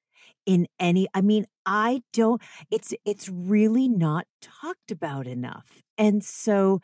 in 0.47 0.67
any 0.79 1.07
I 1.15 1.21
mean 1.21 1.47
I 1.67 2.03
don't 2.13 2.41
it's 2.71 2.95
it's 3.05 3.29
really 3.29 3.89
not 3.89 4.27
talked 4.41 4.91
about 4.91 5.27
enough. 5.27 5.83
And 5.99 6.25
so 6.25 6.81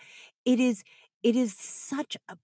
it 0.46 0.58
is 0.60 0.82
it 1.22 1.36
is 1.36 1.54
such 1.54 2.16
a 2.28 2.38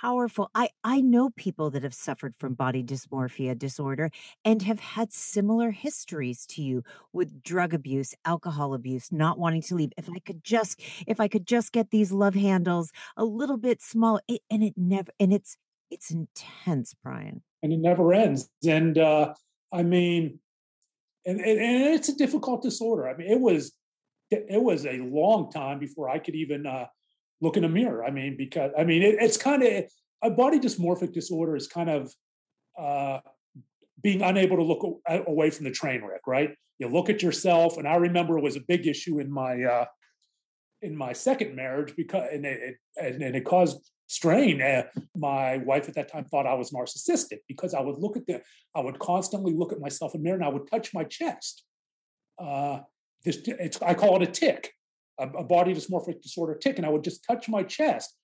powerful. 0.00 0.50
I 0.54 0.70
I 0.82 1.00
know 1.00 1.30
people 1.30 1.70
that 1.70 1.82
have 1.82 1.92
suffered 1.92 2.34
from 2.36 2.54
body 2.54 2.82
dysmorphia 2.82 3.58
disorder 3.58 4.10
and 4.44 4.62
have 4.62 4.80
had 4.80 5.12
similar 5.12 5.70
histories 5.70 6.46
to 6.46 6.62
you 6.62 6.82
with 7.12 7.42
drug 7.42 7.74
abuse, 7.74 8.14
alcohol 8.24 8.72
abuse, 8.72 9.12
not 9.12 9.38
wanting 9.38 9.62
to 9.62 9.74
leave. 9.74 9.92
If 9.98 10.08
I 10.08 10.20
could 10.20 10.42
just 10.42 10.80
if 11.06 11.20
I 11.20 11.28
could 11.28 11.46
just 11.46 11.72
get 11.72 11.90
these 11.90 12.12
love 12.12 12.34
handles 12.34 12.92
a 13.16 13.24
little 13.24 13.58
bit 13.58 13.82
small 13.82 14.20
it, 14.28 14.40
and 14.50 14.62
it 14.62 14.74
never 14.76 15.12
and 15.20 15.32
it's 15.32 15.56
it's 15.90 16.10
intense, 16.10 16.94
Brian. 17.02 17.42
And 17.62 17.72
it 17.72 17.80
never 17.80 18.14
ends. 18.14 18.48
And 18.66 18.96
uh 18.96 19.34
I 19.72 19.82
mean 19.82 20.38
and, 21.26 21.38
and, 21.40 21.60
and 21.60 21.94
it's 21.94 22.08
a 22.08 22.16
difficult 22.16 22.62
disorder. 22.62 23.06
I 23.06 23.14
mean, 23.14 23.30
it 23.30 23.40
was 23.40 23.72
it 24.30 24.62
was 24.62 24.86
a 24.86 24.98
long 24.98 25.50
time 25.50 25.78
before 25.80 26.08
I 26.08 26.18
could 26.20 26.36
even 26.36 26.64
uh, 26.64 26.86
look 27.40 27.56
in 27.56 27.64
a 27.64 27.68
mirror. 27.68 28.04
I 28.04 28.10
mean, 28.10 28.36
because 28.36 28.72
I 28.78 28.84
mean, 28.84 29.02
it, 29.02 29.16
it's 29.20 29.36
kind 29.36 29.62
of 29.62 29.84
a 30.22 30.30
body 30.30 30.58
dysmorphic 30.58 31.12
disorder 31.12 31.56
is 31.56 31.66
kind 31.66 31.90
of 31.90 32.12
uh, 32.78 33.20
being 34.02 34.22
unable 34.22 34.56
to 34.56 34.62
look 34.62 35.00
away 35.26 35.50
from 35.50 35.64
the 35.64 35.70
train 35.70 36.02
wreck, 36.04 36.26
right? 36.26 36.54
You 36.78 36.88
look 36.88 37.10
at 37.10 37.22
yourself, 37.22 37.76
and 37.76 37.86
I 37.86 37.96
remember 37.96 38.38
it 38.38 38.42
was 38.42 38.56
a 38.56 38.60
big 38.60 38.86
issue 38.86 39.18
in 39.18 39.30
my 39.30 39.62
uh, 39.62 39.84
in 40.82 40.96
my 40.96 41.12
second 41.12 41.54
marriage 41.54 41.94
because 41.96 42.28
and 42.32 42.46
it, 42.46 42.76
and, 42.96 43.22
and 43.22 43.36
it 43.36 43.44
caused 43.44 43.90
strain. 44.06 44.60
Uh, 44.60 44.82
my 45.14 45.58
wife 45.58 45.88
at 45.88 45.94
that 45.94 46.10
time 46.10 46.24
thought 46.24 46.46
I 46.46 46.54
was 46.54 46.70
narcissistic 46.72 47.38
because 47.48 47.74
I 47.74 47.80
would 47.80 47.98
look 47.98 48.16
at 48.16 48.26
the 48.26 48.42
I 48.74 48.80
would 48.80 48.98
constantly 48.98 49.52
look 49.52 49.72
at 49.72 49.80
myself 49.80 50.14
in 50.14 50.22
the 50.22 50.24
mirror 50.24 50.36
and 50.36 50.44
I 50.44 50.48
would 50.48 50.70
touch 50.70 50.92
my 50.94 51.04
chest. 51.04 51.64
Uh, 52.38 52.80
this 53.24 53.38
it's 53.46 53.80
I 53.82 53.94
call 53.94 54.16
it 54.16 54.28
a 54.28 54.30
tic, 54.30 54.72
a, 55.20 55.28
a 55.38 55.44
body 55.44 55.74
dysmorphic 55.74 56.22
disorder 56.22 56.54
tic, 56.54 56.78
and 56.78 56.86
I 56.86 56.90
would 56.90 57.04
just 57.04 57.24
touch 57.24 57.48
my 57.48 57.62
chest, 57.62 58.14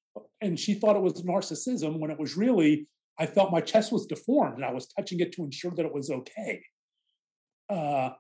and 0.41 0.59
she 0.59 0.75
thought 0.75 0.97
it 0.97 1.03
was 1.03 1.23
narcissism 1.23 1.99
when 1.99 2.11
it 2.11 2.19
was 2.19 2.37
really 2.37 2.89
I 3.19 3.27
felt 3.27 3.53
my 3.53 3.61
chest 3.61 3.93
was 3.93 4.07
deformed 4.07 4.57
and 4.57 4.65
I 4.65 4.73
was 4.73 4.87
touching 4.87 5.21
it 5.21 5.33
to 5.33 5.45
ensure 5.45 5.73
that 5.73 5.87
it 5.87 5.95
was 5.95 6.11
okay. 6.11 6.63
Uh, 7.69 8.11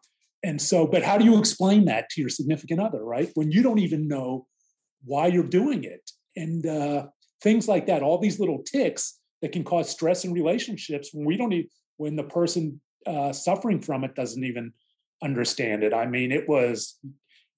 and 0.43 0.61
so, 0.61 0.87
but 0.87 1.03
how 1.03 1.19
do 1.19 1.25
you 1.25 1.39
explain 1.39 1.85
that 1.87 2.09
to 2.11 2.21
your 2.21 2.31
significant 2.31 2.81
other, 2.81 3.05
right? 3.05 3.31
When 3.35 3.51
you 3.51 3.63
don't 3.63 3.79
even 3.79 4.09
know 4.09 4.47
why 5.05 5.27
you're 5.27 5.45
doing 5.45 5.85
it. 5.85 6.11
And 6.35 6.67
uh, 6.67 7.07
things 7.43 7.69
like 7.69 7.87
that, 7.87 8.03
all 8.03 8.19
these 8.19 8.41
little 8.41 8.63
tics 8.63 9.19
that 9.43 9.53
can 9.53 9.65
cause 9.65 9.91
stress 9.91 10.25
in 10.25 10.33
relationships 10.33 11.11
when 11.13 11.27
we 11.27 11.37
don't 11.37 11.53
even, 11.53 11.69
when 11.97 12.17
the 12.17 12.25
person 12.25 12.81
uh, 13.07 13.33
suffering 13.33 13.81
from 13.81 14.05
it 14.05 14.15
doesn't 14.15 14.45
even 14.45 14.73
understand 15.23 15.83
it. 15.83 15.95
I 15.95 16.07
mean, 16.07 16.33
it 16.33 16.49
was 16.49 16.99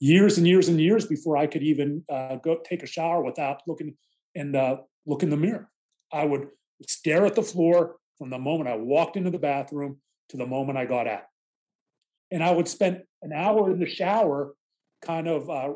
years 0.00 0.38
and 0.38 0.46
years 0.46 0.68
and 0.68 0.80
years 0.80 1.06
before 1.06 1.36
I 1.36 1.46
could 1.46 1.62
even 1.62 2.04
uh, 2.10 2.36
go 2.36 2.58
take 2.64 2.82
a 2.82 2.86
shower 2.86 3.22
without 3.22 3.62
looking 3.66 3.96
and 4.34 4.54
uh, 4.54 4.78
look 5.06 5.22
in 5.22 5.30
the 5.30 5.36
mirror. 5.36 5.70
I 6.12 6.24
would 6.24 6.48
stare 6.86 7.26
at 7.26 7.34
the 7.34 7.42
floor 7.42 7.96
from 8.18 8.30
the 8.30 8.38
moment 8.38 8.68
I 8.68 8.76
walked 8.76 9.16
into 9.16 9.30
the 9.30 9.38
bathroom 9.38 9.98
to 10.30 10.36
the 10.36 10.46
moment 10.46 10.78
I 10.78 10.84
got 10.84 11.06
out. 11.06 11.24
And 12.30 12.42
I 12.42 12.50
would 12.50 12.68
spend 12.68 13.02
an 13.22 13.32
hour 13.32 13.70
in 13.70 13.80
the 13.80 13.88
shower, 13.88 14.54
kind 15.02 15.26
of 15.26 15.48
uh, 15.48 15.72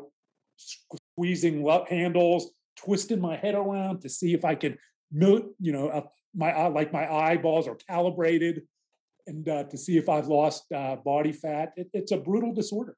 squeezing 0.57 1.67
handles, 1.89 2.51
twisting 2.77 3.19
my 3.19 3.35
head 3.35 3.55
around 3.55 4.01
to 4.01 4.09
see 4.09 4.33
if 4.33 4.45
I 4.45 4.55
could, 4.55 4.77
you 5.11 5.53
know, 5.59 5.87
uh, 5.87 6.01
my 6.35 6.51
uh, 6.53 6.69
like 6.69 6.91
my 6.91 7.11
eyeballs 7.11 7.67
are 7.67 7.75
calibrated, 7.75 8.63
and 9.27 9.47
uh, 9.47 9.63
to 9.65 9.77
see 9.77 9.97
if 9.97 10.09
I've 10.09 10.27
lost 10.27 10.71
uh, 10.71 10.95
body 10.97 11.31
fat. 11.31 11.73
It, 11.75 11.89
it's 11.93 12.11
a 12.11 12.17
brutal 12.17 12.53
disorder. 12.53 12.95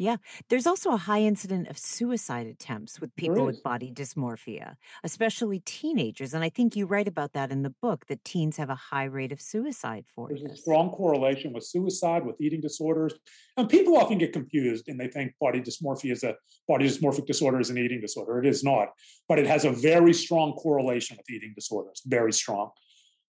Yeah. 0.00 0.16
There's 0.48 0.66
also 0.66 0.92
a 0.92 0.96
high 0.96 1.20
incident 1.20 1.68
of 1.68 1.76
suicide 1.76 2.46
attempts 2.46 3.02
with 3.02 3.14
people 3.16 3.44
with 3.44 3.62
body 3.62 3.92
dysmorphia, 3.92 4.76
especially 5.04 5.60
teenagers. 5.60 6.32
And 6.32 6.42
I 6.42 6.48
think 6.48 6.74
you 6.74 6.86
write 6.86 7.06
about 7.06 7.34
that 7.34 7.52
in 7.52 7.60
the 7.64 7.74
book 7.82 8.06
that 8.06 8.24
teens 8.24 8.56
have 8.56 8.70
a 8.70 8.74
high 8.74 9.04
rate 9.04 9.30
of 9.30 9.42
suicide 9.42 10.06
for 10.06 10.28
There's 10.28 10.42
this. 10.42 10.52
a 10.52 10.56
strong 10.56 10.88
correlation 10.88 11.52
with 11.52 11.64
suicide, 11.64 12.24
with 12.24 12.40
eating 12.40 12.62
disorders. 12.62 13.12
And 13.58 13.68
people 13.68 13.94
often 13.98 14.16
get 14.16 14.32
confused 14.32 14.88
and 14.88 14.98
they 14.98 15.08
think 15.08 15.34
body 15.38 15.60
dysmorphia 15.60 16.12
is 16.12 16.24
a 16.24 16.34
body 16.66 16.88
dysmorphic 16.88 17.26
disorder 17.26 17.60
is 17.60 17.68
an 17.68 17.76
eating 17.76 18.00
disorder. 18.00 18.42
It 18.42 18.46
is 18.46 18.64
not, 18.64 18.88
but 19.28 19.38
it 19.38 19.46
has 19.46 19.66
a 19.66 19.70
very 19.70 20.14
strong 20.14 20.54
correlation 20.54 21.18
with 21.18 21.28
eating 21.28 21.52
disorders, 21.54 22.00
very 22.06 22.32
strong. 22.32 22.70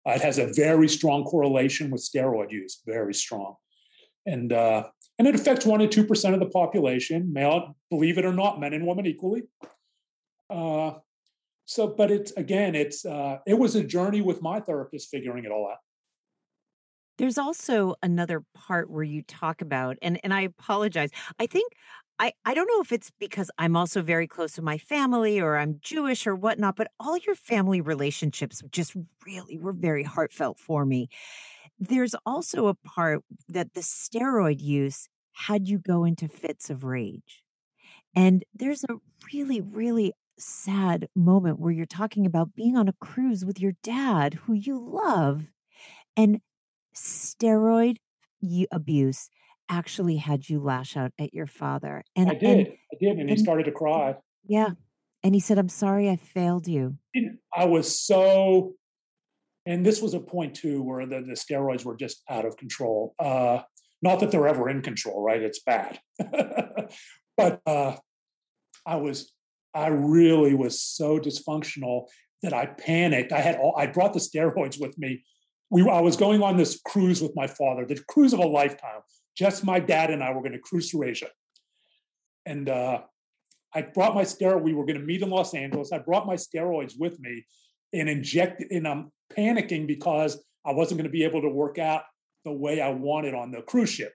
Uh, 0.07 0.11
it 0.11 0.21
has 0.21 0.37
a 0.37 0.47
very 0.53 0.87
strong 0.87 1.25
correlation 1.25 1.91
with 1.91 2.01
steroid 2.01 2.49
use, 2.49 2.81
very 2.85 3.13
strong. 3.13 3.55
And 4.25 4.53
uh, 4.53 4.83
and 5.21 5.27
it 5.27 5.35
affects 5.35 5.67
one 5.67 5.79
to 5.81 5.87
two 5.87 6.03
percent 6.03 6.33
of 6.33 6.39
the 6.39 6.47
population, 6.47 7.31
male, 7.31 7.75
believe 7.91 8.17
it 8.17 8.25
or 8.25 8.33
not, 8.33 8.59
men 8.59 8.73
and 8.73 8.87
women 8.87 9.05
equally. 9.05 9.43
Uh, 10.49 10.93
so, 11.65 11.93
but 11.95 12.09
it's 12.09 12.31
again, 12.31 12.73
it's 12.73 13.05
uh, 13.05 13.37
it 13.45 13.53
was 13.53 13.75
a 13.75 13.83
journey 13.83 14.21
with 14.21 14.41
my 14.41 14.59
therapist 14.59 15.11
figuring 15.11 15.45
it 15.45 15.51
all 15.51 15.69
out. 15.69 15.77
There's 17.19 17.37
also 17.37 17.93
another 18.01 18.43
part 18.55 18.89
where 18.89 19.03
you 19.03 19.21
talk 19.21 19.61
about, 19.61 19.95
and 20.01 20.19
and 20.23 20.33
I 20.33 20.41
apologize. 20.41 21.11
I 21.37 21.45
think 21.45 21.71
I, 22.17 22.33
I 22.43 22.55
don't 22.55 22.67
know 22.67 22.81
if 22.81 22.91
it's 22.91 23.11
because 23.19 23.51
I'm 23.59 23.75
also 23.75 24.01
very 24.01 24.27
close 24.27 24.53
to 24.53 24.63
my 24.63 24.79
family 24.79 25.39
or 25.39 25.55
I'm 25.55 25.77
Jewish 25.83 26.25
or 26.25 26.35
whatnot, 26.35 26.77
but 26.77 26.87
all 26.99 27.15
your 27.19 27.35
family 27.35 27.79
relationships 27.79 28.63
just 28.71 28.95
really 29.23 29.59
were 29.59 29.73
very 29.73 30.03
heartfelt 30.03 30.57
for 30.57 30.83
me. 30.83 31.09
There's 31.79 32.15
also 32.25 32.67
a 32.67 32.73
part 32.73 33.23
that 33.49 33.75
the 33.75 33.81
steroid 33.81 34.61
use 34.61 35.09
had 35.33 35.67
you 35.67 35.77
go 35.77 36.03
into 36.03 36.27
fits 36.27 36.69
of 36.69 36.83
rage. 36.83 37.43
And 38.15 38.43
there's 38.53 38.83
a 38.83 38.95
really, 39.33 39.61
really 39.61 40.13
sad 40.37 41.07
moment 41.15 41.59
where 41.59 41.71
you're 41.71 41.85
talking 41.85 42.25
about 42.25 42.55
being 42.55 42.75
on 42.75 42.87
a 42.87 42.93
cruise 42.99 43.45
with 43.45 43.59
your 43.59 43.73
dad, 43.83 44.33
who 44.33 44.53
you 44.53 44.77
love, 44.79 45.45
and 46.17 46.41
steroid 46.95 47.97
abuse 48.71 49.29
actually 49.69 50.17
had 50.17 50.49
you 50.49 50.59
lash 50.59 50.97
out 50.97 51.11
at 51.19 51.33
your 51.33 51.47
father. 51.47 52.03
And 52.15 52.29
I 52.29 52.33
did. 52.33 52.43
And, 52.43 52.67
I 52.67 52.97
did. 52.99 53.11
And, 53.11 53.21
and 53.21 53.29
he 53.29 53.37
started 53.37 53.63
to 53.65 53.71
cry. 53.71 54.15
Yeah. 54.45 54.71
And 55.23 55.33
he 55.33 55.39
said, 55.39 55.57
I'm 55.57 55.69
sorry 55.69 56.09
I 56.09 56.15
failed 56.15 56.67
you. 56.67 56.97
I 57.55 57.65
was 57.65 57.99
so, 57.99 58.73
and 59.65 59.85
this 59.85 60.01
was 60.01 60.13
a 60.13 60.19
point 60.19 60.55
too 60.55 60.81
where 60.81 61.05
the, 61.05 61.21
the 61.21 61.33
steroids 61.33 61.85
were 61.85 61.95
just 61.95 62.23
out 62.29 62.45
of 62.45 62.57
control. 62.57 63.13
Uh, 63.19 63.61
not 64.01 64.19
that 64.19 64.31
they're 64.31 64.47
ever 64.47 64.69
in 64.69 64.81
control, 64.81 65.21
right? 65.21 65.41
It's 65.41 65.61
bad. 65.61 65.99
but 67.37 67.61
uh, 67.65 67.95
I 68.85 68.95
was, 68.95 69.31
I 69.73 69.87
really 69.87 70.53
was 70.53 70.81
so 70.81 71.19
dysfunctional 71.19 72.07
that 72.41 72.53
I 72.53 72.65
panicked. 72.65 73.31
I 73.31 73.41
had 73.41 73.57
all, 73.57 73.75
I 73.77 73.87
brought 73.87 74.13
the 74.13 74.19
steroids 74.19 74.79
with 74.79 74.97
me. 74.97 75.23
We, 75.69 75.87
I 75.87 76.01
was 76.01 76.17
going 76.17 76.41
on 76.41 76.57
this 76.57 76.81
cruise 76.85 77.21
with 77.21 77.35
my 77.35 77.47
father, 77.47 77.85
the 77.85 78.01
cruise 78.09 78.33
of 78.33 78.39
a 78.39 78.47
lifetime. 78.47 79.01
Just 79.37 79.63
my 79.63 79.79
dad 79.79 80.09
and 80.09 80.23
I 80.23 80.31
were 80.31 80.41
going 80.41 80.51
to 80.53 80.59
cruise 80.59 80.89
through 80.89 81.03
Asia. 81.03 81.29
And 82.45 82.67
uh, 82.67 83.01
I 83.73 83.83
brought 83.83 84.15
my 84.15 84.23
steroid. 84.23 84.63
We 84.63 84.73
were 84.73 84.85
going 84.85 84.99
to 84.99 85.05
meet 85.05 85.21
in 85.21 85.29
Los 85.29 85.53
Angeles. 85.53 85.91
I 85.93 85.99
brought 85.99 86.25
my 86.25 86.35
steroids 86.35 86.93
with 86.97 87.19
me 87.19 87.45
and 87.93 88.09
injected, 88.09 88.71
and 88.71 88.87
I'm 88.87 89.11
panicking 89.37 89.87
because 89.87 90.43
I 90.65 90.73
wasn't 90.73 90.97
going 90.97 91.09
to 91.09 91.11
be 91.11 91.23
able 91.23 91.41
to 91.41 91.49
work 91.49 91.77
out 91.77 92.03
the 92.45 92.51
way 92.51 92.81
I 92.81 92.89
wanted 92.89 93.33
on 93.33 93.51
the 93.51 93.61
cruise 93.61 93.89
ship. 93.89 94.13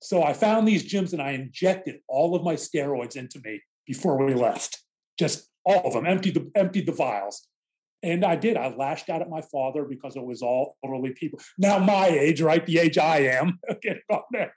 So 0.00 0.22
I 0.22 0.32
found 0.32 0.66
these 0.66 0.90
gyms 0.90 1.12
and 1.12 1.20
I 1.20 1.32
injected 1.32 2.00
all 2.08 2.34
of 2.34 2.44
my 2.44 2.54
steroids 2.54 3.16
into 3.16 3.40
me 3.44 3.60
before 3.86 4.24
we 4.24 4.34
left. 4.34 4.78
Just 5.18 5.48
all 5.64 5.86
of 5.86 5.92
them, 5.92 6.06
emptied 6.06 6.34
the 6.34 6.50
emptied 6.54 6.86
the 6.86 6.92
vials. 6.92 7.46
And 8.02 8.24
I 8.24 8.36
did. 8.36 8.56
I 8.56 8.68
lashed 8.68 9.10
out 9.10 9.22
at 9.22 9.28
my 9.28 9.40
father 9.40 9.84
because 9.84 10.14
it 10.14 10.24
was 10.24 10.40
all 10.40 10.76
elderly 10.84 11.12
people. 11.14 11.40
Now 11.58 11.78
my 11.78 12.06
age, 12.06 12.40
right? 12.40 12.64
The 12.64 12.78
age 12.78 12.96
I 12.96 13.18
am, 13.18 13.58
getting 13.82 14.02
on 14.10 14.22
there. 14.32 14.54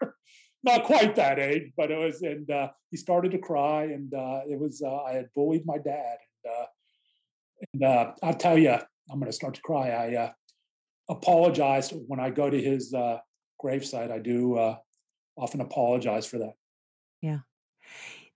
Not 0.63 0.83
quite 0.83 1.15
that 1.15 1.39
age, 1.39 1.71
but 1.75 1.89
it 1.89 1.97
was. 1.97 2.21
And 2.21 2.49
uh, 2.51 2.69
he 2.91 2.97
started 2.97 3.31
to 3.31 3.39
cry, 3.39 3.85
and 3.85 4.13
uh, 4.13 4.41
it 4.47 4.59
was. 4.59 4.83
Uh, 4.85 4.95
I 4.95 5.13
had 5.13 5.29
bullied 5.33 5.65
my 5.65 5.79
dad, 5.79 6.17
and, 6.45 6.53
uh, 6.53 6.65
and 7.73 7.83
uh, 7.83 8.11
I'll 8.21 8.35
tell 8.35 8.59
you, 8.59 8.69
I'm 8.69 9.19
going 9.19 9.25
to 9.25 9.31
start 9.31 9.55
to 9.55 9.61
cry. 9.61 9.89
I 9.89 10.15
uh, 10.15 10.31
apologized 11.11 11.93
when 12.07 12.19
I 12.19 12.29
go 12.29 12.49
to 12.49 12.59
his 12.59 12.93
uh, 12.93 13.19
gravesite. 13.61 14.11
I 14.11 14.19
do 14.19 14.57
uh, 14.57 14.77
often 15.37 15.61
apologize 15.61 16.25
for 16.25 16.39
that. 16.39 16.53
Yeah. 17.21 17.39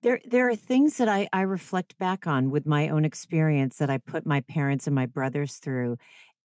There, 0.03 0.19
there 0.26 0.49
are 0.49 0.55
things 0.55 0.97
that 0.97 1.07
I, 1.07 1.28
I 1.34 1.41
reflect 1.41 1.97
back 1.97 2.28
on 2.28 2.51
with 2.51 2.65
my 2.67 2.89
own 2.89 3.05
experience 3.05 3.78
that 3.78 3.89
I 3.89 3.97
put 3.97 4.26
my 4.26 4.41
parents 4.41 4.86
and 4.86 4.95
my 4.95 5.05
brothers 5.05 5.55
through, 5.55 5.97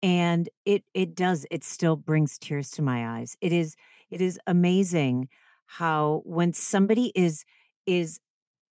and 0.03 0.49
it 0.65 0.83
it 0.95 1.15
does 1.15 1.45
it 1.51 1.63
still 1.63 1.97
brings 1.97 2.39
tears 2.39 2.71
to 2.73 2.83
my 2.83 3.19
eyes. 3.19 3.37
It 3.43 3.53
is 3.53 3.77
it 4.09 4.23
is 4.23 4.41
amazing 4.47 5.29
how 5.67 6.23
when 6.25 6.55
somebody 6.55 7.13
is 7.15 7.45
is 7.85 8.19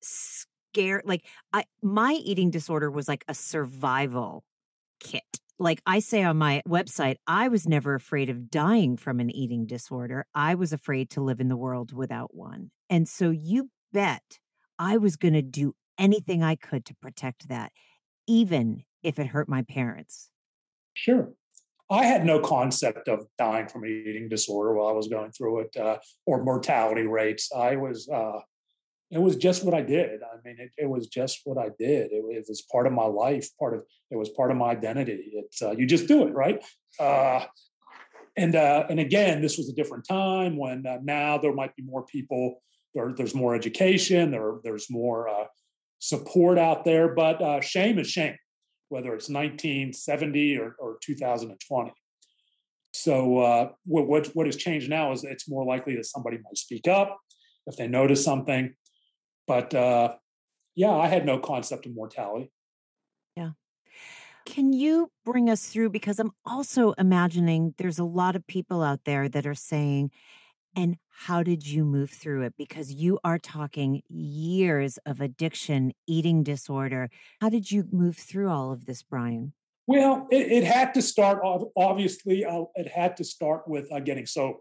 scared, 0.01 1.03
like 1.05 1.24
I 1.53 1.66
my 1.84 2.14
eating 2.14 2.49
disorder 2.49 2.89
was 2.89 3.07
like 3.07 3.26
a 3.28 3.36
survival 3.36 4.43
kit 4.99 5.39
like 5.60 5.82
I 5.86 5.99
say 5.99 6.24
on 6.24 6.38
my 6.38 6.62
website, 6.68 7.18
I 7.28 7.49
was 7.49 7.68
never 7.68 7.93
afraid 7.93 8.30
of 8.30 8.49
dying 8.49 8.95
from 8.95 9.20
an 9.20 9.30
eating 9.30 9.66
disorder. 9.66 10.26
I 10.34 10.55
was 10.55 10.72
afraid 10.72 11.10
to 11.12 11.22
live 11.22 11.41
in 11.41 11.49
the 11.49 11.57
world 11.57 11.93
without 11.93 12.34
one. 12.34 12.72
And 12.89 13.07
so 13.07 13.30
you 13.30 13.70
bet 13.91 14.39
I 14.80 14.97
was 14.97 15.18
going 15.18 15.34
to 15.34 15.41
do 15.41 15.76
anything 15.97 16.41
I 16.41 16.55
could 16.55 16.86
to 16.86 16.95
protect 16.95 17.49
that, 17.49 17.74
even 18.26 18.84
if 19.03 19.20
it 19.20 19.28
hurt 19.28 19.49
my 19.49 19.64
parents. 19.64 20.30
Sure. 20.93 21.34
I 21.91 22.05
had 22.05 22.24
no 22.24 22.39
concept 22.39 23.07
of 23.07 23.26
dying 23.38 23.68
from 23.68 23.84
an 23.84 23.89
eating 23.89 24.30
disorder 24.30 24.74
while 24.74 24.88
I 24.88 24.93
was 24.93 25.07
going 25.07 25.32
through 25.32 25.62
it 25.62 25.78
uh, 25.78 25.97
or 26.26 26.43
mortality 26.43 27.07
rates. 27.07 27.51
I 27.51 27.76
was 27.76 28.07
uh, 28.07 28.39
it 29.12 29.20
was 29.20 29.36
just 29.36 29.64
what 29.64 29.74
I 29.74 29.82
did. 29.82 30.22
I 30.22 30.36
mean, 30.47 30.57
it, 30.60 30.72
it 30.78 30.88
was 30.88 31.07
just 31.07 31.41
what 31.43 31.57
I 31.57 31.70
did. 31.80 32.12
It, 32.12 32.24
it, 32.30 32.45
was 32.47 32.62
part 32.72 32.86
of 32.86 32.93
my 32.93 33.05
life. 33.05 33.47
Part 33.57 33.74
of 33.74 33.84
it 34.12 34.18
was 34.18 34.30
part 34.30 34.51
of 34.51 34.57
my 34.57 34.70
identity. 34.70 35.32
It's 35.34 35.62
uh, 35.62 35.72
you 35.72 35.88
just 35.88 36.07
do 36.07 36.28
it, 36.28 36.34
right? 36.34 36.64
Uh, 36.99 37.45
and 38.38 38.55
uh, 38.55 38.86
and 38.89 38.99
again, 38.99 39.41
this 39.41 39.57
was 39.57 39.68
a 39.70 39.74
different 39.74 40.05
time 40.07 40.57
when 40.57 40.86
uh, 40.86 40.99
now 41.01 41.39
there 41.39 41.53
might 41.53 41.76
be 41.76 41.82
more 41.82 42.05
people. 42.05 42.62
There, 42.93 43.14
there's 43.16 43.36
more 43.36 43.55
education. 43.55 44.32
There, 44.32 44.55
there's 44.64 44.89
more 44.91 45.28
uh, 45.28 45.45
support 45.97 46.60
out 46.60 46.86
there. 46.86 47.14
But 47.14 47.41
uh, 47.41 47.62
shame 47.62 47.97
is 47.97 48.07
shame, 48.07 48.36
whether 48.89 49.16
it's 49.16 49.30
1970 49.30 50.57
or, 50.57 50.76
or 50.80 50.97
2020. 51.01 51.91
So 52.91 53.74
what, 53.86 54.07
what 54.07 54.28
what 54.36 54.45
has 54.45 54.55
changed 54.55 54.89
now 54.89 55.12
is 55.14 55.24
it's 55.24 55.49
more 55.49 55.66
likely 55.66 55.95
that 55.95 56.05
somebody 56.05 56.38
might 56.38 56.57
speak 56.57 56.88
up 56.88 57.18
if 57.66 57.78
they 57.78 57.88
notice 57.88 58.24
something. 58.24 58.74
But 59.50 59.74
uh, 59.74 60.14
yeah, 60.76 60.91
I 60.91 61.08
had 61.08 61.26
no 61.26 61.39
concept 61.39 61.88
of 61.88 61.95
mortality. 61.95 62.52
Yeah. 63.36 63.54
Can 64.45 64.74
you 64.74 65.10
bring 65.26 65.50
us 65.50 65.66
through? 65.66 65.89
Because 65.89 66.20
I'm 66.20 66.34
also 66.45 66.91
imagining 67.00 67.74
there's 67.80 67.97
a 67.97 68.04
lot 68.04 68.36
of 68.36 68.45
people 68.45 68.84
out 68.84 69.06
there 69.06 69.28
that 69.28 69.47
are 69.47 69.56
saying, 69.56 70.12
and 70.76 70.97
how 71.10 71.41
did 71.41 71.66
you 71.66 71.84
move 71.84 72.12
through 72.12 72.43
it? 72.43 72.54
Because 72.60 72.93
you 72.93 73.18
are 73.24 73.39
talking 73.39 74.04
years 74.08 75.00
of 75.08 75.20
addiction, 75.20 75.93
eating 76.06 76.43
disorder. 76.43 77.10
How 77.41 77.50
did 77.50 77.72
you 77.72 77.86
move 77.91 78.18
through 78.18 78.50
all 78.50 78.72
of 78.72 78.86
this, 78.86 79.02
Brian? 79.02 79.54
Well, 79.88 80.28
it, 80.30 80.52
it 80.52 80.64
had 80.64 80.93
to 80.93 81.02
start, 81.02 81.39
obviously, 81.76 82.45
uh, 82.45 82.66
it 82.76 82.88
had 82.88 83.18
to 83.18 83.24
start 83.24 83.68
with 83.68 83.91
uh, 83.91 84.00
getting 84.00 84.28
sober. 84.28 84.60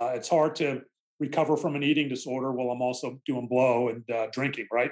Uh, 0.00 0.14
it's 0.16 0.28
hard 0.28 0.56
to 0.56 0.82
recover 1.20 1.56
from 1.56 1.76
an 1.76 1.82
eating 1.82 2.08
disorder 2.08 2.52
while 2.52 2.70
I'm 2.70 2.82
also 2.82 3.20
doing 3.26 3.46
blow 3.46 3.88
and 3.88 4.08
uh, 4.10 4.26
drinking, 4.32 4.66
right? 4.72 4.90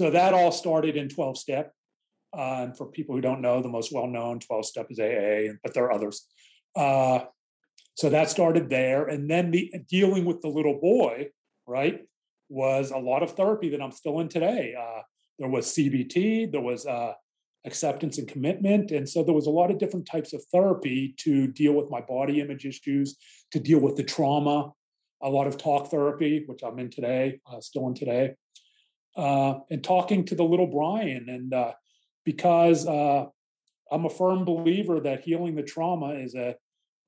So 0.00 0.10
that 0.10 0.34
all 0.34 0.52
started 0.52 0.96
in 0.96 1.08
12 1.08 1.38
step. 1.38 1.72
Uh, 2.36 2.62
and 2.62 2.76
for 2.76 2.86
people 2.86 3.14
who 3.14 3.20
don't 3.20 3.42
know, 3.42 3.60
the 3.60 3.68
most 3.68 3.92
well 3.92 4.06
known 4.06 4.40
12 4.40 4.66
step 4.66 4.86
is 4.90 4.98
AA, 4.98 5.52
but 5.62 5.74
there 5.74 5.84
are 5.84 5.92
others. 5.92 6.26
Uh, 6.74 7.20
so 7.94 8.08
that 8.08 8.30
started 8.30 8.70
there. 8.70 9.06
And 9.06 9.30
then 9.30 9.50
the 9.50 9.72
dealing 9.88 10.24
with 10.24 10.40
the 10.40 10.48
little 10.48 10.80
boy, 10.80 11.28
right, 11.66 12.00
was 12.48 12.90
a 12.90 12.98
lot 12.98 13.22
of 13.22 13.32
therapy 13.32 13.68
that 13.70 13.82
I'm 13.82 13.92
still 13.92 14.20
in 14.20 14.28
today. 14.28 14.74
Uh, 14.78 15.02
there 15.38 15.48
was 15.48 15.66
CBT, 15.66 16.52
there 16.52 16.60
was 16.60 16.86
uh, 16.86 17.12
acceptance 17.66 18.18
and 18.18 18.28
commitment. 18.28 18.90
And 18.90 19.08
so 19.08 19.22
there 19.22 19.34
was 19.34 19.46
a 19.46 19.50
lot 19.50 19.70
of 19.70 19.78
different 19.78 20.06
types 20.06 20.32
of 20.32 20.42
therapy 20.52 21.14
to 21.18 21.46
deal 21.48 21.74
with 21.74 21.90
my 21.90 22.00
body 22.00 22.40
image 22.40 22.64
issues, 22.64 23.16
to 23.52 23.60
deal 23.60 23.78
with 23.78 23.96
the 23.96 24.04
trauma, 24.04 24.72
a 25.22 25.28
lot 25.28 25.46
of 25.46 25.56
talk 25.56 25.90
therapy, 25.90 26.44
which 26.46 26.62
I'm 26.62 26.78
in 26.78 26.90
today, 26.90 27.40
uh, 27.50 27.60
still 27.60 27.86
in 27.86 27.94
today, 27.94 28.34
uh, 29.16 29.60
and 29.70 29.82
talking 29.82 30.24
to 30.26 30.34
the 30.34 30.42
little 30.42 30.66
Brian. 30.66 31.28
And 31.28 31.54
uh, 31.54 31.72
because 32.24 32.86
uh, 32.86 33.26
I'm 33.90 34.04
a 34.04 34.10
firm 34.10 34.44
believer 34.44 35.00
that 35.00 35.22
healing 35.22 35.54
the 35.54 35.62
trauma 35.62 36.10
is 36.14 36.34
a 36.34 36.56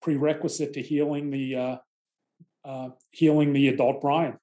prerequisite 0.02 0.74
to 0.74 0.82
healing 0.82 1.30
the 1.30 1.56
uh, 1.56 1.76
uh, 2.64 2.88
healing 3.10 3.52
the 3.52 3.68
adult 3.68 4.00
Brian, 4.00 4.38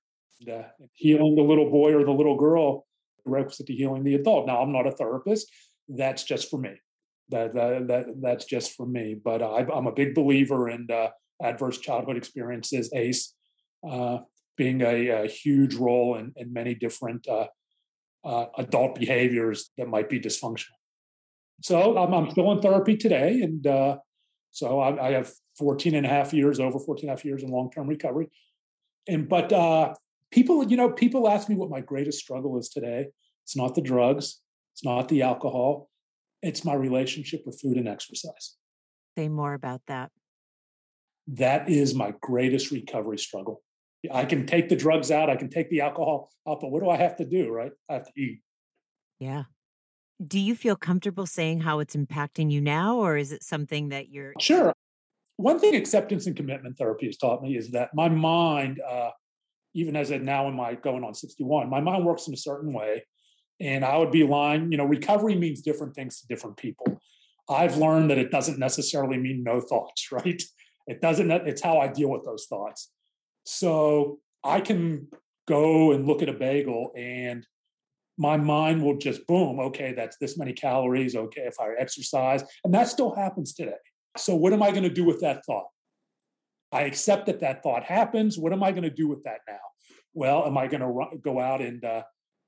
healing 0.94 1.36
the 1.36 1.42
little 1.42 1.72
boy 1.72 1.94
or 1.94 2.04
the 2.04 2.12
little 2.12 2.38
girl, 2.38 2.86
prerequisite 3.26 3.68
to 3.68 3.74
healing 3.74 4.04
the 4.04 4.16
adult. 4.16 4.48
Now, 4.48 4.62
I'm 4.62 4.72
not 4.72 4.86
a 4.86 4.92
therapist. 4.92 5.52
That's 5.88 6.24
just 6.24 6.50
for 6.50 6.60
me. 6.60 6.74
That 7.30 7.54
that, 7.54 7.88
that 7.88 8.06
that's 8.22 8.46
just 8.46 8.74
for 8.74 8.86
me. 8.86 9.16
But 9.16 9.42
I, 9.42 9.66
am 9.74 9.88
a 9.88 9.92
big 9.92 10.14
believer 10.14 10.70
in 10.70 10.88
adverse 11.42 11.80
childhood 11.80 12.18
experiences, 12.18 12.92
ACE, 12.94 13.34
being 14.58 14.82
a, 14.82 15.08
a, 15.10 15.28
huge 15.28 15.76
role 15.76 16.18
in, 16.18 16.34
in 16.36 16.54
many 16.54 16.76
different 16.76 17.28
uh, 17.28 17.48
uh, 18.24 18.46
adult 18.58 18.96
behaviors 18.96 19.72
that 19.78 19.88
might 19.88 20.10
be 20.10 20.20
dysfunctional. 20.20 20.78
So 21.62 21.98
I'm, 21.98 22.14
I'm 22.14 22.30
still 22.32 22.52
in 22.52 22.62
therapy 22.62 22.98
today, 22.98 23.42
and 23.42 23.66
uh, 23.66 23.98
so 24.52 24.80
I, 24.80 25.08
I, 25.08 25.12
have 25.14 25.32
14 25.58 25.96
and 25.96 26.06
a 26.06 26.10
half 26.10 26.34
years, 26.34 26.60
over 26.60 26.80
14 26.80 27.04
and 27.04 27.10
a 27.10 27.14
half 27.14 27.26
years 27.26 27.44
in 27.44 27.50
long-term 27.50 27.88
recovery. 27.88 28.30
And 29.08 29.28
but 29.28 29.52
uh, 29.52 29.94
people, 30.32 30.64
you 30.68 30.78
know, 30.78 30.92
people 30.92 31.30
ask 31.30 31.50
me 31.50 31.56
what 31.56 31.70
my 31.70 31.82
greatest 31.82 32.20
struggle 32.20 32.58
is 32.60 32.70
today. 32.70 33.08
It's 33.44 33.56
not 33.56 33.76
the 33.76 33.82
drugs, 33.82 34.42
it's 34.74 34.84
not 34.84 35.08
the 35.08 35.22
alcohol, 35.24 35.90
it's 36.42 36.66
my 36.66 36.74
relationship 36.74 37.44
with 37.46 37.60
food 37.62 37.78
and 37.78 37.88
exercise. 37.88 38.56
Say 39.18 39.28
more 39.28 39.54
about 39.54 39.82
that. 39.88 40.12
That 41.28 41.70
is 41.70 41.94
my 41.94 42.14
greatest 42.22 42.72
recovery 42.72 43.18
struggle. 43.18 43.62
I 44.12 44.26
can 44.26 44.46
take 44.46 44.70
the 44.70 44.76
drugs 44.76 45.12
out, 45.12 45.30
I 45.30 45.36
can 45.36 45.50
take 45.50 45.70
the 45.70 45.82
alcohol 45.82 46.32
out, 46.48 46.60
but 46.62 46.72
what 46.72 46.82
do 46.82 46.90
I 46.90 46.98
have 46.98 47.18
to 47.18 47.26
do, 47.26 47.52
right? 47.52 47.72
I 47.90 47.94
have 47.94 48.06
to 48.06 48.12
eat. 48.20 48.40
Yeah. 49.20 49.44
Do 50.26 50.40
you 50.40 50.56
feel 50.56 50.76
comfortable 50.76 51.26
saying 51.26 51.62
how 51.62 51.80
it's 51.80 51.96
impacting 51.96 52.52
you 52.52 52.62
now, 52.62 52.98
or 52.98 53.18
is 53.18 53.32
it 53.32 53.44
something 53.44 53.90
that 53.90 54.10
you're 54.10 54.34
sure? 54.40 54.74
One 55.38 55.60
thing 55.60 55.76
acceptance 55.76 56.28
and 56.28 56.36
commitment 56.36 56.78
therapy 56.78 57.08
has 57.08 57.18
taught 57.18 57.42
me 57.42 57.58
is 57.58 57.72
that 57.72 57.90
my 57.96 58.10
mind, 58.10 58.80
uh, 58.88 59.10
even 59.74 59.96
as 59.96 60.12
it 60.12 60.22
now 60.22 60.48
in 60.48 60.56
my 60.56 60.76
going 60.76 61.04
on 61.04 61.16
61, 61.16 61.70
my 61.70 61.82
mind 61.82 62.06
works 62.06 62.28
in 62.28 62.34
a 62.34 62.38
certain 62.38 62.74
way. 62.74 63.04
And 63.60 63.86
I 63.86 63.98
would 63.98 64.12
be 64.12 64.24
lying, 64.24 64.72
you 64.72 64.78
know, 64.78 64.86
recovery 64.86 65.36
means 65.36 65.62
different 65.62 65.96
things 65.96 66.20
to 66.20 66.28
different 66.28 66.58
people. 66.58 67.00
I've 67.50 67.78
learned 67.78 68.10
that 68.10 68.18
it 68.18 68.32
doesn't 68.32 68.60
necessarily 68.60 69.18
mean 69.18 69.44
no 69.44 69.62
thoughts, 69.62 70.12
right? 70.12 70.42
It 70.88 71.02
doesn't, 71.02 71.32
it's 71.32 71.62
how 71.62 71.80
I 71.80 71.88
deal 71.88 72.10
with 72.10 72.26
those 72.26 72.48
thoughts. 72.48 72.92
So 73.44 74.20
I 74.44 74.62
can 74.62 75.08
go 75.48 75.92
and 75.92 76.08
look 76.08 76.22
at 76.22 76.30
a 76.30 76.34
bagel 76.34 76.92
and 76.96 77.46
my 78.18 78.38
mind 78.38 78.84
will 78.84 78.98
just 78.98 79.26
boom, 79.26 79.60
okay, 79.60 79.94
that's 79.94 80.18
this 80.18 80.38
many 80.38 80.54
calories. 80.54 81.16
Okay, 81.16 81.42
if 81.42 81.60
I 81.60 81.74
exercise, 81.78 82.44
and 82.64 82.74
that 82.74 82.88
still 82.88 83.16
happens 83.16 83.54
today. 83.54 83.82
So, 84.16 84.36
what 84.36 84.54
am 84.54 84.62
I 84.62 84.70
going 84.70 84.84
to 84.84 84.90
do 84.90 85.04
with 85.04 85.22
that 85.22 85.44
thought? 85.46 85.66
I 86.72 86.82
accept 86.82 87.26
that 87.26 87.40
that 87.40 87.64
thought 87.64 87.84
happens. 87.84 88.38
What 88.38 88.54
am 88.54 88.62
I 88.62 88.72
going 88.72 88.84
to 88.84 88.92
do 88.92 89.08
with 89.08 89.24
that 89.24 89.40
now? 89.48 89.60
Well, 90.14 90.46
am 90.46 90.58
I 90.58 90.68
going 90.68 90.82
to 90.82 91.18
go 91.18 91.40
out 91.40 91.62
and 91.62 91.84
uh, 91.84 92.04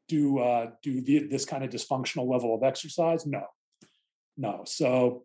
do 0.08 0.40
uh, 0.40 0.72
do 0.84 1.02
the, 1.02 1.28
this 1.28 1.46
kind 1.46 1.64
of 1.64 1.72
dysfunctional 1.72 2.30
level 2.30 2.54
of 2.54 2.62
exercise? 2.62 3.26
No, 3.26 3.44
no. 4.38 4.64
So, 4.68 5.24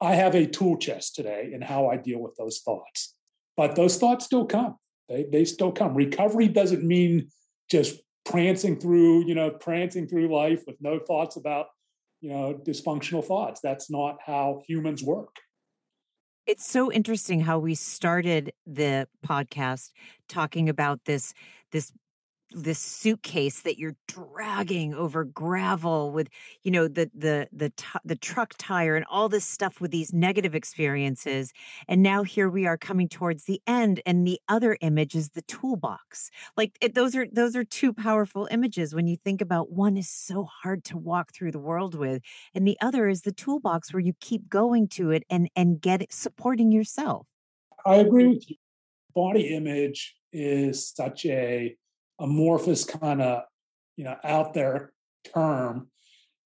I 0.00 0.14
have 0.14 0.36
a 0.36 0.46
tool 0.46 0.76
chest 0.76 1.16
today 1.16 1.50
in 1.52 1.62
how 1.62 1.88
I 1.88 1.96
deal 1.96 2.20
with 2.20 2.36
those 2.36 2.60
thoughts, 2.60 3.14
but 3.56 3.74
those 3.74 3.98
thoughts 3.98 4.26
still 4.26 4.46
come. 4.46 4.76
They 5.10 5.24
they 5.30 5.44
still 5.44 5.72
come. 5.72 5.94
Recovery 5.94 6.48
doesn't 6.48 6.84
mean 6.84 7.28
just 7.70 8.00
prancing 8.24 8.78
through, 8.78 9.26
you 9.26 9.34
know, 9.34 9.50
prancing 9.50 10.06
through 10.06 10.32
life 10.32 10.62
with 10.66 10.76
no 10.80 11.00
thoughts 11.00 11.36
about, 11.36 11.66
you 12.20 12.30
know, 12.30 12.58
dysfunctional 12.66 13.24
thoughts. 13.24 13.60
That's 13.60 13.90
not 13.90 14.18
how 14.24 14.62
humans 14.66 15.02
work. 15.02 15.36
It's 16.46 16.66
so 16.66 16.90
interesting 16.90 17.40
how 17.40 17.58
we 17.58 17.74
started 17.74 18.52
the 18.66 19.08
podcast 19.26 19.90
talking 20.28 20.68
about 20.68 21.04
this 21.04 21.34
this 21.72 21.92
this 22.52 22.78
suitcase 22.78 23.62
that 23.62 23.78
you're 23.78 23.96
dragging 24.08 24.92
over 24.94 25.24
gravel 25.24 26.10
with 26.10 26.28
you 26.62 26.70
know 26.70 26.88
the 26.88 27.10
the 27.14 27.48
the 27.52 27.72
the 28.04 28.16
truck 28.16 28.54
tire 28.58 28.96
and 28.96 29.04
all 29.08 29.28
this 29.28 29.44
stuff 29.44 29.80
with 29.80 29.90
these 29.90 30.12
negative 30.12 30.54
experiences. 30.54 31.52
And 31.88 32.02
now 32.02 32.22
here 32.22 32.48
we 32.48 32.66
are 32.66 32.76
coming 32.76 33.08
towards 33.08 33.44
the 33.44 33.60
end 33.66 34.00
and 34.04 34.26
the 34.26 34.40
other 34.48 34.76
image 34.80 35.14
is 35.14 35.30
the 35.30 35.42
toolbox. 35.42 36.30
Like 36.56 36.76
it, 36.80 36.94
those 36.94 37.14
are 37.14 37.26
those 37.32 37.54
are 37.54 37.64
two 37.64 37.92
powerful 37.92 38.48
images 38.50 38.94
when 38.94 39.06
you 39.06 39.16
think 39.16 39.40
about 39.40 39.70
one 39.70 39.96
is 39.96 40.08
so 40.08 40.44
hard 40.44 40.84
to 40.84 40.98
walk 40.98 41.32
through 41.32 41.52
the 41.52 41.58
world 41.58 41.94
with 41.94 42.22
and 42.54 42.66
the 42.66 42.78
other 42.80 43.08
is 43.08 43.22
the 43.22 43.32
toolbox 43.32 43.92
where 43.92 44.00
you 44.00 44.14
keep 44.20 44.48
going 44.48 44.88
to 44.88 45.10
it 45.10 45.24
and 45.30 45.48
and 45.54 45.80
get 45.80 46.02
it 46.02 46.12
supporting 46.12 46.72
yourself. 46.72 47.26
I 47.86 47.96
agree 47.96 48.26
with 48.26 48.50
you. 48.50 48.56
Body 49.14 49.54
image 49.54 50.14
is 50.32 50.88
such 50.88 51.26
a 51.26 51.76
amorphous 52.20 52.84
kind 52.84 53.20
of 53.20 53.42
you 53.96 54.04
know 54.04 54.16
out 54.24 54.54
there 54.54 54.92
term. 55.34 55.88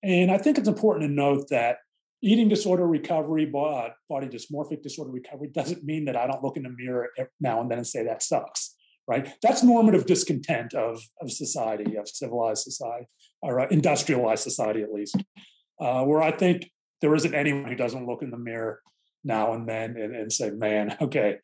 And 0.02 0.30
i 0.30 0.38
think 0.38 0.58
it's 0.58 0.68
important 0.68 1.08
to 1.08 1.12
note 1.12 1.48
that 1.50 1.78
eating 2.22 2.48
disorder 2.48 2.86
recovery 2.86 3.46
body 3.46 3.92
dysmorphic 4.10 4.82
disorder 4.82 5.10
recovery 5.10 5.48
doesn't 5.52 5.84
mean 5.84 6.06
that 6.06 6.16
i 6.16 6.26
don't 6.26 6.42
look 6.42 6.56
in 6.56 6.62
the 6.62 6.74
mirror 6.76 7.10
now 7.40 7.60
and 7.60 7.70
then 7.70 7.78
and 7.78 7.86
say 7.86 8.04
that 8.04 8.22
sucks 8.22 8.74
right? 9.06 9.34
That's 9.42 9.62
normative 9.62 10.06
discontent 10.06 10.74
of, 10.74 11.02
of 11.20 11.30
society 11.30 11.96
of 11.96 12.08
civilized 12.08 12.62
society 12.62 13.06
or 13.42 13.60
uh, 13.60 13.68
industrialized 13.68 14.42
society 14.42 14.82
at 14.82 14.92
least 14.92 15.16
uh, 15.80 16.02
where 16.04 16.22
i 16.22 16.30
think 16.30 16.70
there 17.00 17.14
isn't 17.14 17.34
anyone 17.34 17.66
who 17.66 17.74
doesn't 17.74 18.06
look 18.06 18.22
in 18.22 18.30
the 18.30 18.38
mirror 18.38 18.80
now 19.22 19.52
and 19.52 19.68
then 19.68 19.96
and, 19.96 20.14
and 20.14 20.32
say 20.32 20.50
man 20.50 20.96
okay 21.00 21.38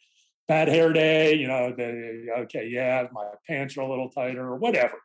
bad 0.51 0.66
hair 0.66 0.92
day, 0.92 1.36
you 1.36 1.46
know, 1.46 1.72
the, 1.72 2.26
okay, 2.40 2.66
yeah, 2.66 3.07
my 3.12 3.24
pants 3.46 3.76
are 3.76 3.82
a 3.82 3.88
little 3.88 4.11
tighter 4.11 4.44
or 4.44 4.57
whatever. 4.57 4.96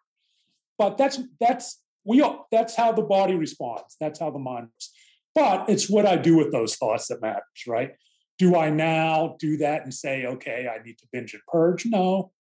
But 0.80 0.98
that's 0.98 1.20
that's 1.40 1.84
we 2.04 2.22
all, 2.22 2.48
that's 2.52 2.76
how 2.76 2.92
the 2.94 3.04
body 3.04 3.36
responds. 3.36 3.96
That's 4.00 4.20
how 4.20 4.32
the 4.32 4.40
mind 4.40 4.66
works. 4.66 4.92
But 5.36 5.70
it's 5.70 5.88
what 5.88 6.08
I 6.08 6.16
do 6.16 6.36
with 6.36 6.52
those 6.52 6.76
thoughts 6.76 7.10
that 7.10 7.22
matters, 7.22 7.68
right? 7.68 7.92
Do 8.40 8.56
I 8.56 8.72
now 8.72 9.36
do 9.38 9.58
that 9.58 9.84
and 9.84 9.94
say, 9.94 10.26
okay, 10.26 10.68
I 10.68 10.84
need 10.84 10.98
to 10.98 11.08
binge 11.14 11.36
and 11.36 11.44
purge? 11.48 11.86
No. 11.86 12.32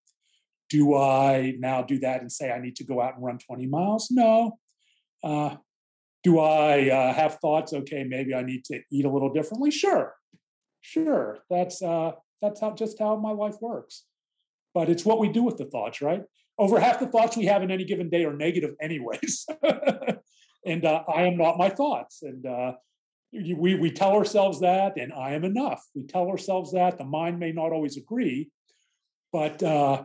Do 0.71 0.95
I 0.95 1.53
now 1.59 1.83
do 1.83 1.99
that 1.99 2.21
and 2.21 2.31
say 2.31 2.51
I 2.51 2.59
need 2.59 2.75
to 2.77 2.83
go 2.83 3.01
out 3.01 3.15
and 3.15 3.23
run 3.23 3.37
20 3.37 3.67
miles? 3.67 4.07
No. 4.09 4.57
Uh, 5.23 5.57
do 6.23 6.39
I 6.39 6.89
uh, 6.89 7.13
have 7.13 7.35
thoughts? 7.35 7.71
Okay, 7.71 8.03
maybe 8.03 8.33
I 8.33 8.41
need 8.41 8.65
to 8.65 8.81
eat 8.91 9.05
a 9.05 9.09
little 9.11 9.31
differently. 9.31 9.69
Sure, 9.69 10.15
sure. 10.81 11.37
That's 11.51 11.83
uh, 11.83 12.13
that's 12.45 12.61
how 12.61 12.73
just 12.73 12.99
how 12.99 13.15
my 13.15 13.31
life 13.31 13.55
works. 13.61 14.03
But 14.73 14.89
it's 14.89 15.05
what 15.05 15.19
we 15.19 15.29
do 15.29 15.43
with 15.43 15.57
the 15.57 15.65
thoughts, 15.65 16.01
right? 16.01 16.21
Over 16.57 16.79
half 16.79 16.99
the 16.99 17.07
thoughts 17.07 17.35
we 17.35 17.45
have 17.45 17.63
in 17.63 17.71
any 17.71 17.85
given 17.85 18.09
day 18.09 18.25
are 18.25 18.33
negative, 18.33 18.75
anyways. 18.81 19.45
and 20.65 20.85
uh, 20.85 21.03
I 21.13 21.23
am 21.23 21.37
not 21.37 21.57
my 21.57 21.69
thoughts. 21.69 22.21
And 22.21 22.45
uh, 22.45 22.73
we, 23.33 23.75
we 23.75 23.91
tell 23.91 24.13
ourselves 24.13 24.61
that, 24.61 24.97
and 24.97 25.11
I 25.11 25.33
am 25.33 25.43
enough. 25.43 25.83
We 25.95 26.03
tell 26.03 26.29
ourselves 26.29 26.71
that. 26.73 26.97
The 26.97 27.05
mind 27.05 27.39
may 27.39 27.51
not 27.51 27.71
always 27.71 27.97
agree, 27.97 28.51
but 29.33 29.61
uh, 29.63 30.03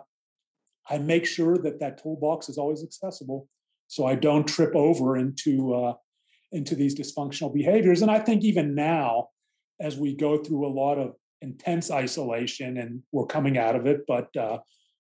I 0.88 0.98
make 0.98 1.26
sure 1.26 1.58
that 1.58 1.80
that 1.80 2.02
toolbox 2.02 2.48
is 2.48 2.58
always 2.58 2.82
accessible 2.82 3.48
so 3.90 4.06
I 4.06 4.14
don't 4.14 4.46
trip 4.46 4.76
over 4.76 5.16
into 5.16 5.74
uh, 5.74 5.94
into 6.52 6.76
these 6.76 6.98
dysfunctional 6.98 7.52
behaviors. 7.52 8.02
And 8.02 8.10
I 8.10 8.20
think 8.20 8.44
even 8.44 8.74
now, 8.74 9.30
as 9.80 9.96
we 9.96 10.14
go 10.14 10.38
through 10.38 10.64
a 10.66 10.70
lot 10.70 10.96
of 10.96 11.14
intense 11.42 11.90
isolation, 11.90 12.78
and 12.78 13.02
we're 13.12 13.26
coming 13.26 13.58
out 13.58 13.76
of 13.76 13.86
it, 13.86 14.02
but 14.06 14.34
uh, 14.36 14.58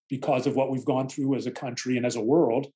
because 0.08 0.46
of 0.46 0.56
what 0.56 0.70
we've 0.70 0.84
gone 0.84 1.08
through 1.08 1.34
as 1.36 1.46
a 1.46 1.50
country 1.50 1.96
and 1.96 2.04
as 2.04 2.16
a 2.16 2.20
world 2.20 2.66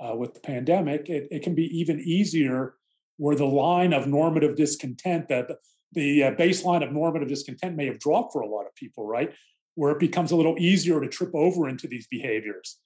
uh, 0.00 0.14
with 0.14 0.34
the 0.34 0.40
pandemic, 0.40 1.08
it, 1.08 1.26
it, 1.30 1.42
can 1.42 1.54
be 1.54 1.64
even 1.78 1.98
easier 2.00 2.74
where 3.16 3.36
the 3.36 3.46
line 3.46 3.92
of 3.92 4.06
normative 4.06 4.56
discontent, 4.56 5.28
that 5.28 5.50
the 5.92 6.24
uh, 6.24 6.30
baseline 6.32 6.84
of 6.84 6.92
normative 6.92 7.28
discontent 7.28 7.76
may 7.76 7.86
have 7.86 7.98
dropped 7.98 8.32
for 8.32 8.42
a 8.42 8.48
lot 8.48 8.66
of 8.66 8.74
people, 8.74 9.06
right? 9.06 9.32
Where 9.74 9.92
it 9.92 9.98
becomes 9.98 10.32
a 10.32 10.36
little 10.36 10.56
easier 10.58 11.00
to 11.00 11.08
trip 11.08 11.30
over 11.34 11.68
into 11.68 11.88
these 11.88 12.06
behaviors. 12.08 12.78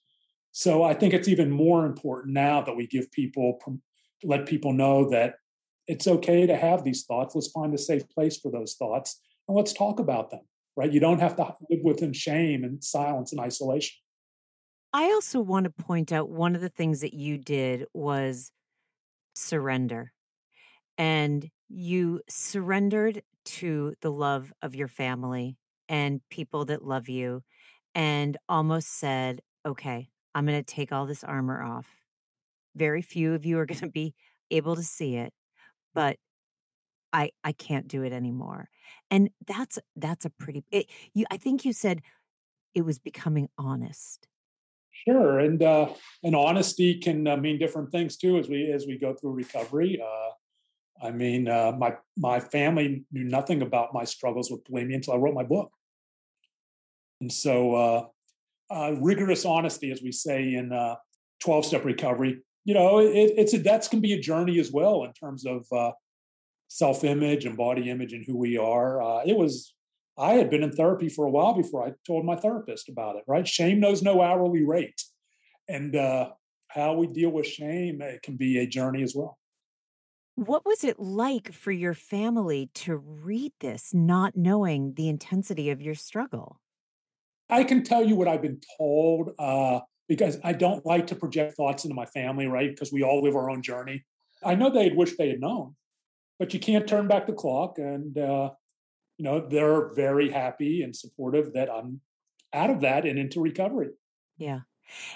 So 0.53 0.83
I 0.83 0.93
think 0.93 1.13
it's 1.13 1.27
even 1.27 1.51
more 1.51 1.85
important 1.85 2.33
now 2.33 2.61
that 2.61 2.75
we 2.75 2.87
give 2.87 3.11
people, 3.11 3.59
let 4.23 4.45
people 4.45 4.71
know 4.71 5.09
that 5.09 5.35
it's 5.87 6.07
okay 6.07 6.45
to 6.47 6.55
have 6.55 6.83
these 6.83 7.03
thoughts. 7.03 7.35
Let's 7.35 7.51
find 7.51 7.73
a 7.73 7.77
safe 7.77 8.07
place 8.09 8.37
for 8.37 8.51
those 8.51 8.75
thoughts 8.75 9.19
and 9.51 9.57
let's 9.57 9.73
talk 9.73 9.99
about 9.99 10.31
them, 10.31 10.39
right? 10.77 10.91
You 10.91 11.01
don't 11.01 11.19
have 11.19 11.35
to 11.35 11.53
live 11.69 11.81
within 11.83 12.13
shame 12.13 12.63
and 12.63 12.81
silence 12.81 13.33
and 13.33 13.41
isolation. 13.41 13.97
I 14.93 15.05
also 15.05 15.41
want 15.41 15.65
to 15.65 15.83
point 15.83 16.13
out 16.13 16.29
one 16.29 16.55
of 16.55 16.61
the 16.61 16.69
things 16.69 17.01
that 17.01 17.13
you 17.13 17.37
did 17.37 17.85
was 17.93 18.51
surrender. 19.35 20.13
And 20.97 21.49
you 21.67 22.21
surrendered 22.29 23.23
to 23.43 23.93
the 24.01 24.11
love 24.11 24.53
of 24.61 24.73
your 24.73 24.87
family 24.87 25.57
and 25.89 26.21
people 26.29 26.63
that 26.65 26.85
love 26.85 27.09
you 27.09 27.43
and 27.93 28.37
almost 28.47 28.99
said, 28.99 29.41
okay, 29.65 30.07
I'm 30.33 30.45
going 30.45 30.63
to 30.63 30.75
take 30.75 30.93
all 30.93 31.05
this 31.05 31.25
armor 31.25 31.61
off. 31.61 31.87
Very 32.75 33.01
few 33.01 33.33
of 33.33 33.45
you 33.45 33.59
are 33.59 33.65
going 33.65 33.81
to 33.81 33.89
be 33.89 34.13
able 34.49 34.77
to 34.77 34.83
see 34.83 35.17
it, 35.17 35.33
but 35.93 36.15
I 37.13 37.31
I 37.43 37.51
can't 37.51 37.87
do 37.87 38.03
it 38.03 38.13
anymore. 38.13 38.69
And 39.09 39.29
that's 39.47 39.79
that's 39.95 40.25
a 40.25 40.29
pretty 40.29 40.63
it, 40.71 40.87
you 41.13 41.25
I 41.31 41.37
think 41.37 41.65
you 41.65 41.73
said 41.73 42.01
it 42.73 42.81
was 42.81 42.99
becoming 42.99 43.49
honest. 43.57 44.27
Sure, 45.07 45.39
and 45.39 45.61
uh, 45.63 45.93
and 46.23 46.35
honesty 46.35 46.99
can 46.99 47.27
uh, 47.27 47.37
mean 47.37 47.57
different 47.57 47.91
things 47.91 48.17
too 48.17 48.37
as 48.37 48.49
we 48.49 48.71
as 48.71 48.85
we 48.85 48.97
go 48.97 49.13
through 49.13 49.31
recovery. 49.31 50.01
Uh, 50.01 51.05
I 51.05 51.11
mean, 51.11 51.47
uh, 51.47 51.71
my 51.77 51.95
my 52.17 52.39
family 52.39 53.03
knew 53.11 53.23
nothing 53.23 53.61
about 53.61 53.93
my 53.93 54.03
struggles 54.03 54.51
with 54.51 54.63
bulimia 54.65 54.95
until 54.95 55.13
I 55.13 55.17
wrote 55.17 55.33
my 55.33 55.43
book, 55.43 55.71
and 57.19 57.31
so 57.31 57.75
uh, 57.75 58.05
uh, 58.69 58.95
rigorous 58.99 59.45
honesty, 59.45 59.91
as 59.91 60.01
we 60.01 60.11
say 60.11 60.53
in 60.53 60.71
12 61.41 61.65
step 61.65 61.85
recovery. 61.85 62.41
You 62.63 62.75
know, 62.75 62.99
it, 62.99 63.33
it's 63.37 63.53
a, 63.53 63.57
that's 63.57 63.87
can 63.87 64.01
be 64.01 64.13
a 64.13 64.19
journey 64.19 64.59
as 64.59 64.71
well 64.71 65.03
in 65.03 65.13
terms 65.13 65.45
of 65.45 65.65
uh, 65.71 65.91
self 66.71 67.03
image 67.03 67.43
and 67.43 67.57
body 67.57 67.89
image 67.89 68.13
and 68.13 68.23
who 68.25 68.37
we 68.37 68.57
are. 68.57 69.01
Uh, 69.01 69.21
it 69.25 69.35
was, 69.35 69.75
I 70.17 70.33
had 70.33 70.49
been 70.49 70.63
in 70.63 70.71
therapy 70.71 71.09
for 71.09 71.25
a 71.25 71.29
while 71.29 71.53
before 71.53 71.85
I 71.85 71.91
told 72.07 72.25
my 72.25 72.37
therapist 72.37 72.87
about 72.87 73.17
it, 73.17 73.23
right? 73.27 73.45
Shame 73.45 73.81
knows 73.81 74.01
no 74.01 74.21
hourly 74.21 74.63
rate. 74.63 75.01
And 75.67 75.97
uh, 75.97 76.29
how 76.69 76.93
we 76.93 77.07
deal 77.07 77.29
with 77.29 77.45
shame 77.45 78.01
it 78.01 78.21
can 78.21 78.37
be 78.37 78.57
a 78.57 78.65
journey 78.65 79.03
as 79.03 79.13
well. 79.13 79.37
What 80.35 80.65
was 80.65 80.85
it 80.85 80.97
like 80.97 81.51
for 81.51 81.73
your 81.73 81.93
family 81.93 82.69
to 82.75 82.95
read 82.95 83.51
this, 83.59 83.93
not 83.93 84.37
knowing 84.37 84.93
the 84.93 85.09
intensity 85.09 85.71
of 85.71 85.81
your 85.81 85.93
struggle? 85.95 86.61
I 87.49 87.65
can 87.65 87.83
tell 87.83 88.05
you 88.05 88.15
what 88.15 88.29
I've 88.29 88.41
been 88.41 88.61
told 88.77 89.31
uh, 89.37 89.81
because 90.07 90.39
I 90.41 90.53
don't 90.53 90.85
like 90.85 91.07
to 91.07 91.15
project 91.15 91.57
thoughts 91.57 91.83
into 91.83 91.95
my 91.95 92.05
family, 92.05 92.47
right? 92.47 92.69
Because 92.69 92.93
we 92.93 93.03
all 93.03 93.21
live 93.21 93.35
our 93.35 93.49
own 93.49 93.61
journey. 93.61 94.05
I 94.41 94.55
know 94.55 94.69
they'd 94.69 94.95
wish 94.95 95.17
they 95.17 95.27
had 95.27 95.41
known, 95.41 95.75
but 96.41 96.55
you 96.55 96.59
can't 96.59 96.87
turn 96.87 97.07
back 97.07 97.27
the 97.27 97.33
clock. 97.33 97.77
And, 97.77 98.17
uh, 98.17 98.49
you 99.19 99.23
know, 99.23 99.47
they're 99.47 99.93
very 99.93 100.27
happy 100.27 100.81
and 100.81 100.95
supportive 100.95 101.53
that 101.53 101.69
I'm 101.69 102.01
out 102.51 102.71
of 102.71 102.81
that 102.81 103.05
and 103.05 103.19
into 103.19 103.39
recovery. 103.39 103.91
Yeah. 104.37 104.61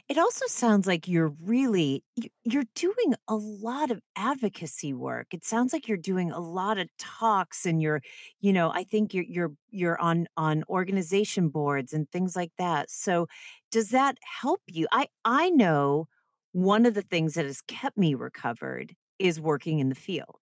It 0.08 0.20
also 0.20 0.46
sounds 0.46 0.86
like 0.86 1.08
you're 1.08 1.34
really 1.42 2.04
you're 2.44 2.70
doing 2.76 3.16
a 3.28 3.36
lot 3.36 3.90
of 3.90 4.02
advocacy 4.16 4.94
work. 4.94 5.34
It 5.34 5.44
sounds 5.44 5.74
like 5.74 5.88
you're 5.88 5.98
doing 5.98 6.32
a 6.32 6.40
lot 6.40 6.78
of 6.78 6.90
talks 7.00 7.66
and 7.66 7.82
you're, 7.82 8.04
you 8.40 8.54
know, 8.54 8.70
I 8.70 8.84
think 8.84 9.12
you're 9.16 9.26
you're 9.28 9.54
you're 9.72 10.00
on 10.00 10.28
on 10.38 10.64
organization 10.70 11.50
boards 11.50 11.92
and 11.92 12.08
things 12.12 12.36
like 12.36 12.52
that. 12.60 12.92
So 12.92 13.26
does 13.72 13.90
that 13.90 14.20
help 14.22 14.62
you? 14.68 14.86
I 14.92 15.08
I 15.26 15.50
know 15.50 16.08
one 16.52 16.86
of 16.86 16.94
the 16.94 17.02
things 17.02 17.34
that 17.34 17.46
has 17.46 17.64
kept 17.64 17.98
me 17.98 18.14
recovered 18.14 18.96
is 19.18 19.42
working 19.42 19.80
in 19.80 19.90
the 19.90 19.96
field. 19.96 20.38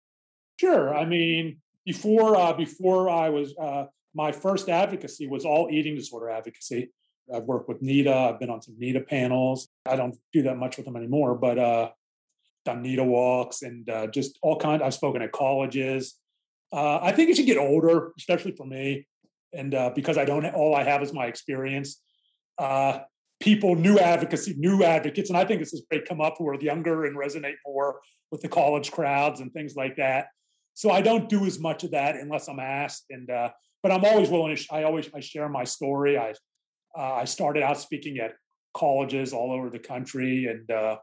Sure. 0.59 0.95
I 0.95 1.05
mean, 1.05 1.57
before 1.85 2.35
uh 2.35 2.53
before 2.53 3.09
I 3.09 3.29
was 3.29 3.53
uh 3.57 3.85
my 4.15 4.31
first 4.31 4.69
advocacy 4.69 5.27
was 5.27 5.45
all 5.45 5.69
eating 5.71 5.95
disorder 5.95 6.29
advocacy 6.29 6.91
I've 7.33 7.43
worked 7.43 7.67
with 7.67 7.81
NEDA. 7.81 8.33
I've 8.33 8.39
been 8.39 8.49
on 8.49 8.61
some 8.61 8.75
NEDA 8.79 9.07
panels. 9.07 9.69
I 9.85 9.95
don't 9.95 10.15
do 10.31 10.43
that 10.43 10.57
much 10.57 10.77
with 10.77 10.85
them 10.85 10.95
anymore, 10.95 11.35
but 11.35 11.57
uh, 11.57 11.89
done 12.65 12.83
walks 13.07 13.61
and 13.61 13.89
uh, 13.89 14.07
just 14.07 14.37
all 14.41 14.57
kind. 14.57 14.81
I've 14.81 14.93
spoken 14.93 15.21
at 15.21 15.31
colleges. 15.31 16.15
Uh, 16.71 16.99
I 17.01 17.11
think 17.11 17.29
as 17.29 17.37
you 17.37 17.45
get 17.45 17.57
older, 17.57 18.11
especially 18.17 18.53
for 18.53 18.65
me, 18.65 19.07
and 19.53 19.75
uh, 19.75 19.91
because 19.93 20.17
I 20.17 20.25
don't, 20.25 20.45
all 20.47 20.75
I 20.75 20.83
have 20.83 21.03
is 21.03 21.13
my 21.13 21.27
experience. 21.27 22.01
Uh, 22.57 22.99
people, 23.39 23.75
new 23.75 23.99
advocacy, 23.99 24.55
new 24.57 24.83
advocates, 24.83 25.29
and 25.29 25.37
I 25.37 25.45
think 25.45 25.59
this 25.59 25.73
is 25.73 25.83
great 25.89 26.07
come 26.07 26.21
up 26.21 26.35
who 26.37 26.47
are 26.49 26.59
younger 26.59 27.05
and 27.05 27.15
resonate 27.15 27.55
more 27.65 27.99
with 28.31 28.41
the 28.41 28.49
college 28.49 28.91
crowds 28.91 29.39
and 29.39 29.53
things 29.53 29.75
like 29.75 29.97
that. 29.97 30.27
So 30.73 30.89
I 30.89 31.01
don't 31.01 31.29
do 31.29 31.45
as 31.45 31.59
much 31.59 31.83
of 31.83 31.91
that 31.91 32.15
unless 32.15 32.47
I'm 32.47 32.59
asked, 32.59 33.05
and 33.09 33.29
uh, 33.29 33.49
but 33.81 33.91
I'm 33.91 34.05
always 34.05 34.29
willing 34.29 34.55
to. 34.55 34.65
I 34.71 34.83
always 34.83 35.09
I 35.13 35.19
share 35.19 35.49
my 35.49 35.63
story. 35.63 36.17
I 36.17 36.33
uh, 36.97 37.13
I 37.13 37.25
started 37.25 37.63
out 37.63 37.79
speaking 37.79 38.17
at 38.17 38.33
colleges 38.73 39.33
all 39.33 39.51
over 39.51 39.69
the 39.69 39.79
country 39.79 40.47
and 40.47 40.69
uh, 40.71 40.97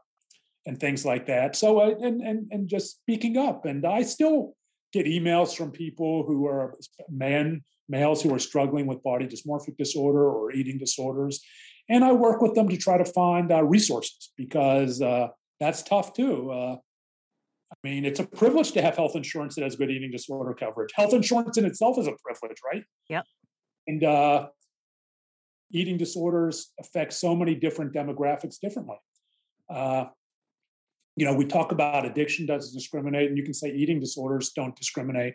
and 0.65 0.79
things 0.79 1.05
like 1.05 1.27
that. 1.27 1.55
So 1.55 1.79
uh, 1.79 1.95
and 2.01 2.21
and 2.21 2.47
and 2.51 2.67
just 2.67 2.97
speaking 2.97 3.37
up. 3.37 3.65
And 3.65 3.85
I 3.85 4.03
still 4.03 4.55
get 4.93 5.05
emails 5.05 5.55
from 5.55 5.71
people 5.71 6.25
who 6.25 6.47
are 6.47 6.77
men 7.09 7.63
males 7.87 8.21
who 8.21 8.33
are 8.33 8.39
struggling 8.39 8.87
with 8.87 9.03
body 9.03 9.27
dysmorphic 9.27 9.77
disorder 9.77 10.23
or 10.23 10.51
eating 10.51 10.77
disorders, 10.77 11.41
and 11.89 12.03
I 12.03 12.11
work 12.11 12.41
with 12.41 12.55
them 12.55 12.67
to 12.69 12.77
try 12.77 12.97
to 12.97 13.05
find 13.05 13.51
uh, 13.51 13.63
resources 13.63 14.31
because 14.37 15.01
uh, 15.01 15.27
that's 15.59 15.81
tough 15.83 16.13
too. 16.13 16.79
Uh, 17.71 17.75
I 17.75 17.87
mean, 17.87 18.05
it's 18.05 18.19
a 18.19 18.25
privilege 18.25 18.71
to 18.73 18.81
have 18.81 18.95
health 18.95 19.15
insurance 19.15 19.55
that 19.55 19.63
has 19.63 19.75
good 19.75 19.89
eating 19.89 20.11
disorder 20.11 20.53
coverage. 20.53 20.91
Health 20.95 21.13
insurance 21.13 21.57
in 21.57 21.65
itself 21.65 21.97
is 21.97 22.07
a 22.07 22.13
privilege, 22.23 22.57
right? 22.65 22.83
Yep. 23.09 23.25
And 23.87 24.03
uh, 24.03 24.47
eating 25.71 25.97
disorders 25.97 26.71
affect 26.79 27.13
so 27.13 27.35
many 27.35 27.55
different 27.55 27.93
demographics 27.93 28.59
differently. 28.59 28.97
Uh, 29.69 30.05
you 31.15 31.25
know, 31.25 31.33
we 31.33 31.45
talk 31.45 31.71
about 31.71 32.05
addiction 32.05 32.45
doesn't 32.45 32.73
discriminate, 32.73 33.29
and 33.29 33.37
you 33.37 33.43
can 33.43 33.53
say 33.53 33.69
eating 33.69 33.99
disorders 33.99 34.51
don't 34.51 34.75
discriminate, 34.75 35.33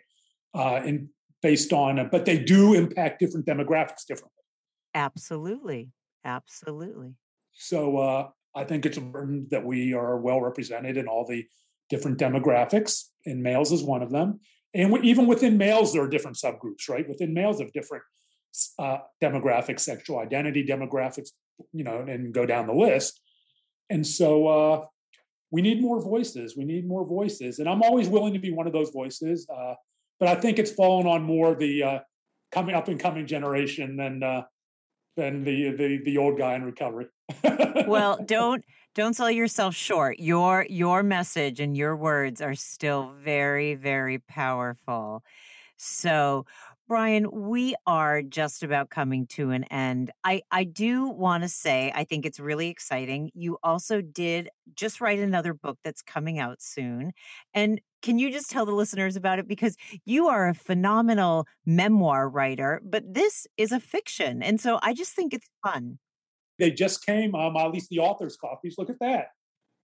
uh, 0.53 0.81
in 0.85 1.09
based 1.41 1.71
on, 1.71 2.09
but 2.11 2.25
they 2.25 2.39
do 2.39 2.73
impact 2.73 3.19
different 3.19 3.45
demographics 3.45 4.05
differently. 4.07 4.41
Absolutely, 4.95 5.91
absolutely. 6.25 7.13
So 7.53 7.97
uh, 7.97 8.29
I 8.55 8.63
think 8.63 8.85
it's 8.85 8.97
important 8.97 9.51
that 9.51 9.63
we 9.63 9.93
are 9.93 10.17
well 10.17 10.41
represented 10.41 10.97
in 10.97 11.07
all 11.07 11.25
the 11.25 11.45
different 11.89 12.17
demographics, 12.17 13.03
and 13.25 13.41
males 13.41 13.71
is 13.71 13.83
one 13.83 14.01
of 14.01 14.11
them. 14.11 14.39
And 14.73 15.03
even 15.03 15.27
within 15.27 15.57
males, 15.57 15.93
there 15.93 16.03
are 16.03 16.09
different 16.09 16.37
subgroups, 16.37 16.89
right? 16.89 17.07
Within 17.07 17.33
males, 17.33 17.59
of 17.59 17.71
different 17.73 18.03
uh, 18.79 18.97
demographics, 19.23 19.81
sexual 19.81 20.19
identity 20.19 20.65
demographics, 20.65 21.29
you 21.73 21.83
know, 21.83 21.99
and 21.99 22.33
go 22.33 22.45
down 22.45 22.67
the 22.67 22.73
list. 22.73 23.21
And 23.89 24.05
so 24.05 24.47
uh, 24.47 24.85
we 25.51 25.61
need 25.61 25.81
more 25.81 26.01
voices. 26.01 26.55
We 26.57 26.65
need 26.65 26.87
more 26.87 27.05
voices, 27.05 27.59
and 27.59 27.69
I'm 27.69 27.81
always 27.81 28.09
willing 28.09 28.33
to 28.33 28.39
be 28.39 28.51
one 28.51 28.67
of 28.67 28.73
those 28.73 28.89
voices. 28.89 29.47
Uh, 29.49 29.75
but 30.19 30.29
I 30.29 30.35
think 30.35 30.59
it's 30.59 30.71
fallen 30.71 31.07
on 31.07 31.23
more 31.23 31.55
the 31.55 31.83
uh, 31.83 31.99
coming 32.51 32.75
up 32.75 32.87
and 32.87 32.99
coming 32.99 33.25
generation 33.25 33.95
than 33.95 34.23
uh, 34.23 34.43
than 35.15 35.43
the 35.43 35.71
the 35.71 36.01
the 36.03 36.17
old 36.17 36.37
guy 36.37 36.55
in 36.55 36.63
recovery. 36.63 37.07
well, 37.87 38.19
don't 38.25 38.63
don't 38.97 39.13
sell 39.13 39.29
yourself 39.29 39.75
short. 39.75 40.19
Your 40.19 40.65
your 40.69 41.03
message 41.03 41.59
and 41.59 41.77
your 41.77 41.95
words 41.95 42.41
are 42.41 42.55
still 42.55 43.11
very 43.23 43.75
very 43.75 44.17
powerful. 44.17 45.23
So 45.77 46.47
Brian, 46.87 47.29
we 47.31 47.75
are 47.85 48.23
just 48.23 48.63
about 48.63 48.89
coming 48.89 49.27
to 49.27 49.51
an 49.51 49.65
end. 49.65 50.09
I, 50.23 50.41
I 50.51 50.63
do 50.63 51.09
want 51.09 51.43
to 51.43 51.49
say, 51.49 51.91
I 51.93 52.05
think 52.05 52.25
it's 52.25 52.39
really 52.39 52.69
exciting. 52.69 53.29
You 53.35 53.57
also 53.61 54.01
did 54.01 54.49
just 54.73 55.01
write 55.01 55.19
another 55.19 55.53
book 55.53 55.77
that's 55.83 56.01
coming 56.01 56.39
out 56.39 56.61
soon. 56.61 57.11
And 57.53 57.81
can 58.01 58.19
you 58.19 58.31
just 58.31 58.49
tell 58.49 58.65
the 58.65 58.71
listeners 58.71 59.17
about 59.17 59.37
it? 59.37 59.47
Because 59.49 59.75
you 60.05 60.27
are 60.29 60.47
a 60.47 60.55
phenomenal 60.55 61.45
memoir 61.65 62.29
writer, 62.29 62.81
but 62.83 63.03
this 63.13 63.45
is 63.57 63.73
a 63.73 63.81
fiction. 63.81 64.41
And 64.41 64.59
so 64.61 64.79
I 64.81 64.93
just 64.93 65.13
think 65.13 65.33
it's 65.33 65.49
fun. 65.63 65.99
They 66.59 66.71
just 66.71 67.05
came, 67.05 67.35
um, 67.35 67.55
at 67.55 67.71
least 67.71 67.89
the 67.89 67.99
author's 67.99 68.37
copies. 68.37 68.75
Look 68.77 68.89
at 68.89 68.99
that. 68.99 69.27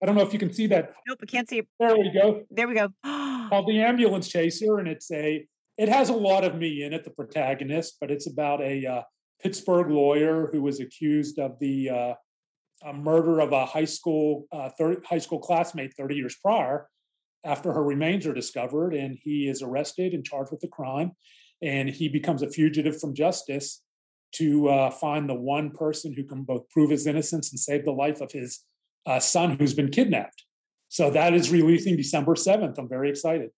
I 0.01 0.05
don't 0.05 0.15
know 0.15 0.24
if 0.24 0.34
you 0.34 0.39
can 0.39 0.51
see 0.51 0.67
that. 0.67 0.93
Nope, 1.07 1.19
I 1.21 1.26
can't 1.26 1.49
see 1.49 1.59
it. 1.59 1.67
There 1.80 1.95
we 1.97 2.11
go. 2.11 2.43
There 2.51 2.67
we 2.67 2.74
go. 2.74 2.89
Called 3.49 3.67
The 3.67 3.82
Ambulance 3.82 4.28
Chaser. 4.28 4.80
And 4.80 4.88
it's 4.88 5.11
a 5.11 5.47
it 5.78 5.89
has 5.89 6.09
a 6.09 6.13
lot 6.13 6.43
of 6.43 6.55
me 6.55 6.84
in 6.84 6.93
it, 6.93 7.03
the 7.03 7.09
protagonist, 7.09 7.97
but 7.99 8.11
it's 8.11 8.28
about 8.28 8.61
a 8.61 8.86
uh, 8.86 9.01
Pittsburgh 9.41 9.89
lawyer 9.89 10.49
who 10.51 10.61
was 10.61 10.80
accused 10.80 11.39
of 11.39 11.57
the 11.59 11.89
uh, 11.89 12.13
murder 12.93 13.39
of 13.39 13.53
a 13.53 13.65
high 13.65 13.86
school 13.86 14.45
uh, 14.51 14.69
30, 14.78 15.05
high 15.05 15.17
school 15.17 15.39
classmate 15.39 15.93
30 15.97 16.15
years 16.15 16.36
prior. 16.43 16.88
After 17.45 17.74
her 17.74 17.84
remains 17.84 18.26
are 18.26 18.34
discovered, 18.34 18.93
and 18.93 19.17
he 19.21 19.47
is 19.49 19.61
arrested 19.61 20.13
and 20.13 20.24
charged 20.24 20.51
with 20.51 20.61
the 20.61 20.67
crime, 20.67 21.11
and 21.61 21.89
he 21.89 22.07
becomes 22.07 22.41
a 22.41 22.49
fugitive 22.49 22.99
from 22.99 23.13
justice 23.13 23.82
to 24.34 24.69
uh, 24.69 24.89
find 24.89 25.29
the 25.29 25.36
one 25.36 25.71
person 25.71 26.13
who 26.13 26.23
can 26.23 26.43
both 26.43 26.69
prove 26.69 26.89
his 26.89 27.07
innocence 27.07 27.51
and 27.51 27.59
save 27.59 27.86
the 27.86 27.91
life 27.91 28.21
of 28.21 28.31
his 28.31 28.63
uh, 29.05 29.19
son 29.19 29.57
who's 29.57 29.73
been 29.73 29.89
kidnapped. 29.89 30.43
So 30.89 31.09
that 31.11 31.34
is 31.34 31.51
releasing 31.51 31.97
December 31.97 32.36
7th. 32.36 32.77
I'm 32.77 32.89
very 32.89 33.09
excited. 33.09 33.51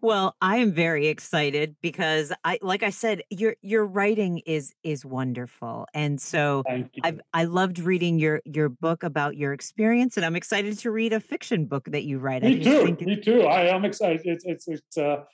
Well, 0.00 0.36
I 0.40 0.58
am 0.58 0.72
very 0.72 1.06
excited 1.06 1.74
because 1.80 2.30
I 2.44 2.58
like 2.60 2.82
I 2.82 2.90
said 2.90 3.22
your 3.30 3.56
your 3.62 3.86
writing 3.86 4.42
is 4.44 4.74
is 4.82 5.02
wonderful. 5.02 5.86
And 5.94 6.20
so 6.20 6.62
I've 7.02 7.20
I 7.32 7.44
loved 7.44 7.78
reading 7.78 8.18
your 8.18 8.42
your 8.44 8.68
book 8.68 9.02
about 9.02 9.38
your 9.38 9.54
experience 9.54 10.18
and 10.18 10.26
I'm 10.26 10.36
excited 10.36 10.78
to 10.80 10.90
read 10.90 11.14
a 11.14 11.20
fiction 11.20 11.64
book 11.64 11.86
that 11.86 12.04
you 12.04 12.18
write. 12.18 12.42
Me 12.42 12.62
too. 12.62 12.96
Me 13.00 13.18
too. 13.18 13.44
I 13.44 13.74
am 13.74 13.86
excited. 13.86 14.20
It's 14.24 14.44
it's 14.44 14.68
it's 14.68 14.98
uh 14.98 15.24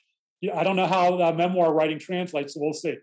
I 0.54 0.62
don't 0.62 0.76
know 0.76 0.86
how 0.86 1.32
memoir 1.32 1.72
writing 1.72 1.98
translates, 1.98 2.54
so 2.54 2.60
we'll 2.60 2.74
see. 2.74 2.96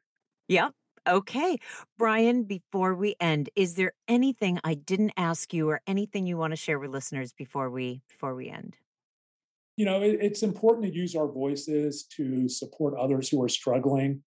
Yep. 0.47 0.71
Okay. 1.07 1.57
Brian, 1.97 2.43
before 2.43 2.95
we 2.95 3.15
end, 3.19 3.49
is 3.55 3.75
there 3.75 3.93
anything 4.07 4.59
I 4.63 4.75
didn't 4.75 5.13
ask 5.17 5.53
you 5.53 5.69
or 5.69 5.81
anything 5.87 6.27
you 6.27 6.37
want 6.37 6.51
to 6.51 6.57
share 6.57 6.79
with 6.79 6.91
listeners 6.91 7.33
before 7.33 7.69
we 7.69 8.01
before 8.09 8.35
we 8.35 8.49
end? 8.49 8.77
you 9.81 9.85
know, 9.85 10.01
it, 10.01 10.19
it's 10.21 10.43
important 10.43 10.85
to 10.85 10.93
use 10.93 11.15
our 11.15 11.27
voices 11.27 12.03
to 12.03 12.47
support 12.47 12.93
others 12.99 13.29
who 13.29 13.41
are 13.41 13.49
struggling. 13.49 14.21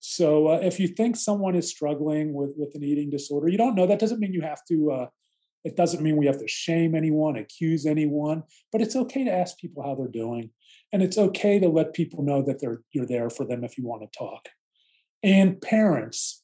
So 0.00 0.48
uh, 0.48 0.58
if 0.62 0.80
you 0.80 0.88
think 0.88 1.16
someone 1.16 1.54
is 1.54 1.70
struggling 1.70 2.34
with 2.34 2.52
with 2.58 2.74
an 2.74 2.84
eating 2.84 3.08
disorder, 3.08 3.48
you 3.48 3.56
don't 3.56 3.74
know 3.74 3.86
that 3.86 4.00
doesn't 4.00 4.20
mean 4.20 4.34
you 4.34 4.42
have 4.42 4.64
to. 4.68 4.90
Uh, 4.90 5.06
it 5.64 5.76
doesn't 5.76 6.02
mean 6.02 6.16
we 6.16 6.26
have 6.26 6.40
to 6.40 6.48
shame 6.48 6.96
anyone, 6.96 7.36
accuse 7.36 7.86
anyone, 7.86 8.42
but 8.72 8.82
it's 8.82 8.96
okay 8.96 9.24
to 9.24 9.32
ask 9.32 9.56
people 9.56 9.82
how 9.82 9.94
they're 9.94 10.08
doing, 10.08 10.50
and 10.92 11.02
it's 11.02 11.16
okay 11.16 11.60
to 11.60 11.68
let 11.68 11.94
people 11.94 12.22
know 12.22 12.42
that 12.42 12.60
they're 12.60 12.82
you're 12.92 13.06
there 13.06 13.30
for 13.30 13.46
them 13.46 13.64
if 13.64 13.78
you 13.78 13.86
want 13.86 14.02
to 14.02 14.18
talk. 14.18 14.48
And 15.22 15.60
parents, 15.60 16.42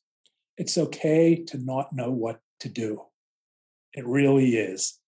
it's 0.56 0.78
okay 0.78 1.44
to 1.46 1.58
not 1.58 1.92
know 1.92 2.10
what 2.10 2.40
to 2.60 2.68
do. 2.68 3.02
It 3.92 4.06
really 4.06 4.56
is. 4.56 4.98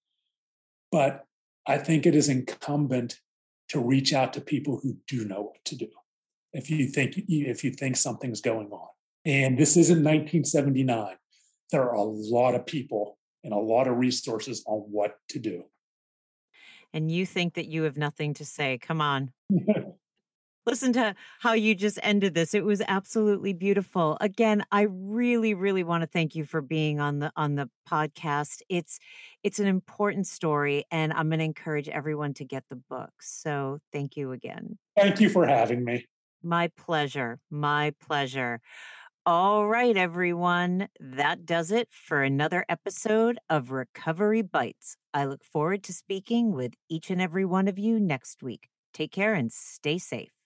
But 0.90 1.24
I 1.66 1.78
think 1.78 2.06
it 2.06 2.14
is 2.14 2.28
incumbent 2.28 3.20
to 3.68 3.80
reach 3.80 4.12
out 4.12 4.32
to 4.32 4.40
people 4.40 4.80
who 4.82 4.96
do 5.06 5.24
know 5.24 5.42
what 5.42 5.64
to 5.66 5.76
do 5.76 5.88
if 6.52 6.68
you 6.68 6.88
think 6.88 7.14
if 7.28 7.62
you 7.62 7.70
think 7.70 7.96
something's 7.96 8.40
going 8.40 8.70
on. 8.70 8.88
And 9.24 9.56
this 9.56 9.76
isn't 9.76 10.02
1979 10.02 11.16
there 11.70 11.82
are 11.82 11.94
a 11.94 12.02
lot 12.02 12.54
of 12.54 12.66
people 12.66 13.18
and 13.44 13.52
a 13.52 13.58
lot 13.58 13.86
of 13.86 13.96
resources 13.96 14.62
on 14.66 14.80
what 14.80 15.16
to 15.28 15.38
do. 15.38 15.64
And 16.92 17.10
you 17.10 17.24
think 17.24 17.54
that 17.54 17.66
you 17.66 17.84
have 17.84 17.96
nothing 17.96 18.34
to 18.34 18.44
say. 18.44 18.78
Come 18.78 19.00
on 19.00 19.32
listen 20.66 20.92
to 20.92 21.14
how 21.40 21.52
you 21.52 21.74
just 21.74 21.98
ended 22.02 22.34
this 22.34 22.54
it 22.54 22.64
was 22.64 22.82
absolutely 22.88 23.52
beautiful 23.52 24.16
again 24.20 24.64
i 24.70 24.82
really 24.90 25.54
really 25.54 25.82
want 25.84 26.02
to 26.02 26.06
thank 26.06 26.34
you 26.34 26.44
for 26.44 26.60
being 26.60 27.00
on 27.00 27.18
the 27.18 27.32
on 27.36 27.54
the 27.54 27.68
podcast 27.88 28.62
it's 28.68 28.98
it's 29.42 29.58
an 29.58 29.66
important 29.66 30.26
story 30.26 30.84
and 30.90 31.12
i'm 31.12 31.28
going 31.28 31.38
to 31.38 31.44
encourage 31.44 31.88
everyone 31.88 32.34
to 32.34 32.44
get 32.44 32.64
the 32.68 32.76
book 32.76 33.10
so 33.20 33.78
thank 33.92 34.16
you 34.16 34.32
again 34.32 34.78
thank 34.96 35.20
you 35.20 35.28
for 35.28 35.46
having 35.46 35.84
me 35.84 36.06
my 36.42 36.68
pleasure 36.76 37.38
my 37.50 37.92
pleasure 38.00 38.60
all 39.26 39.68
right, 39.68 39.96
everyone. 39.98 40.88
That 40.98 41.44
does 41.44 41.70
it 41.70 41.88
for 41.90 42.22
another 42.22 42.64
episode 42.70 43.38
of 43.50 43.70
Recovery 43.70 44.40
Bites. 44.40 44.96
I 45.12 45.26
look 45.26 45.44
forward 45.44 45.82
to 45.84 45.92
speaking 45.92 46.52
with 46.52 46.72
each 46.88 47.10
and 47.10 47.20
every 47.20 47.44
one 47.44 47.68
of 47.68 47.78
you 47.78 48.00
next 48.00 48.42
week. 48.42 48.68
Take 48.94 49.12
care 49.12 49.34
and 49.34 49.52
stay 49.52 49.98
safe. 49.98 50.39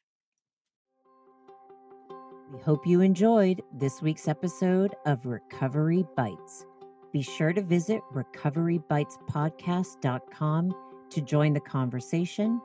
We 2.55 2.61
hope 2.61 2.87
you 2.87 3.01
enjoyed 3.01 3.63
this 3.73 4.01
week's 4.01 4.29
episode 4.29 4.95
of 5.07 5.27
Recovery 5.27 6.05
Bites. 6.17 6.65
Be 7.13 7.21
sure 7.21 7.53
to 7.53 7.61
visit 7.61 8.01
recoverybitespodcast.com 8.15 10.75
to 11.11 11.21
join 11.21 11.53
the 11.53 11.59
conversation, 11.59 12.63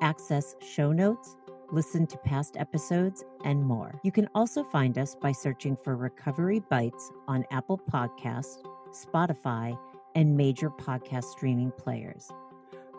access 0.00 0.54
show 0.60 0.92
notes, 0.92 1.34
listen 1.72 2.06
to 2.06 2.16
past 2.18 2.56
episodes, 2.56 3.24
and 3.44 3.64
more. 3.64 3.98
You 4.04 4.12
can 4.12 4.28
also 4.32 4.62
find 4.62 4.96
us 4.96 5.16
by 5.16 5.32
searching 5.32 5.76
for 5.76 5.96
Recovery 5.96 6.60
Bites 6.60 7.10
on 7.26 7.44
Apple 7.50 7.80
Podcasts, 7.92 8.58
Spotify, 8.92 9.76
and 10.14 10.36
major 10.36 10.70
podcast 10.70 11.24
streaming 11.24 11.72
players. 11.72 12.30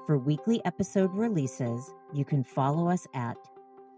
For 0.05 0.17
weekly 0.17 0.59
episode 0.65 1.13
releases, 1.13 1.93
you 2.11 2.25
can 2.25 2.43
follow 2.43 2.89
us 2.89 3.07
at 3.13 3.37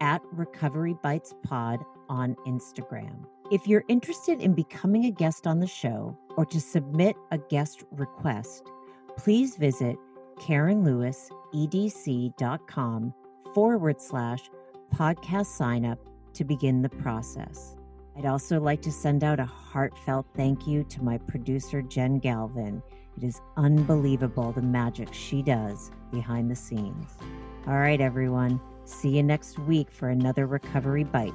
at 0.00 0.22
Recovery 0.30 0.94
Bites 1.02 1.34
Pod 1.42 1.84
on 2.08 2.36
Instagram. 2.46 3.26
If 3.50 3.66
you're 3.66 3.84
interested 3.88 4.40
in 4.40 4.54
becoming 4.54 5.04
a 5.04 5.10
guest 5.10 5.46
on 5.46 5.60
the 5.60 5.66
show 5.66 6.16
or 6.36 6.46
to 6.46 6.60
submit 6.60 7.16
a 7.30 7.38
guest 7.38 7.84
request, 7.90 8.70
please 9.16 9.56
visit 9.56 9.96
KarenLewisEDC.com 10.38 13.14
forward 13.54 14.00
slash 14.00 14.50
podcast 14.94 15.46
sign 15.46 15.84
up 15.84 15.98
to 16.34 16.44
begin 16.44 16.82
the 16.82 16.88
process. 16.88 17.76
I'd 18.16 18.26
also 18.26 18.60
like 18.60 18.82
to 18.82 18.92
send 18.92 19.24
out 19.24 19.40
a 19.40 19.44
heartfelt 19.44 20.26
thank 20.34 20.66
you 20.66 20.84
to 20.84 21.02
my 21.02 21.18
producer, 21.18 21.82
Jen 21.82 22.18
Galvin. 22.18 22.82
It 23.16 23.24
is 23.24 23.40
unbelievable 23.56 24.52
the 24.52 24.62
magic 24.62 25.12
she 25.12 25.42
does 25.42 25.90
behind 26.10 26.50
the 26.50 26.56
scenes. 26.56 27.16
All 27.66 27.78
right, 27.78 28.00
everyone. 28.00 28.60
See 28.84 29.16
you 29.16 29.22
next 29.22 29.58
week 29.58 29.90
for 29.90 30.08
another 30.08 30.46
recovery 30.46 31.04
bite. 31.04 31.34